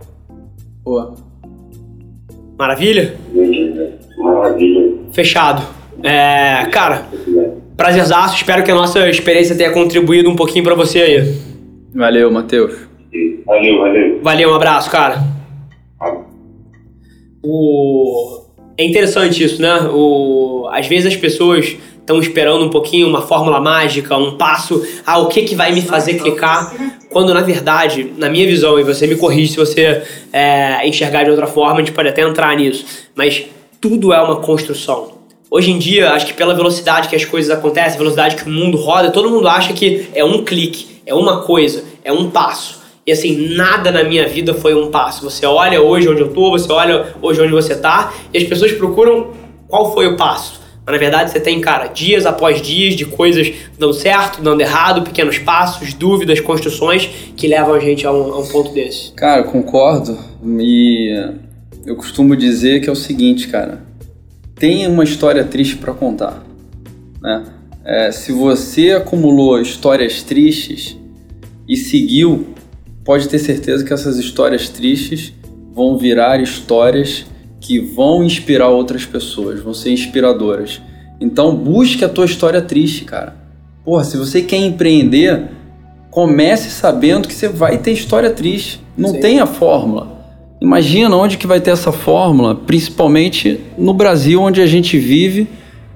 Boa. 0.84 1.14
Maravilha? 2.58 3.16
Maravilha. 4.18 4.92
Fechado. 5.12 5.62
É, 6.02 6.66
cara, 6.70 7.06
prazerzaço. 7.74 8.36
Espero 8.36 8.62
que 8.62 8.70
a 8.70 8.74
nossa 8.74 9.08
experiência 9.08 9.56
tenha 9.56 9.70
contribuído 9.70 10.28
um 10.28 10.36
pouquinho 10.36 10.62
para 10.62 10.74
você 10.74 10.98
aí. 11.00 11.45
Valeu, 11.96 12.30
Matheus. 12.30 12.74
Valeu, 13.46 13.78
valeu. 13.78 14.20
Valeu, 14.22 14.50
um 14.50 14.54
abraço, 14.54 14.90
cara. 14.90 15.24
O... 17.42 18.42
É 18.76 18.84
interessante 18.84 19.42
isso, 19.42 19.62
né? 19.62 19.88
O... 19.90 20.68
Às 20.70 20.86
vezes 20.86 21.06
as 21.06 21.16
pessoas 21.16 21.74
estão 21.98 22.20
esperando 22.20 22.66
um 22.66 22.68
pouquinho 22.68 23.08
uma 23.08 23.22
fórmula 23.22 23.58
mágica, 23.60 24.14
um 24.14 24.36
passo, 24.36 24.86
ah, 25.06 25.18
o 25.18 25.28
que, 25.28 25.42
que 25.42 25.54
vai 25.54 25.72
me 25.72 25.80
fazer 25.80 26.14
clicar? 26.14 26.72
Quando 27.10 27.32
na 27.32 27.40
verdade, 27.40 28.12
na 28.18 28.28
minha 28.28 28.46
visão, 28.46 28.78
e 28.78 28.84
você 28.84 29.06
me 29.06 29.16
corrige 29.16 29.52
se 29.52 29.56
você 29.56 30.02
é, 30.32 30.86
enxergar 30.86 31.24
de 31.24 31.30
outra 31.30 31.46
forma, 31.46 31.76
a 31.76 31.78
gente 31.78 31.92
pode 31.92 32.08
até 32.08 32.20
entrar 32.20 32.54
nisso, 32.54 32.84
mas 33.14 33.46
tudo 33.80 34.12
é 34.12 34.20
uma 34.20 34.36
construção. 34.36 35.16
Hoje 35.50 35.70
em 35.70 35.78
dia, 35.78 36.10
acho 36.10 36.26
que 36.26 36.34
pela 36.34 36.54
velocidade 36.54 37.08
que 37.08 37.16
as 37.16 37.24
coisas 37.24 37.50
acontecem, 37.50 37.96
velocidade 37.96 38.36
que 38.36 38.48
o 38.48 38.52
mundo 38.52 38.76
roda, 38.76 39.10
todo 39.10 39.30
mundo 39.30 39.48
acha 39.48 39.72
que 39.72 40.08
é 40.14 40.24
um 40.24 40.44
clique 40.44 40.95
é 41.06 41.14
uma 41.14 41.42
coisa, 41.42 41.84
é 42.04 42.12
um 42.12 42.30
passo. 42.30 42.84
E 43.06 43.12
assim, 43.12 43.54
nada 43.54 43.92
na 43.92 44.02
minha 44.02 44.28
vida 44.28 44.52
foi 44.52 44.74
um 44.74 44.90
passo. 44.90 45.22
Você 45.22 45.46
olha 45.46 45.80
hoje 45.80 46.08
onde 46.08 46.20
eu 46.20 46.32
tô, 46.32 46.50
você 46.50 46.70
olha 46.72 47.14
hoje 47.22 47.40
onde 47.40 47.52
você 47.52 47.76
tá, 47.76 48.12
e 48.34 48.38
as 48.38 48.44
pessoas 48.44 48.72
procuram 48.72 49.28
qual 49.68 49.94
foi 49.94 50.08
o 50.08 50.16
passo. 50.16 50.60
Mas 50.84 50.92
na 50.92 50.98
verdade 50.98 51.30
você 51.30 51.38
tem, 51.38 51.60
cara, 51.60 51.86
dias 51.86 52.26
após 52.26 52.60
dias 52.60 52.94
de 52.94 53.04
coisas 53.04 53.52
dando 53.78 53.94
certo, 53.94 54.42
dando 54.42 54.60
errado, 54.60 55.02
pequenos 55.02 55.38
passos, 55.38 55.94
dúvidas, 55.94 56.40
construções 56.40 57.08
que 57.36 57.46
levam 57.46 57.74
a 57.74 57.80
gente 57.80 58.04
a 58.06 58.12
um, 58.12 58.34
a 58.34 58.38
um 58.40 58.46
ponto 58.46 58.72
desse. 58.72 59.12
Cara, 59.12 59.44
concordo. 59.44 60.18
E 60.58 61.32
eu 61.84 61.94
costumo 61.94 62.36
dizer 62.36 62.80
que 62.80 62.88
é 62.88 62.92
o 62.92 62.96
seguinte, 62.96 63.46
cara. 63.48 63.84
Tem 64.56 64.86
uma 64.86 65.04
história 65.04 65.44
triste 65.44 65.76
para 65.76 65.92
contar, 65.92 66.44
né? 67.20 67.44
É, 67.86 68.10
se 68.10 68.32
você 68.32 68.90
acumulou 68.90 69.60
histórias 69.60 70.20
tristes 70.20 70.98
e 71.68 71.76
seguiu, 71.76 72.48
pode 73.04 73.28
ter 73.28 73.38
certeza 73.38 73.84
que 73.84 73.92
essas 73.92 74.18
histórias 74.18 74.68
tristes 74.68 75.32
vão 75.72 75.96
virar 75.96 76.40
histórias 76.40 77.24
que 77.60 77.78
vão 77.78 78.24
inspirar 78.24 78.70
outras 78.70 79.06
pessoas, 79.06 79.60
vão 79.60 79.72
ser 79.72 79.92
inspiradoras. 79.92 80.82
Então 81.20 81.54
busque 81.54 82.04
a 82.04 82.08
tua 82.08 82.24
história 82.24 82.60
triste, 82.60 83.04
cara. 83.04 83.36
Porra, 83.84 84.02
se 84.02 84.16
você 84.16 84.42
quer 84.42 84.56
empreender, 84.58 85.44
comece 86.10 86.70
sabendo 86.70 87.28
que 87.28 87.34
você 87.34 87.46
vai 87.46 87.78
ter 87.78 87.92
história 87.92 88.30
triste. 88.30 88.80
Não 88.98 89.10
Sim. 89.10 89.20
tem 89.20 89.38
a 89.38 89.46
fórmula. 89.46 90.16
Imagina 90.60 91.16
onde 91.16 91.38
que 91.38 91.46
vai 91.46 91.60
ter 91.60 91.70
essa 91.70 91.92
fórmula, 91.92 92.52
principalmente 92.52 93.60
no 93.78 93.94
Brasil 93.94 94.42
onde 94.42 94.60
a 94.60 94.66
gente 94.66 94.98
vive 94.98 95.46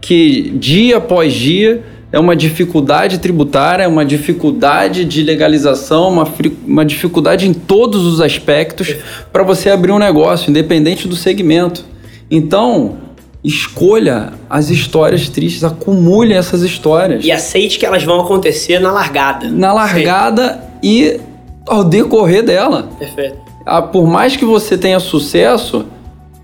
que 0.00 0.50
dia 0.56 0.96
após 0.96 1.32
dia 1.32 1.82
é 2.12 2.18
uma 2.18 2.34
dificuldade 2.34 3.18
tributária, 3.18 3.84
é 3.84 3.88
uma 3.88 4.04
dificuldade 4.04 5.04
de 5.04 5.22
legalização, 5.22 6.08
uma, 6.08 6.28
uma 6.66 6.84
dificuldade 6.84 7.48
em 7.48 7.54
todos 7.54 8.04
os 8.04 8.20
aspectos 8.20 8.96
para 9.32 9.42
você 9.42 9.70
abrir 9.70 9.92
um 9.92 9.98
negócio, 9.98 10.50
independente 10.50 11.06
do 11.06 11.14
segmento. 11.14 11.84
Então, 12.28 12.98
escolha 13.44 14.32
as 14.48 14.70
histórias 14.70 15.28
tristes, 15.28 15.62
acumule 15.62 16.34
essas 16.34 16.62
histórias. 16.62 17.24
E 17.24 17.30
aceite 17.30 17.78
que 17.78 17.86
elas 17.86 18.02
vão 18.02 18.20
acontecer 18.20 18.80
na 18.80 18.90
largada. 18.90 19.48
Na 19.48 19.72
largada 19.72 20.62
e 20.82 21.20
ao 21.66 21.84
decorrer 21.84 22.42
dela. 22.42 22.88
Perfeito. 22.98 23.38
Ah, 23.64 23.82
por 23.82 24.06
mais 24.06 24.36
que 24.36 24.44
você 24.44 24.76
tenha 24.76 24.98
sucesso, 24.98 25.86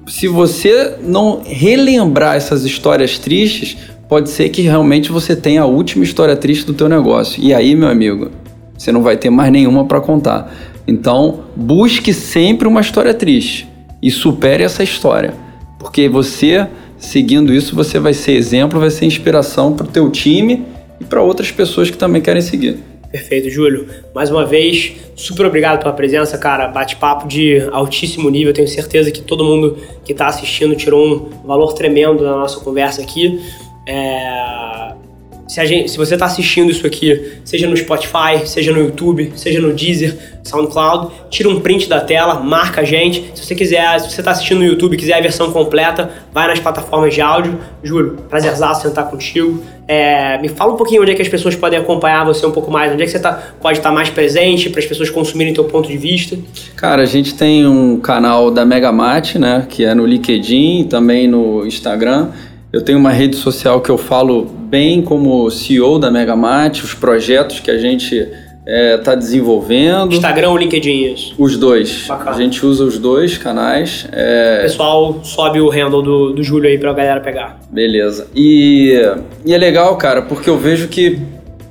se 0.06 0.28
você 0.28 0.94
não 1.02 1.42
relembrar 1.44 2.36
essas 2.36 2.64
histórias 2.64 3.18
tristes, 3.18 3.76
pode 4.08 4.30
ser 4.30 4.48
que 4.50 4.62
realmente 4.62 5.10
você 5.10 5.34
tenha 5.34 5.62
a 5.62 5.66
última 5.66 6.04
história 6.04 6.36
triste 6.36 6.64
do 6.64 6.74
teu 6.74 6.88
negócio. 6.88 7.42
E 7.42 7.52
aí, 7.52 7.74
meu 7.74 7.88
amigo, 7.88 8.30
você 8.76 8.92
não 8.92 9.02
vai 9.02 9.16
ter 9.16 9.30
mais 9.30 9.50
nenhuma 9.50 9.84
para 9.84 10.00
contar. 10.00 10.54
Então, 10.86 11.40
busque 11.56 12.12
sempre 12.12 12.68
uma 12.68 12.80
história 12.80 13.12
triste 13.12 13.68
e 14.00 14.10
supere 14.10 14.62
essa 14.62 14.82
história, 14.82 15.34
porque 15.78 16.08
você 16.08 16.68
seguindo 16.98 17.52
isso 17.52 17.74
você 17.74 17.98
vai 17.98 18.14
ser 18.14 18.32
exemplo, 18.32 18.80
vai 18.80 18.90
ser 18.90 19.06
inspiração 19.06 19.72
para 19.72 19.86
o 19.86 19.88
teu 19.88 20.10
time 20.10 20.64
e 21.00 21.04
para 21.04 21.22
outras 21.22 21.50
pessoas 21.50 21.90
que 21.90 21.96
também 21.96 22.22
querem 22.22 22.42
seguir. 22.42 22.78
Perfeito, 23.16 23.48
Júlio. 23.48 23.88
Mais 24.14 24.30
uma 24.30 24.44
vez, 24.44 24.94
super 25.14 25.46
obrigado 25.46 25.78
pela 25.78 25.94
presença, 25.94 26.36
cara. 26.36 26.68
Bate-papo 26.68 27.26
de 27.26 27.66
altíssimo 27.72 28.28
nível. 28.28 28.52
Tenho 28.52 28.68
certeza 28.68 29.10
que 29.10 29.22
todo 29.22 29.42
mundo 29.42 29.78
que 30.04 30.12
está 30.12 30.26
assistindo 30.26 30.76
tirou 30.76 31.06
um 31.06 31.46
valor 31.46 31.72
tremendo 31.72 32.22
da 32.22 32.32
nossa 32.32 32.60
conversa 32.60 33.00
aqui. 33.00 33.40
É... 33.86 34.75
Se, 35.46 35.64
gente, 35.64 35.90
se, 35.90 35.96
você 35.96 36.14
está 36.14 36.26
assistindo 36.26 36.70
isso 36.70 36.86
aqui, 36.86 37.38
seja 37.44 37.68
no 37.68 37.76
Spotify, 37.76 38.44
seja 38.44 38.72
no 38.72 38.80
YouTube, 38.80 39.32
seja 39.36 39.60
no 39.60 39.72
Deezer, 39.72 40.16
SoundCloud, 40.42 41.12
tira 41.30 41.48
um 41.48 41.60
print 41.60 41.88
da 41.88 42.00
tela, 42.00 42.40
marca 42.40 42.80
a 42.80 42.84
gente. 42.84 43.30
Se 43.34 43.44
você 43.44 43.54
quiser, 43.54 44.00
se 44.00 44.10
você 44.10 44.20
está 44.20 44.32
assistindo 44.32 44.58
no 44.58 44.64
YouTube 44.64 44.94
e 44.94 44.96
quiser 44.96 45.14
a 45.14 45.20
versão 45.20 45.52
completa, 45.52 46.10
vai 46.32 46.48
nas 46.48 46.58
plataformas 46.58 47.14
de 47.14 47.20
áudio. 47.20 47.58
Juro, 47.82 48.16
prazerzaço 48.28 48.82
sentar 48.82 49.08
contigo. 49.08 49.62
É, 49.86 50.36
me 50.42 50.48
fala 50.48 50.72
um 50.72 50.76
pouquinho 50.76 51.02
onde 51.02 51.12
é 51.12 51.14
que 51.14 51.22
as 51.22 51.28
pessoas 51.28 51.54
podem 51.54 51.78
acompanhar 51.78 52.24
você 52.24 52.44
um 52.44 52.50
pouco 52.50 52.70
mais, 52.70 52.92
onde 52.92 53.02
é 53.02 53.06
que 53.06 53.12
você 53.12 53.20
tá, 53.20 53.40
pode 53.60 53.78
estar 53.78 53.90
tá 53.90 53.94
mais 53.94 54.10
presente 54.10 54.68
para 54.68 54.80
as 54.80 54.86
pessoas 54.86 55.10
consumirem 55.10 55.54
teu 55.54 55.64
ponto 55.64 55.88
de 55.88 55.96
vista. 55.96 56.36
Cara, 56.74 57.02
a 57.02 57.06
gente 57.06 57.34
tem 57.34 57.64
um 57.64 58.00
canal 58.00 58.50
da 58.50 58.64
Megamate, 58.64 59.38
né, 59.38 59.64
que 59.68 59.84
é 59.84 59.94
no 59.94 60.04
LinkedIn, 60.04 60.88
também 60.90 61.28
no 61.28 61.64
Instagram. 61.64 62.30
Eu 62.72 62.82
tenho 62.82 62.98
uma 62.98 63.12
rede 63.12 63.36
social 63.36 63.80
que 63.80 63.88
eu 63.88 63.96
falo 63.96 64.50
bem 64.76 65.00
como 65.00 65.50
CEO 65.50 65.98
da 65.98 66.10
Megamate, 66.10 66.84
os 66.84 66.92
projetos 66.92 67.60
que 67.60 67.70
a 67.70 67.78
gente 67.78 68.14
está 68.14 68.36
é, 68.66 68.98
tá 68.98 69.14
desenvolvendo. 69.14 70.12
Instagram 70.12 70.50
ou 70.50 70.58
LinkedIn? 70.58 71.32
Os 71.38 71.56
dois. 71.56 72.04
Bacana. 72.06 72.32
A 72.32 72.34
gente 72.34 72.66
usa 72.66 72.84
os 72.84 72.98
dois 72.98 73.38
canais. 73.38 74.06
É... 74.12 74.58
O 74.58 74.62
pessoal 74.64 75.20
sobe 75.24 75.62
o 75.62 75.70
handle 75.70 76.02
do, 76.02 76.32
do 76.34 76.42
Júlio 76.42 76.68
aí 76.68 76.76
pra 76.76 76.92
galera 76.92 77.20
pegar. 77.20 77.58
Beleza. 77.70 78.26
E, 78.34 79.00
e 79.46 79.54
é 79.54 79.56
legal, 79.56 79.96
cara, 79.96 80.20
porque 80.20 80.50
eu 80.50 80.58
vejo 80.58 80.88
que 80.88 81.18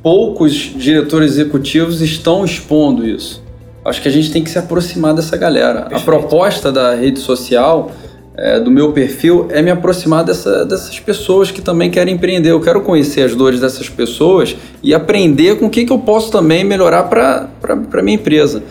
poucos 0.01 0.53
diretores 0.75 1.33
executivos 1.33 2.01
estão 2.01 2.43
expondo 2.43 3.07
isso. 3.07 3.43
Acho 3.85 4.01
que 4.01 4.07
a 4.07 4.11
gente 4.11 4.31
tem 4.31 4.43
que 4.43 4.49
se 4.49 4.57
aproximar 4.57 5.13
dessa 5.13 5.37
galera. 5.37 5.81
Perfeito. 5.81 6.01
A 6.01 6.03
proposta 6.03 6.71
da 6.71 6.95
rede 6.95 7.19
social 7.19 7.91
é, 8.37 8.59
do 8.59 8.69
meu 8.69 8.91
perfil 8.91 9.47
é 9.49 9.61
me 9.61 9.71
aproximar 9.71 10.23
dessa, 10.23 10.65
dessas 10.65 10.99
pessoas 10.99 11.51
que 11.51 11.61
também 11.61 11.89
querem 11.89 12.15
empreender. 12.15 12.51
Eu 12.51 12.61
quero 12.61 12.81
conhecer 12.81 13.21
as 13.21 13.33
dores 13.33 13.59
dessas 13.59 13.87
pessoas 13.87 14.55
e 14.83 14.93
aprender 14.93 15.57
com 15.57 15.67
o 15.67 15.69
que, 15.69 15.85
que 15.85 15.93
eu 15.93 15.99
posso 15.99 16.31
também 16.31 16.63
melhorar 16.63 17.03
para 17.03 17.49
a 17.71 18.01
minha 18.01 18.15
empresa. 18.15 18.61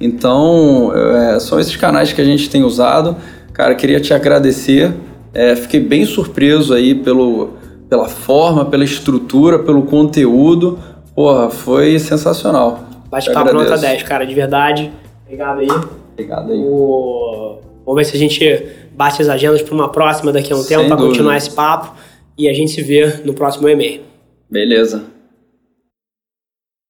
Então, 0.00 0.92
é, 0.94 1.38
são 1.38 1.60
esses 1.60 1.76
canais 1.76 2.12
que 2.12 2.20
a 2.20 2.24
gente 2.24 2.50
tem 2.50 2.64
usado. 2.64 3.16
Cara, 3.52 3.74
queria 3.74 4.00
te 4.00 4.12
agradecer. 4.12 4.92
É, 5.32 5.54
fiquei 5.54 5.78
bem 5.78 6.04
surpreso 6.04 6.74
aí 6.74 6.94
pelo, 6.94 7.50
pela 7.88 8.08
forma, 8.08 8.64
pela 8.64 8.82
estrutura, 8.82 9.60
pelo 9.60 9.82
conteúdo. 9.82 10.78
Porra, 11.14 11.48
foi 11.48 11.98
sensacional. 12.00 12.80
Bate-papo 13.08 13.52
nota 13.52 13.78
10, 13.78 14.02
cara, 14.02 14.24
de 14.24 14.34
verdade. 14.34 14.90
Obrigado 15.24 15.60
aí. 15.60 15.68
Obrigado 16.12 16.52
aí. 16.52 16.58
O... 16.58 17.58
Vamos 17.84 18.00
ver 18.00 18.04
se 18.04 18.16
a 18.16 18.18
gente 18.18 18.81
bate 19.02 19.20
as 19.20 19.28
agendas 19.28 19.60
para 19.62 19.74
uma 19.74 19.90
próxima 19.90 20.30
daqui 20.30 20.52
a 20.52 20.56
um 20.56 20.62
Sem 20.62 20.76
tempo 20.76 20.88
para 20.88 20.96
continuar 20.96 21.36
esse 21.36 21.50
papo 21.50 21.96
e 22.38 22.48
a 22.48 22.52
gente 22.52 22.70
se 22.70 22.82
vê 22.82 23.20
no 23.24 23.34
próximo 23.34 23.68
e-mail. 23.68 24.02
Beleza. 24.48 25.04